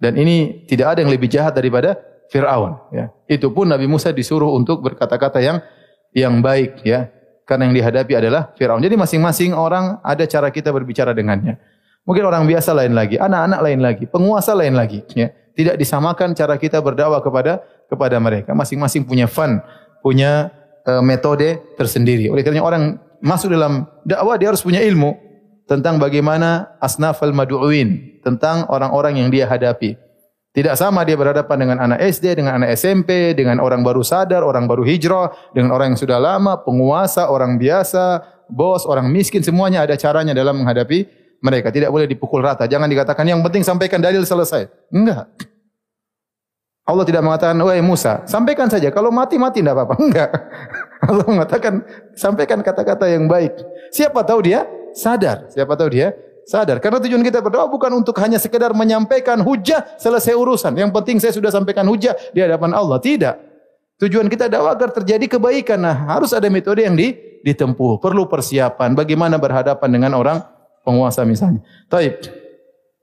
Dan 0.00 0.16
ini 0.16 0.64
tidak 0.64 0.96
ada 0.96 0.98
yang 1.04 1.12
lebih 1.12 1.28
jahat 1.28 1.52
daripada 1.52 1.98
Fir'aun. 2.32 2.78
Ya. 2.94 3.12
Itu 3.26 3.52
pun 3.52 3.68
Nabi 3.68 3.84
Musa 3.84 4.14
disuruh 4.14 4.54
untuk 4.54 4.80
berkata-kata 4.80 5.42
yang 5.42 5.60
yang 6.14 6.40
baik. 6.40 6.80
ya. 6.86 7.10
Karena 7.44 7.66
yang 7.68 7.74
dihadapi 7.76 8.14
adalah 8.16 8.54
Fir'aun. 8.56 8.80
Jadi 8.80 8.96
masing-masing 8.96 9.52
orang 9.52 9.98
ada 10.00 10.24
cara 10.24 10.48
kita 10.48 10.70
berbicara 10.70 11.12
dengannya. 11.12 11.58
Mungkin 12.08 12.24
orang 12.24 12.48
biasa 12.48 12.72
lain 12.72 12.96
lagi, 12.96 13.20
anak-anak 13.20 13.60
lain 13.60 13.80
lagi, 13.84 14.04
penguasa 14.08 14.56
lain 14.56 14.72
lagi. 14.72 15.04
Ya. 15.12 15.34
Tidak 15.52 15.76
disamakan 15.76 16.32
cara 16.32 16.56
kita 16.56 16.80
berdakwah 16.80 17.20
kepada 17.20 17.60
kepada 17.90 18.16
mereka. 18.22 18.56
Masing-masing 18.56 19.04
punya 19.04 19.28
fun, 19.28 19.60
punya 20.00 20.48
uh, 20.88 21.04
metode 21.04 21.60
tersendiri. 21.76 22.32
Oleh 22.32 22.40
kerana 22.40 22.64
orang 22.64 22.82
masuk 23.20 23.52
dalam 23.52 23.84
dakwah 24.06 24.40
dia 24.40 24.48
harus 24.48 24.64
punya 24.64 24.80
ilmu 24.80 25.29
tentang 25.70 26.02
bagaimana 26.02 26.74
asnafal 26.82 27.30
madu'in, 27.30 28.18
tentang 28.26 28.66
orang-orang 28.66 29.22
yang 29.22 29.30
dia 29.30 29.46
hadapi. 29.46 29.94
Tidak 30.50 30.74
sama 30.74 31.06
dia 31.06 31.14
berhadapan 31.14 31.56
dengan 31.62 31.78
anak 31.78 32.02
SD, 32.10 32.42
dengan 32.42 32.58
anak 32.58 32.74
SMP, 32.74 33.38
dengan 33.38 33.62
orang 33.62 33.86
baru 33.86 34.02
sadar, 34.02 34.42
orang 34.42 34.66
baru 34.66 34.82
hijrah, 34.82 35.30
dengan 35.54 35.70
orang 35.70 35.94
yang 35.94 36.00
sudah 36.02 36.18
lama, 36.18 36.58
penguasa, 36.58 37.30
orang 37.30 37.54
biasa, 37.54 38.18
bos, 38.50 38.82
orang 38.82 39.06
miskin, 39.14 39.46
semuanya 39.46 39.86
ada 39.86 39.94
caranya 39.94 40.34
dalam 40.34 40.58
menghadapi 40.58 41.06
mereka 41.38 41.70
tidak 41.70 41.94
boleh 41.94 42.10
dipukul 42.10 42.42
rata. 42.42 42.66
Jangan 42.66 42.90
dikatakan 42.90 43.22
yang 43.22 43.38
penting 43.46 43.62
sampaikan 43.62 44.02
dalil 44.02 44.26
selesai. 44.26 44.66
Enggak. 44.90 45.30
Allah 46.82 47.06
tidak 47.06 47.22
mengatakan, 47.22 47.54
wahai 47.62 47.78
Musa, 47.78 48.26
sampaikan 48.26 48.66
saja. 48.66 48.90
Kalau 48.90 49.14
mati, 49.14 49.38
mati 49.38 49.62
tidak 49.62 49.78
apa-apa. 49.78 49.94
Enggak. 50.10 50.30
Allah 51.06 51.26
mengatakan, 51.30 51.86
sampaikan 52.18 52.58
kata-kata 52.58 53.06
yang 53.06 53.30
baik. 53.30 53.54
Siapa 53.94 54.26
tahu 54.26 54.50
dia 54.50 54.66
sadar. 54.96 55.50
Siapa 55.52 55.74
tahu 55.76 55.88
dia 55.92 56.14
sadar. 56.50 56.82
Karena 56.82 56.98
tujuan 56.98 57.22
kita 57.22 57.38
berdoa 57.38 57.70
bukan 57.70 57.94
untuk 57.94 58.18
hanya 58.18 58.36
sekedar 58.42 58.74
menyampaikan 58.74 59.38
hujah 59.38 59.96
selesai 59.96 60.34
urusan. 60.34 60.74
Yang 60.74 60.90
penting 60.90 61.16
saya 61.22 61.32
sudah 61.34 61.54
sampaikan 61.54 61.86
hujah 61.86 62.16
di 62.34 62.42
hadapan 62.42 62.74
Allah. 62.74 62.98
Tidak. 62.98 63.34
Tujuan 64.00 64.32
kita 64.32 64.48
dakwah 64.48 64.72
agar 64.72 64.90
terjadi 64.96 65.36
kebaikan. 65.36 65.78
Nah, 65.78 66.16
harus 66.16 66.32
ada 66.32 66.48
metode 66.48 66.82
yang 66.82 66.96
ditempuh. 67.44 68.00
Perlu 68.00 68.26
persiapan. 68.26 68.96
Bagaimana 68.96 69.36
berhadapan 69.36 69.88
dengan 69.92 70.16
orang 70.16 70.40
penguasa 70.82 71.22
misalnya. 71.22 71.60
Taib. 71.86 72.18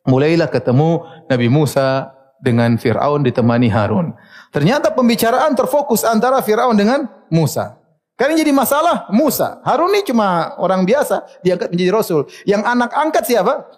Mulailah 0.07 0.47
ketemu 0.47 1.03
Nabi 1.27 1.47
Musa 1.51 2.15
dengan 2.39 2.79
Fir'aun 2.79 3.27
ditemani 3.27 3.67
Harun. 3.67 4.15
Ternyata 4.55 4.95
pembicaraan 4.95 5.51
terfokus 5.53 6.07
antara 6.07 6.39
Fir'aun 6.39 6.79
dengan 6.79 7.05
Musa. 7.27 7.75
Karena 8.18 8.34
jadi 8.34 8.49
masalah 8.49 9.05
Musa. 9.13 9.61
Harun 9.61 9.93
ini 9.93 10.01
cuma 10.01 10.57
orang 10.57 10.82
biasa. 10.84 11.22
Diangkat 11.45 11.70
menjadi 11.70 11.91
Rasul. 11.93 12.26
Yang 12.49 12.65
anak 12.65 12.91
angkat 12.97 13.24
siapa? 13.30 13.70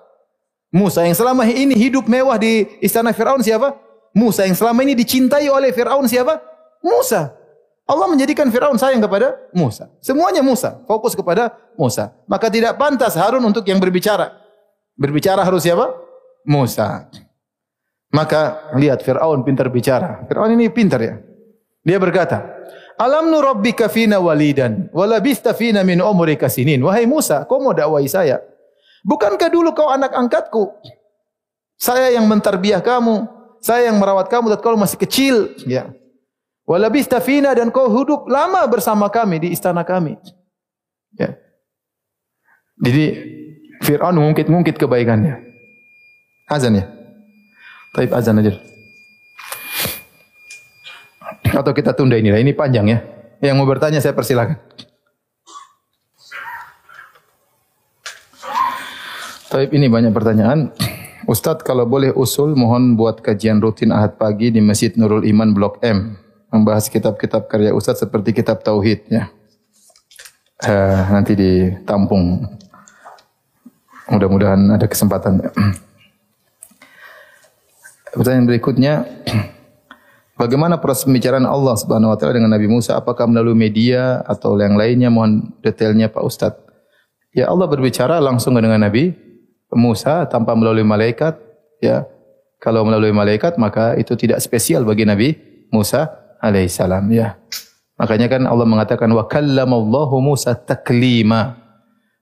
Musa. 0.71 1.03
Yang 1.03 1.19
selama 1.19 1.43
ini 1.43 1.75
hidup 1.75 2.07
mewah 2.07 2.39
di 2.39 2.63
istana 2.79 3.11
Fir'aun 3.11 3.43
siapa? 3.43 3.75
Musa. 4.15 4.47
Yang 4.47 4.63
selama 4.63 4.79
ini 4.87 4.95
dicintai 4.95 5.51
oleh 5.51 5.75
Fir'aun 5.75 6.07
siapa? 6.07 6.39
Musa. 6.79 7.35
Allah 7.89 8.05
menjadikan 8.05 8.45
Firaun 8.53 8.77
sayang 8.77 9.01
kepada 9.01 9.33
Musa. 9.49 9.89
Semuanya 9.97 10.45
Musa, 10.45 10.77
fokus 10.85 11.17
kepada 11.17 11.57
Musa. 11.73 12.13
Maka 12.29 12.45
tidak 12.53 12.77
pantas 12.77 13.17
Harun 13.17 13.41
untuk 13.41 13.65
yang 13.65 13.81
berbicara. 13.81 14.29
Berbicara 14.93 15.41
harus 15.41 15.65
siapa? 15.65 15.89
Musa. 16.45 17.09
Maka 18.13 18.69
lihat 18.77 19.01
Firaun 19.01 19.41
pintar 19.41 19.73
bicara. 19.73 20.21
Firaun 20.29 20.53
ini 20.53 20.69
pintar 20.69 21.01
ya. 21.01 21.17
Dia 21.81 21.97
berkata, 21.97 22.45
"Alam 22.99 23.31
nu 23.31 23.39
rabbika 23.39 23.87
fina 23.87 24.19
walidan 24.19 24.91
wa 24.91 25.07
labista 25.07 25.55
fina 25.55 25.81
min 25.87 26.03
umrika 26.03 26.51
sinin." 26.51 26.83
Wahai 26.83 27.07
Musa, 27.07 27.47
kau 27.47 27.63
mau 27.63 27.71
dakwai 27.71 28.05
saya? 28.11 28.43
Bukankah 29.07 29.47
dulu 29.47 29.71
kau 29.71 29.87
anak 29.87 30.11
angkatku? 30.11 30.75
Saya 31.79 32.11
yang 32.11 32.27
mentarbiah 32.27 32.83
kamu, 32.83 33.23
saya 33.63 33.87
yang 33.87 33.95
merawat 33.95 34.27
kamu 34.27 34.51
ketika 34.51 34.67
kau 34.67 34.75
masih 34.75 34.99
kecil, 34.99 35.35
ya. 35.63 35.87
Walabis 36.67 37.09
tafina 37.09 37.55
dan 37.55 37.71
kau 37.73 37.89
hidup 37.89 38.29
lama 38.29 38.61
bersama 38.69 39.09
kami 39.09 39.41
di 39.41 39.55
istana 39.55 39.81
kami. 39.81 40.19
Ya. 41.17 41.33
Jadi 42.77 43.05
Fir'aun 43.81 44.13
mengungkit-ungkit 44.13 44.77
kebaikannya. 44.77 45.39
Azan 46.45 46.77
ya? 46.77 46.85
Taib 47.97 48.13
azan 48.13 48.37
aja. 48.37 48.53
Atau 51.53 51.71
kita 51.73 51.93
tunda 51.97 52.17
ini 52.17 52.29
lah. 52.29 52.39
Ini 52.41 52.53
panjang 52.53 52.85
ya. 52.89 52.99
Yang 53.39 53.55
mau 53.55 53.67
bertanya 53.67 54.03
saya 54.03 54.13
persilakan. 54.13 54.59
Taib 59.49 59.73
ini 59.73 59.89
banyak 59.89 60.13
pertanyaan. 60.13 60.69
Ustadz 61.25 61.65
kalau 61.65 61.85
boleh 61.85 62.13
usul 62.13 62.53
mohon 62.53 62.93
buat 62.93 63.21
kajian 63.21 63.61
rutin 63.61 63.89
ahad 63.89 64.17
pagi 64.17 64.53
di 64.53 64.61
Masjid 64.61 64.93
Nurul 64.93 65.25
Iman 65.25 65.53
Blok 65.53 65.81
M 65.81 66.17
membahas 66.49 66.89
kitab-kitab 66.89 67.45
karya 67.45 67.73
Ustaz 67.73 68.01
seperti 68.01 68.33
kitab 68.33 68.61
Tauhid 68.65 69.09
ya. 69.09 69.29
Uh, 70.59 71.01
nanti 71.13 71.33
ditampung. 71.37 72.45
Mudah-mudahan 74.09 74.73
ada 74.73 74.89
kesempatan. 74.89 75.49
Pertanyaan 78.17 78.49
berikutnya, 78.49 78.93
bagaimana 80.39 80.79
proses 80.79 81.03
pembicaraan 81.03 81.43
Allah 81.43 81.75
Subhanahu 81.75 82.15
wa 82.15 82.17
taala 82.17 82.39
dengan 82.39 82.55
Nabi 82.55 82.71
Musa? 82.71 82.95
Apakah 82.95 83.27
melalui 83.27 83.53
media 83.53 84.23
atau 84.23 84.55
yang 84.55 84.79
lainnya? 84.79 85.11
Mohon 85.11 85.59
detailnya 85.59 86.07
Pak 86.07 86.23
Ustaz. 86.23 86.55
Ya 87.35 87.51
Allah 87.51 87.67
berbicara 87.67 88.23
langsung 88.23 88.55
dengan 88.55 88.79
Nabi 88.79 89.11
Musa 89.75 90.25
tanpa 90.31 90.55
melalui 90.55 90.87
malaikat, 90.87 91.35
ya. 91.83 92.07
Kalau 92.59 92.83
melalui 92.83 93.15
malaikat 93.15 93.55
maka 93.55 93.95
itu 93.95 94.19
tidak 94.19 94.43
spesial 94.43 94.83
bagi 94.83 95.07
Nabi 95.07 95.35
Musa 95.71 96.11
alaihissalam 96.43 97.07
ya. 97.11 97.39
Makanya 97.95 98.27
kan 98.27 98.43
Allah 98.47 98.67
mengatakan 98.67 99.07
wa 99.11 99.27
kallamallahu 99.27 100.19
Musa 100.23 100.55
taklima. 100.55 101.55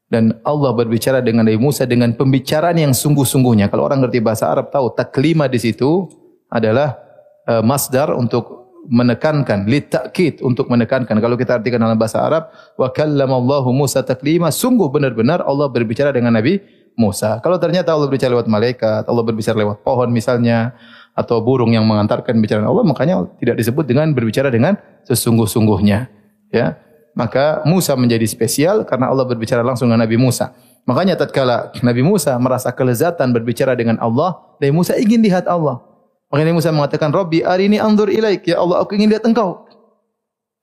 Dan 0.07 0.39
Allah 0.47 0.71
berbicara 0.71 1.19
dengan 1.19 1.43
Nabi 1.43 1.59
Musa 1.59 1.83
dengan 1.83 2.15
pembicaraan 2.15 2.79
yang 2.79 2.95
sungguh-sungguhnya. 2.95 3.67
Kalau 3.67 3.83
orang 3.89 4.07
ngerti 4.07 4.23
bahasa 4.23 4.47
Arab 4.47 4.71
tahu 4.71 4.95
taklima 4.95 5.51
di 5.51 5.59
situ 5.59 6.07
adalah 6.47 7.06
uh, 7.47 7.63
masdar 7.63 8.13
untuk 8.13 8.67
menekankan, 8.87 9.67
litakid 9.67 10.39
untuk 10.39 10.71
menekankan. 10.71 11.19
Kalau 11.19 11.35
kita 11.35 11.59
artikan 11.59 11.79
dalam 11.83 11.99
bahasa 11.99 12.23
Arab, 12.23 12.51
wa 12.79 12.87
kallamallahu 12.87 13.71
Musa 13.75 13.99
taklima, 14.03 14.47
sungguh 14.51 14.87
benar-benar 14.87 15.43
Allah 15.43 15.67
berbicara 15.67 16.15
dengan 16.15 16.35
Nabi 16.35 16.63
Musa. 16.95 17.43
Kalau 17.43 17.59
ternyata 17.59 17.91
Allah 17.91 18.07
berbicara 18.07 18.31
lewat 18.31 18.47
malaikat, 18.47 19.03
Allah 19.05 19.23
berbicara 19.27 19.59
lewat 19.59 19.83
pohon 19.83 20.07
misalnya, 20.09 20.71
atau 21.17 21.41
burung 21.41 21.73
yang 21.73 21.81
mengantarkan 21.83 22.37
bicara 22.37 22.61
Allah, 22.61 22.85
makanya 22.85 23.25
tidak 23.41 23.57
disebut 23.57 23.89
dengan 23.89 24.13
berbicara 24.13 24.53
dengan 24.53 24.77
sesungguh-sungguhnya. 25.09 26.13
Ya, 26.53 26.77
maka 27.17 27.65
Musa 27.65 27.97
menjadi 27.97 28.23
spesial 28.29 28.85
karena 28.85 29.09
Allah 29.09 29.25
berbicara 29.25 29.65
langsung 29.65 29.89
dengan 29.89 30.05
Nabi 30.05 30.15
Musa. 30.21 30.53
Makanya 30.85 31.17
tatkala 31.17 31.73
Nabi 31.81 32.05
Musa 32.05 32.37
merasa 32.37 32.69
kelezatan 32.69 33.33
berbicara 33.33 33.73
dengan 33.73 33.97
Allah, 33.97 34.37
Nabi 34.61 34.71
Musa 34.71 34.93
ingin 34.95 35.25
lihat 35.25 35.49
Allah. 35.49 35.81
Maka 36.27 36.43
Nabi 36.43 36.55
Musa 36.59 36.75
mengatakan, 36.75 37.09
Rabbi 37.15 37.39
arini 37.43 37.79
anzur 37.79 38.11
ilaik. 38.11 38.43
Ya 38.47 38.59
Allah, 38.59 38.83
aku 38.83 38.99
ingin 38.99 39.15
lihat 39.15 39.23
engkau. 39.23 39.63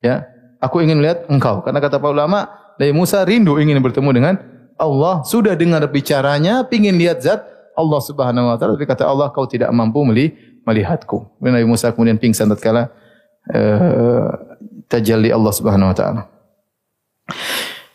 Ya, 0.04 0.28
aku 0.60 0.84
ingin 0.84 1.00
lihat 1.00 1.24
engkau. 1.32 1.64
Karena 1.64 1.80
kata 1.80 1.96
para 1.96 2.12
ulama, 2.12 2.52
Nabi 2.76 2.92
Musa 2.92 3.24
rindu 3.24 3.56
ingin 3.56 3.80
bertemu 3.80 4.10
dengan 4.12 4.34
Allah. 4.76 5.24
Sudah 5.24 5.56
dengar 5.56 5.80
bicaranya, 5.88 6.68
ingin 6.68 7.00
lihat 7.00 7.24
zat 7.24 7.54
Allah 7.74 8.00
Subhanahu 8.00 8.54
wa 8.54 8.56
taala 8.56 8.78
tapi 8.78 8.86
kata 8.86 9.02
Allah 9.02 9.34
kau 9.34 9.46
tidak 9.50 9.70
mampu 9.74 10.06
melihatku. 10.64 11.38
Nabi 11.42 11.66
Musa 11.66 11.90
kemudian 11.90 12.22
pingsan 12.22 12.46
tatkala 12.46 12.90
uh, 13.50 14.30
tajalli 14.86 15.34
Allah 15.34 15.52
Subhanahu 15.52 15.90
wa 15.90 15.96
taala. 15.96 16.22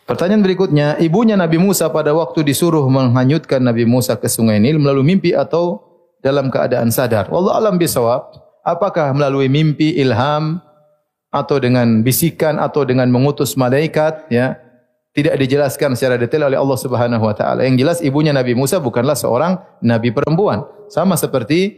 Pertanyaan 0.04 0.42
berikutnya, 0.42 0.98
ibunya 0.98 1.38
Nabi 1.38 1.56
Musa 1.56 1.86
pada 1.86 2.10
waktu 2.10 2.42
disuruh 2.42 2.82
menghanyutkan 2.90 3.62
Nabi 3.62 3.86
Musa 3.86 4.18
ke 4.18 4.26
sungai 4.26 4.58
Nil 4.58 4.82
melalui 4.82 5.06
mimpi 5.06 5.30
atau 5.30 5.89
dalam 6.20 6.52
keadaan 6.52 6.88
sadar? 6.92 7.28
Wallah 7.28 7.60
alam 7.60 7.76
bisawab, 7.76 8.30
apakah 8.64 9.12
melalui 9.16 9.48
mimpi 9.48 9.96
ilham 10.00 10.60
atau 11.30 11.56
dengan 11.60 12.04
bisikan 12.04 12.60
atau 12.60 12.84
dengan 12.84 13.08
mengutus 13.08 13.54
malaikat 13.56 14.28
ya? 14.32 14.58
tidak 15.10 15.34
dijelaskan 15.42 15.98
secara 15.98 16.14
detail 16.14 16.46
oleh 16.46 16.58
Allah 16.58 16.78
Subhanahu 16.78 17.24
wa 17.26 17.34
taala. 17.34 17.66
Yang 17.66 17.76
jelas 17.82 17.98
ibunya 17.98 18.30
Nabi 18.30 18.54
Musa 18.54 18.78
bukanlah 18.78 19.18
seorang 19.18 19.58
nabi 19.82 20.14
perempuan. 20.14 20.62
Sama 20.86 21.18
seperti 21.18 21.74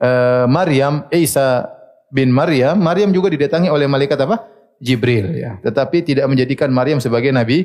uh, 0.00 0.44
Maryam, 0.44 1.08
Isa 1.08 1.68
bin 2.12 2.28
Maryam, 2.28 2.76
Maryam 2.76 3.08
juga 3.12 3.32
didatangi 3.32 3.72
oleh 3.72 3.88
malaikat 3.88 4.20
apa? 4.20 4.44
Jibril 4.84 5.32
ya. 5.32 5.56
Tetapi 5.64 6.04
tidak 6.04 6.28
menjadikan 6.28 6.68
Maryam 6.68 7.00
sebagai 7.00 7.32
nabi 7.32 7.64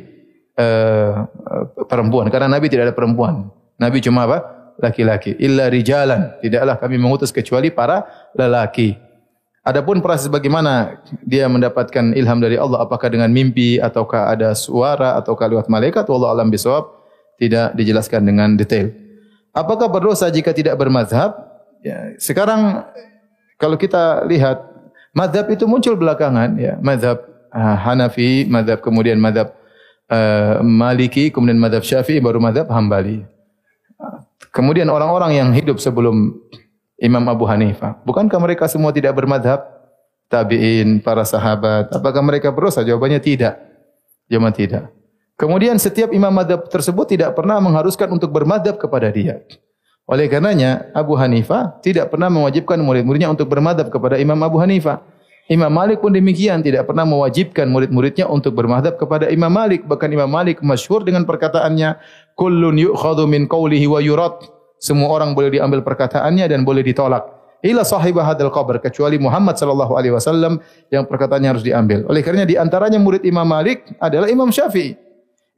uh, 0.55 1.27
perempuan 1.91 2.31
karena 2.31 2.47
nabi 2.47 2.71
tidak 2.71 2.91
ada 2.91 2.95
perempuan. 2.95 3.51
Nabi 3.75 3.99
cuma 3.99 4.23
apa? 4.23 4.58
Laki-laki. 4.79 5.35
Illa 5.37 5.67
rijalan. 5.67 6.39
Tidaklah 6.39 6.79
kami 6.79 6.95
mengutus 6.95 7.29
kecuali 7.29 7.69
para 7.69 8.07
lelaki. 8.33 8.95
Adapun 9.59 9.99
proses 9.99 10.31
bagaimana 10.31 11.03
dia 11.21 11.45
mendapatkan 11.45 12.15
ilham 12.15 12.39
dari 12.39 12.55
Allah 12.55 12.81
apakah 12.81 13.11
dengan 13.11 13.29
mimpi 13.29 13.77
ataukah 13.77 14.31
ada 14.31 14.55
suara 14.55 15.19
ataukah 15.19 15.45
lewat 15.51 15.67
malaikat 15.69 16.07
wallahu 16.09 16.31
alam 16.31 16.49
bisawab 16.49 16.89
tidak 17.37 17.75
dijelaskan 17.75 18.23
dengan 18.23 18.55
detail. 18.55 18.89
Apakah 19.53 19.91
berdosa 19.91 20.31
jika 20.31 20.55
tidak 20.55 20.79
bermazhab? 20.79 21.35
Ya, 21.83 22.15
sekarang 22.17 22.87
kalau 23.59 23.75
kita 23.75 24.23
lihat 24.27 24.63
mazhab 25.11 25.47
itu 25.51 25.67
muncul 25.67 25.95
belakangan 25.99 26.55
ya, 26.59 26.79
mazhab 26.79 27.23
uh, 27.51 27.75
Hanafi, 27.79 28.47
mazhab 28.47 28.79
kemudian 28.83 29.19
mazhab 29.19 29.55
uh, 30.11 30.63
Maliki, 30.63 31.31
kemudian 31.31 31.59
mazhab 31.59 31.83
Syafi'i 31.83 32.23
baru 32.23 32.39
mazhab 32.39 32.67
Hambali. 32.71 33.27
Kemudian 34.49 34.87
orang-orang 34.87 35.35
yang 35.35 35.49
hidup 35.51 35.83
sebelum 35.83 36.39
Imam 36.99 37.23
Abu 37.27 37.43
Hanifah. 37.43 37.99
Bukankah 38.07 38.39
mereka 38.39 38.67
semua 38.71 38.95
tidak 38.95 39.15
bermadhab? 39.15 39.63
Tabi'in, 40.29 41.01
para 41.01 41.25
sahabat. 41.25 41.89
Apakah 41.89 42.21
mereka 42.21 42.53
berdosa? 42.53 42.85
Jawabannya 42.85 43.17
tidak. 43.17 43.57
Jawabannya 44.29 44.55
tidak. 44.55 44.83
Kemudian 45.39 45.79
setiap 45.79 46.11
imam 46.11 46.29
madhab 46.29 46.67
tersebut 46.67 47.15
tidak 47.15 47.31
pernah 47.31 47.57
mengharuskan 47.63 48.11
untuk 48.11 48.29
bermadhab 48.29 48.75
kepada 48.75 49.07
dia. 49.07 49.39
Oleh 50.03 50.27
karenanya 50.27 50.91
Abu 50.91 51.15
Hanifah 51.15 51.79
tidak 51.79 52.11
pernah 52.11 52.27
mewajibkan 52.27 52.75
murid-muridnya 52.81 53.31
untuk 53.31 53.47
bermadhab 53.47 53.87
kepada 53.87 54.19
Imam 54.19 54.37
Abu 54.43 54.59
Hanifah. 54.59 54.99
Imam 55.49 55.73
Malik 55.73 56.05
pun 56.05 56.13
demikian 56.13 56.61
tidak 56.61 56.85
pernah 56.85 57.09
mewajibkan 57.09 57.65
murid-muridnya 57.73 58.29
untuk 58.29 58.53
bermadhab 58.53 59.01
kepada 59.01 59.33
Imam 59.33 59.49
Malik. 59.49 59.81
Bahkan 59.81 60.13
Imam 60.13 60.29
Malik 60.29 60.61
masyhur 60.61 61.01
dengan 61.01 61.25
perkataannya, 61.25 61.97
Kullun 62.37 62.77
yu'khadu 62.77 63.25
min 63.25 63.49
qawlihi 63.49 63.89
wa 63.89 63.97
yurat. 63.97 64.45
Semua 64.77 65.09
orang 65.09 65.33
boleh 65.33 65.49
diambil 65.49 65.81
perkataannya 65.81 66.45
dan 66.45 66.61
boleh 66.61 66.85
ditolak. 66.85 67.25
Ila 67.65 67.81
sahibah 67.81 68.29
hadal 68.29 68.53
qabr 68.53 68.77
kecuali 68.77 69.17
Muhammad 69.17 69.57
sallallahu 69.57 69.97
alaihi 69.97 70.13
wasallam 70.13 70.61
yang 70.93 71.09
perkataannya 71.09 71.49
harus 71.49 71.65
diambil. 71.65 72.05
Oleh 72.05 72.21
kerana 72.21 72.45
di 72.45 72.53
antaranya 72.53 73.01
murid 73.01 73.25
Imam 73.25 73.43
Malik 73.43 73.89
adalah 73.97 74.29
Imam 74.29 74.53
Syafi'i. 74.53 74.95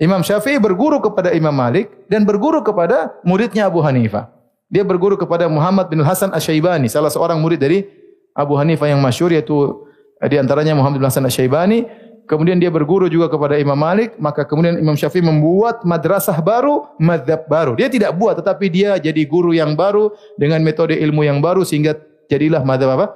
Imam 0.01 0.23
Syafi'i 0.23 0.57
berguru 0.57 0.97
kepada 0.97 1.35
Imam 1.35 1.53
Malik 1.53 2.07
dan 2.07 2.23
berguru 2.23 2.63
kepada 2.63 3.13
muridnya 3.27 3.67
Abu 3.67 3.83
Hanifah. 3.83 4.31
Dia 4.71 4.87
berguru 4.87 5.19
kepada 5.19 5.51
Muhammad 5.51 5.91
bin 5.91 5.99
Hasan 5.99 6.31
Asy-Syaibani, 6.31 6.87
salah 6.87 7.11
seorang 7.11 7.37
murid 7.37 7.59
dari 7.59 7.85
Abu 8.31 8.55
Hanifah 8.55 8.87
yang 8.91 9.01
masyhur 9.03 9.31
yaitu 9.31 9.87
di 10.21 10.37
antaranya 10.37 10.77
Muhammad 10.77 11.01
bin 11.01 11.07
Hasan 11.09 11.25
Asy-Syaibani 11.25 11.87
kemudian 12.31 12.55
dia 12.63 12.71
berguru 12.71 13.11
juga 13.11 13.27
kepada 13.27 13.59
Imam 13.59 13.75
Malik, 13.75 14.15
maka 14.15 14.47
kemudian 14.47 14.79
Imam 14.79 14.95
Syafi'i 14.95 15.19
membuat 15.19 15.83
madrasah 15.83 16.39
baru, 16.39 16.87
madhab 16.95 17.43
baru. 17.51 17.75
Dia 17.75 17.91
tidak 17.91 18.15
buat, 18.15 18.39
tetapi 18.39 18.71
dia 18.71 18.95
jadi 18.95 19.19
guru 19.27 19.51
yang 19.51 19.75
baru 19.75 20.15
dengan 20.39 20.63
metode 20.63 20.95
ilmu 20.95 21.27
yang 21.27 21.43
baru 21.43 21.67
sehingga 21.67 21.99
jadilah 22.31 22.63
madhab 22.63 22.95
apa? 22.95 23.07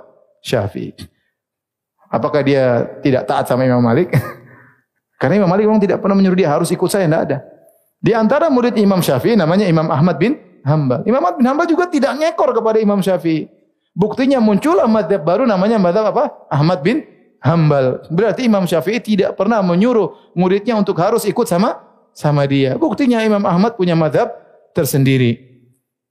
Syafi'i. 0.43 0.91
Apakah 2.11 2.43
dia 2.43 2.86
tidak 2.99 3.24
taat 3.24 3.47
sama 3.47 3.63
Imam 3.63 3.80
Malik? 3.80 4.11
Karena 5.22 5.39
Imam 5.39 5.47
Malik 5.47 5.63
memang 5.63 5.80
tidak 5.80 6.03
pernah 6.03 6.20
menyuruh 6.20 6.36
dia 6.36 6.51
harus 6.51 6.68
ikut 6.76 6.91
saya, 6.91 7.07
tidak 7.07 7.22
ada. 7.32 7.38
Di 8.03 8.11
antara 8.11 8.51
murid 8.51 8.76
Imam 8.76 8.99
Syafi'i 8.99 9.39
namanya 9.39 9.63
Imam 9.63 9.88
Ahmad 9.88 10.20
bin 10.20 10.36
Hanbal. 10.68 11.07
Imam 11.07 11.24
Ahmad 11.24 11.39
bin 11.39 11.47
Hanbal 11.47 11.66
juga 11.72 11.88
tidak 11.88 12.20
ngekor 12.20 12.51
kepada 12.51 12.78
Imam 12.84 12.99
Syafi'i. 12.99 13.47
Buktinya 13.96 14.43
muncullah 14.43 14.91
madhab 14.91 15.24
baru 15.24 15.48
namanya 15.48 15.80
madhab 15.80 16.12
apa? 16.12 16.36
Ahmad 16.52 16.84
bin 16.84 17.08
hambal. 17.39 18.04
Berarti 18.12 18.43
Imam 18.43 18.68
Syafi'i 18.68 19.00
tidak 19.00 19.39
pernah 19.39 19.64
menyuruh 19.64 20.36
muridnya 20.36 20.76
untuk 20.76 21.00
harus 21.00 21.24
ikut 21.24 21.48
sama 21.48 21.80
sama 22.12 22.43
dia. 22.43 22.76
Buktinya 22.76 23.24
Imam 23.24 23.41
Ahmad 23.48 23.80
punya 23.80 23.96
madhab 23.96 24.36
tersendiri. 24.76 25.56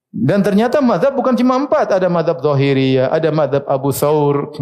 Dan 0.09 0.41
ternyata 0.41 0.81
madhab 0.81 1.13
bukan 1.13 1.37
cuma 1.37 1.61
empat. 1.61 1.93
Ada 1.93 2.09
madhab 2.09 2.41
Zahiriyah, 2.41 3.13
ada 3.13 3.29
madhab 3.29 3.69
Abu 3.69 3.93
Saur. 3.93 4.57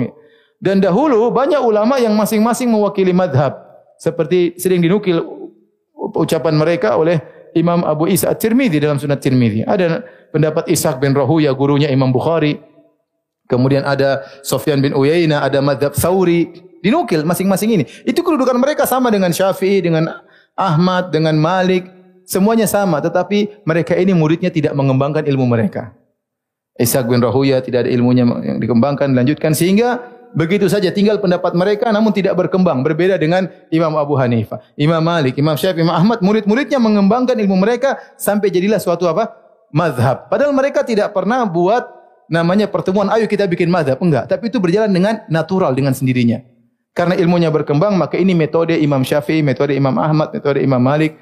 Dan 0.59 0.83
dahulu 0.83 1.31
banyak 1.31 1.63
ulama 1.63 2.03
yang 2.03 2.17
masing-masing 2.19 2.73
mewakili 2.73 3.15
madhab. 3.15 3.55
Seperti 4.03 4.59
sering 4.59 4.83
dinukil 4.83 5.23
ucapan 5.95 6.59
mereka 6.59 6.99
oleh 6.99 7.23
Imam 7.55 7.85
Abu 7.85 8.09
Isa 8.09 8.33
At-Tirmidhi 8.33 8.81
dalam 8.81 8.99
sunat 8.99 9.21
Tirmidhi. 9.21 9.63
Ada 9.63 10.03
pendapat 10.33 10.67
Ishaq 10.73 10.99
bin 10.99 11.13
Rahuya, 11.13 11.53
gurunya 11.53 11.93
Imam 11.93 12.11
Bukhari. 12.11 12.72
Kemudian 13.53 13.85
ada 13.85 14.25
Sofyan 14.41 14.81
bin 14.81 14.97
Uyainah, 14.97 15.45
ada 15.45 15.61
Madhab 15.61 15.93
Sauri. 15.93 16.49
Dinukil 16.81 17.21
masing-masing 17.23 17.77
ini. 17.77 17.85
Itu 18.09 18.25
kedudukan 18.25 18.57
mereka 18.57 18.89
sama 18.89 19.13
dengan 19.13 19.29
Syafi'i, 19.29 19.85
dengan 19.85 20.09
Ahmad, 20.57 21.13
dengan 21.13 21.37
Malik. 21.37 21.87
Semuanya 22.25 22.65
sama. 22.65 22.99
Tetapi 23.05 23.63
mereka 23.69 23.93
ini 23.93 24.17
muridnya 24.17 24.49
tidak 24.49 24.73
mengembangkan 24.73 25.23
ilmu 25.29 25.45
mereka. 25.45 25.93
Ishaq 26.81 27.05
bin 27.05 27.21
Rahuya 27.21 27.61
tidak 27.61 27.87
ada 27.87 27.91
ilmunya 27.93 28.25
yang 28.25 28.59
dikembangkan, 28.59 29.13
lanjutkan. 29.13 29.53
Sehingga 29.55 30.01
begitu 30.33 30.67
saja 30.67 30.89
tinggal 30.89 31.21
pendapat 31.21 31.53
mereka 31.53 31.93
namun 31.93 32.11
tidak 32.11 32.35
berkembang. 32.35 32.83
Berbeda 32.83 33.15
dengan 33.21 33.47
Imam 33.71 33.95
Abu 33.95 34.19
Hanifah. 34.19 34.59
Imam 34.75 35.05
Malik, 35.05 35.39
Imam 35.39 35.55
Syafi'i, 35.55 35.87
Imam 35.87 35.95
Ahmad. 35.95 36.19
Murid-muridnya 36.25 36.83
mengembangkan 36.83 37.39
ilmu 37.39 37.55
mereka 37.61 38.01
sampai 38.19 38.51
jadilah 38.51 38.83
suatu 38.83 39.07
apa? 39.07 39.39
Madhab. 39.71 40.27
Padahal 40.27 40.51
mereka 40.51 40.83
tidak 40.83 41.15
pernah 41.15 41.47
buat 41.47 42.02
namanya 42.33 42.65
pertemuan 42.65 43.13
ayo 43.13 43.29
kita 43.29 43.45
bikin 43.45 43.69
mazhab. 43.69 44.01
Enggak 44.01 44.33
tapi 44.33 44.49
itu 44.49 44.57
berjalan 44.57 44.89
dengan 44.89 45.21
natural 45.29 45.77
dengan 45.77 45.93
sendirinya. 45.93 46.41
Karena 46.97 47.13
ilmunya 47.17 47.53
berkembang 47.53 47.93
maka 48.01 48.17
ini 48.17 48.33
metode 48.33 48.73
Imam 48.81 49.05
Syafi'i 49.05 49.45
metode 49.45 49.77
Imam 49.77 49.93
Ahmad 50.01 50.33
metode 50.33 50.65
Imam 50.65 50.81
Malik 50.81 51.21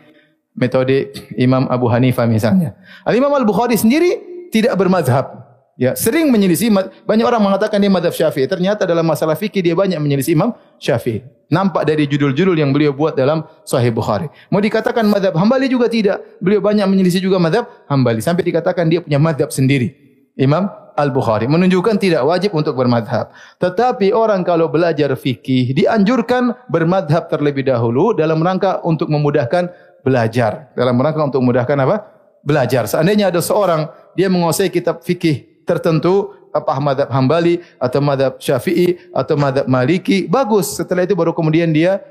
metode 0.55 1.11
Imam 1.35 1.67
Abu 1.67 1.91
Hanifah 1.91 2.31
misalnya. 2.31 2.79
Al 3.03 3.19
Imam 3.19 3.35
Al 3.35 3.43
Bukhari 3.43 3.75
sendiri 3.75 4.23
tidak 4.55 4.79
bermazhab. 4.79 5.51
Ya 5.81 5.97
sering 5.97 6.29
menyelisih 6.29 6.69
banyak 7.09 7.25
orang 7.27 7.43
mengatakan 7.43 7.83
dia 7.83 7.91
mazhab 7.91 8.15
Syafi'i. 8.15 8.47
Ternyata 8.47 8.87
dalam 8.87 9.03
masalah 9.03 9.35
fikih 9.35 9.67
dia 9.67 9.75
banyak 9.75 9.99
menyelisih 9.99 10.39
Imam 10.39 10.55
Syafi'i. 10.79 11.27
Nampak 11.51 11.83
dari 11.83 12.07
judul-judul 12.07 12.55
yang 12.55 12.71
beliau 12.71 12.95
buat 12.95 13.19
dalam 13.19 13.43
Sahih 13.67 13.91
Bukhari. 13.91 14.31
Mau 14.55 14.63
dikatakan 14.63 15.03
mazhab 15.03 15.35
Hambali 15.35 15.67
juga 15.67 15.91
tidak. 15.91 16.23
Beliau 16.39 16.63
banyak 16.63 16.87
menyelisih 16.87 17.27
juga 17.27 17.43
mazhab 17.43 17.67
Hambali. 17.91 18.23
Sampai 18.23 18.47
dikatakan 18.47 18.87
dia 18.87 19.03
punya 19.03 19.19
mazhab 19.19 19.51
sendiri. 19.51 19.91
Imam 20.39 20.71
Al-Bukhari. 20.97 21.47
Menunjukkan 21.51 21.99
tidak 21.99 22.23
wajib 22.25 22.55
untuk 22.55 22.79
bermadhab. 22.79 23.31
Tetapi 23.59 24.15
orang 24.15 24.47
kalau 24.47 24.71
belajar 24.71 25.13
fikih, 25.15 25.75
dianjurkan 25.75 26.55
bermadhab 26.71 27.29
terlebih 27.29 27.67
dahulu 27.67 28.17
dalam 28.17 28.41
rangka 28.41 28.81
untuk 28.83 29.11
memudahkan 29.11 29.71
belajar. 30.03 30.73
Dalam 30.75 30.97
rangka 30.97 31.29
untuk 31.29 31.41
memudahkan 31.45 31.77
apa? 31.83 31.97
Belajar. 32.41 32.89
Seandainya 32.89 33.29
ada 33.29 33.45
seorang, 33.45 33.93
dia 34.17 34.33
menguasai 34.33 34.73
kitab 34.73 35.05
fikih 35.05 35.65
tertentu, 35.69 36.33
apa 36.51 36.81
madhab 36.83 37.09
Hambali, 37.13 37.63
atau 37.79 38.01
madhab 38.03 38.41
Syafi'i, 38.43 38.99
atau 39.15 39.37
madhab 39.39 39.69
Maliki, 39.71 40.27
bagus. 40.27 40.75
Setelah 40.75 41.07
itu 41.07 41.15
baru 41.15 41.31
kemudian 41.31 41.71
dia 41.71 42.03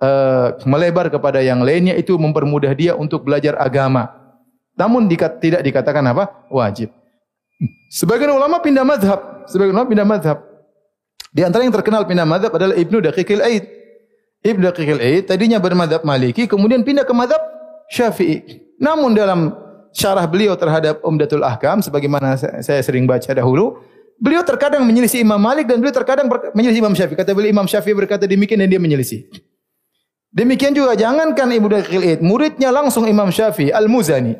uh, 0.00 0.56
melebar 0.64 1.10
kepada 1.12 1.42
yang 1.42 1.60
lainnya, 1.60 1.98
itu 1.98 2.16
mempermudah 2.16 2.72
dia 2.72 2.92
untuk 2.96 3.26
belajar 3.26 3.58
agama. 3.60 4.08
Namun 4.78 5.04
dikat, 5.10 5.42
tidak 5.42 5.60
dikatakan 5.60 6.00
apa? 6.08 6.46
Wajib. 6.48 7.01
Sebagian 7.92 8.32
ulama 8.32 8.58
pindah 8.58 8.86
madhab. 8.86 9.46
Sebagian 9.46 9.76
ulama 9.76 9.88
pindah 9.88 10.06
madhab. 10.08 10.38
Di 11.32 11.40
antara 11.40 11.64
yang 11.64 11.72
terkenal 11.72 12.04
pindah 12.04 12.28
madhab 12.28 12.52
adalah 12.52 12.76
Ibnu 12.76 13.00
Daqiqil 13.00 13.40
Aid. 13.40 13.64
Ibnu 14.44 14.68
Daqiqil 14.68 15.00
Aid 15.00 15.22
tadinya 15.30 15.56
bermadhab 15.56 16.04
Maliki, 16.04 16.44
kemudian 16.44 16.84
pindah 16.84 17.08
ke 17.08 17.14
madhab 17.16 17.40
Syafi'i. 17.88 18.60
Namun 18.76 19.16
dalam 19.16 19.54
syarah 19.96 20.28
beliau 20.28 20.58
terhadap 20.58 21.00
Umdatul 21.06 21.40
Ahkam, 21.46 21.80
sebagaimana 21.80 22.36
saya 22.36 22.80
sering 22.84 23.08
baca 23.08 23.32
dahulu, 23.32 23.80
beliau 24.20 24.44
terkadang 24.44 24.84
menyelisih 24.84 25.24
Imam 25.24 25.40
Malik 25.40 25.70
dan 25.70 25.80
beliau 25.80 25.94
terkadang 25.94 26.28
menyelisih 26.52 26.80
Imam 26.84 26.92
Syafi'i. 26.92 27.16
Kata 27.16 27.32
beliau 27.32 27.54
Imam 27.54 27.64
Syafi'i 27.64 27.96
berkata 27.96 28.28
demikian 28.28 28.60
dan 28.60 28.68
dia 28.68 28.82
menyelisih. 28.82 29.24
Demikian 30.32 30.72
juga 30.72 30.96
jangankan 30.96 31.48
Ibnu 31.48 31.68
Daqiqil 31.68 32.02
Aid, 32.02 32.20
muridnya 32.20 32.68
langsung 32.72 33.08
Imam 33.08 33.32
Syafi'i, 33.32 33.72
Al-Muzani. 33.72 34.36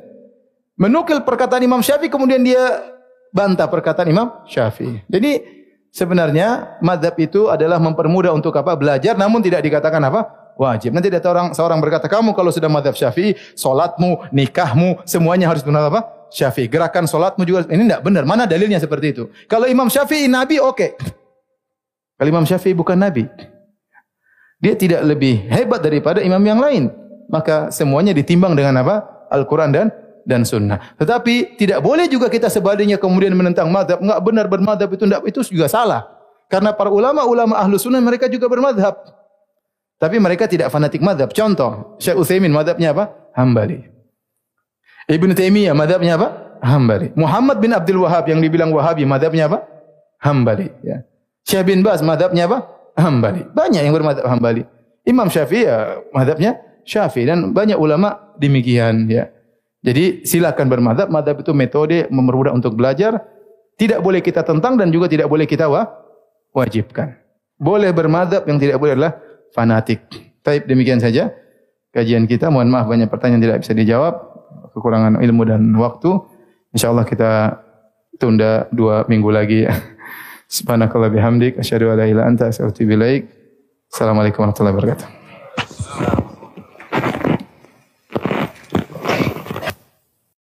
Menukil 0.76 1.20
perkataan 1.24 1.62
Imam 1.64 1.80
Syafi'i 1.84 2.08
kemudian 2.08 2.40
dia 2.40 2.80
bantah 3.32 3.66
perkataan 3.66 4.06
Imam 4.06 4.44
Syafi'i. 4.44 5.00
Jadi 5.08 5.40
sebenarnya 5.88 6.78
madhab 6.84 7.16
itu 7.18 7.48
adalah 7.48 7.80
mempermudah 7.80 8.30
untuk 8.30 8.54
apa? 8.54 8.76
Belajar 8.76 9.16
namun 9.16 9.40
tidak 9.40 9.64
dikatakan 9.64 9.98
apa? 10.04 10.52
Wajib. 10.60 10.92
Nanti 10.92 11.08
ada 11.08 11.24
orang 11.32 11.56
seorang 11.56 11.80
berkata, 11.80 12.06
kamu 12.06 12.36
kalau 12.36 12.52
sudah 12.52 12.68
madhab 12.68 12.92
Syafi'i, 12.92 13.34
solatmu, 13.56 14.28
nikahmu, 14.30 15.00
semuanya 15.08 15.48
harus 15.48 15.64
benar 15.64 15.88
apa? 15.88 16.28
Syafi'i. 16.28 16.68
Gerakan 16.68 17.08
solatmu 17.08 17.42
juga, 17.48 17.64
ini 17.72 17.88
tidak 17.88 18.04
benar. 18.04 18.28
Mana 18.28 18.44
dalilnya 18.44 18.76
seperti 18.76 19.16
itu? 19.16 19.24
Kalau 19.48 19.64
Imam 19.64 19.88
Syafi'i 19.88 20.28
Nabi, 20.28 20.60
oke. 20.60 20.76
Okay. 20.76 20.90
Kalau 22.20 22.28
Imam 22.28 22.44
Syafi'i 22.44 22.76
bukan 22.76 23.00
Nabi. 23.00 23.26
Dia 24.62 24.78
tidak 24.78 25.02
lebih 25.02 25.50
hebat 25.50 25.82
daripada 25.82 26.22
imam 26.22 26.38
yang 26.38 26.62
lain. 26.62 26.86
Maka 27.26 27.74
semuanya 27.74 28.14
ditimbang 28.14 28.54
dengan 28.54 28.78
apa? 28.78 29.26
Al-Quran 29.32 29.74
dan 29.74 29.90
dan 30.22 30.46
sunnah. 30.46 30.94
Tetapi 30.98 31.58
tidak 31.58 31.82
boleh 31.82 32.06
juga 32.06 32.30
kita 32.30 32.48
sebaliknya 32.48 32.98
kemudian 32.98 33.34
menentang 33.34 33.70
madhab. 33.70 33.98
Enggak 34.02 34.20
benar 34.22 34.46
bermadhab 34.46 34.88
itu 34.90 35.04
enggak, 35.06 35.22
itu 35.26 35.40
juga 35.50 35.66
salah. 35.70 36.06
Karena 36.50 36.76
para 36.76 36.92
ulama-ulama 36.92 37.56
ahlu 37.56 37.80
sunnah 37.80 38.00
mereka 38.02 38.28
juga 38.28 38.44
bermadhab. 38.50 38.92
Tapi 40.02 40.18
mereka 40.18 40.50
tidak 40.50 40.68
fanatik 40.74 40.98
madhab. 40.98 41.30
Contoh, 41.30 41.94
Syekh 42.02 42.18
Uthaymin 42.18 42.50
madhabnya 42.50 42.90
apa? 42.90 43.30
Hambali. 43.38 43.86
Ibn 45.06 45.30
Taymiyah 45.30 45.78
madhabnya 45.78 46.18
apa? 46.18 46.28
Hambali. 46.62 47.14
Muhammad 47.14 47.62
bin 47.62 47.70
Abdul 47.70 48.02
Wahab 48.02 48.26
yang 48.26 48.42
dibilang 48.42 48.74
Wahabi 48.74 49.06
madhabnya 49.06 49.46
apa? 49.46 49.62
Hambali. 50.18 50.70
Ya. 50.82 51.06
Syekh 51.46 51.70
bin 51.70 51.82
Baz 51.82 52.02
madhabnya 52.02 52.46
apa? 52.50 52.66
Hambali. 52.98 53.46
Banyak 53.50 53.82
yang 53.82 53.94
bermadhab 53.94 54.26
Hambali. 54.26 54.62
Imam 55.02 55.26
Syafi'i 55.26 55.66
ya 55.66 55.98
madhabnya 56.14 56.58
Syafi'i. 56.86 57.26
Dan 57.26 57.50
banyak 57.50 57.78
ulama 57.78 58.34
demikian. 58.38 59.10
Ya. 59.10 59.30
Jadi 59.82 60.22
silakan 60.22 60.70
bermadhab. 60.70 61.10
Madhab 61.10 61.42
itu 61.42 61.50
metode 61.50 62.06
mempermudah 62.06 62.54
untuk 62.54 62.78
belajar. 62.78 63.18
Tidak 63.74 63.98
boleh 63.98 64.22
kita 64.22 64.46
tentang 64.46 64.78
dan 64.78 64.94
juga 64.94 65.10
tidak 65.10 65.26
boleh 65.26 65.42
kita 65.42 65.66
wa 65.66 65.90
wajibkan. 66.54 67.18
Boleh 67.58 67.90
bermadhab 67.90 68.46
yang 68.46 68.62
tidak 68.62 68.78
boleh 68.78 68.94
adalah 68.94 69.18
fanatik. 69.50 70.06
Baik 70.42 70.70
demikian 70.70 71.02
saja 71.02 71.34
kajian 71.90 72.30
kita. 72.30 72.46
Mohon 72.48 72.70
maaf 72.78 72.86
banyak 72.86 73.10
pertanyaan 73.10 73.42
tidak 73.42 73.58
bisa 73.66 73.74
dijawab. 73.74 74.14
Kekurangan 74.72 75.18
ilmu 75.20 75.42
dan 75.44 75.62
waktu. 75.76 76.14
InsyaAllah 76.72 77.04
kita 77.04 77.60
tunda 78.22 78.70
dua 78.70 79.04
minggu 79.10 79.28
lagi. 79.34 79.66
Subhanakallah 80.56 81.10
bihamdik. 81.10 81.58
Asyadu 81.58 81.90
ala 81.90 82.06
ila 82.06 82.22
anta. 82.22 82.48
Assalamualaikum 82.48 84.46
warahmatullahi 84.46 84.74
wabarakatuh. 84.78 86.21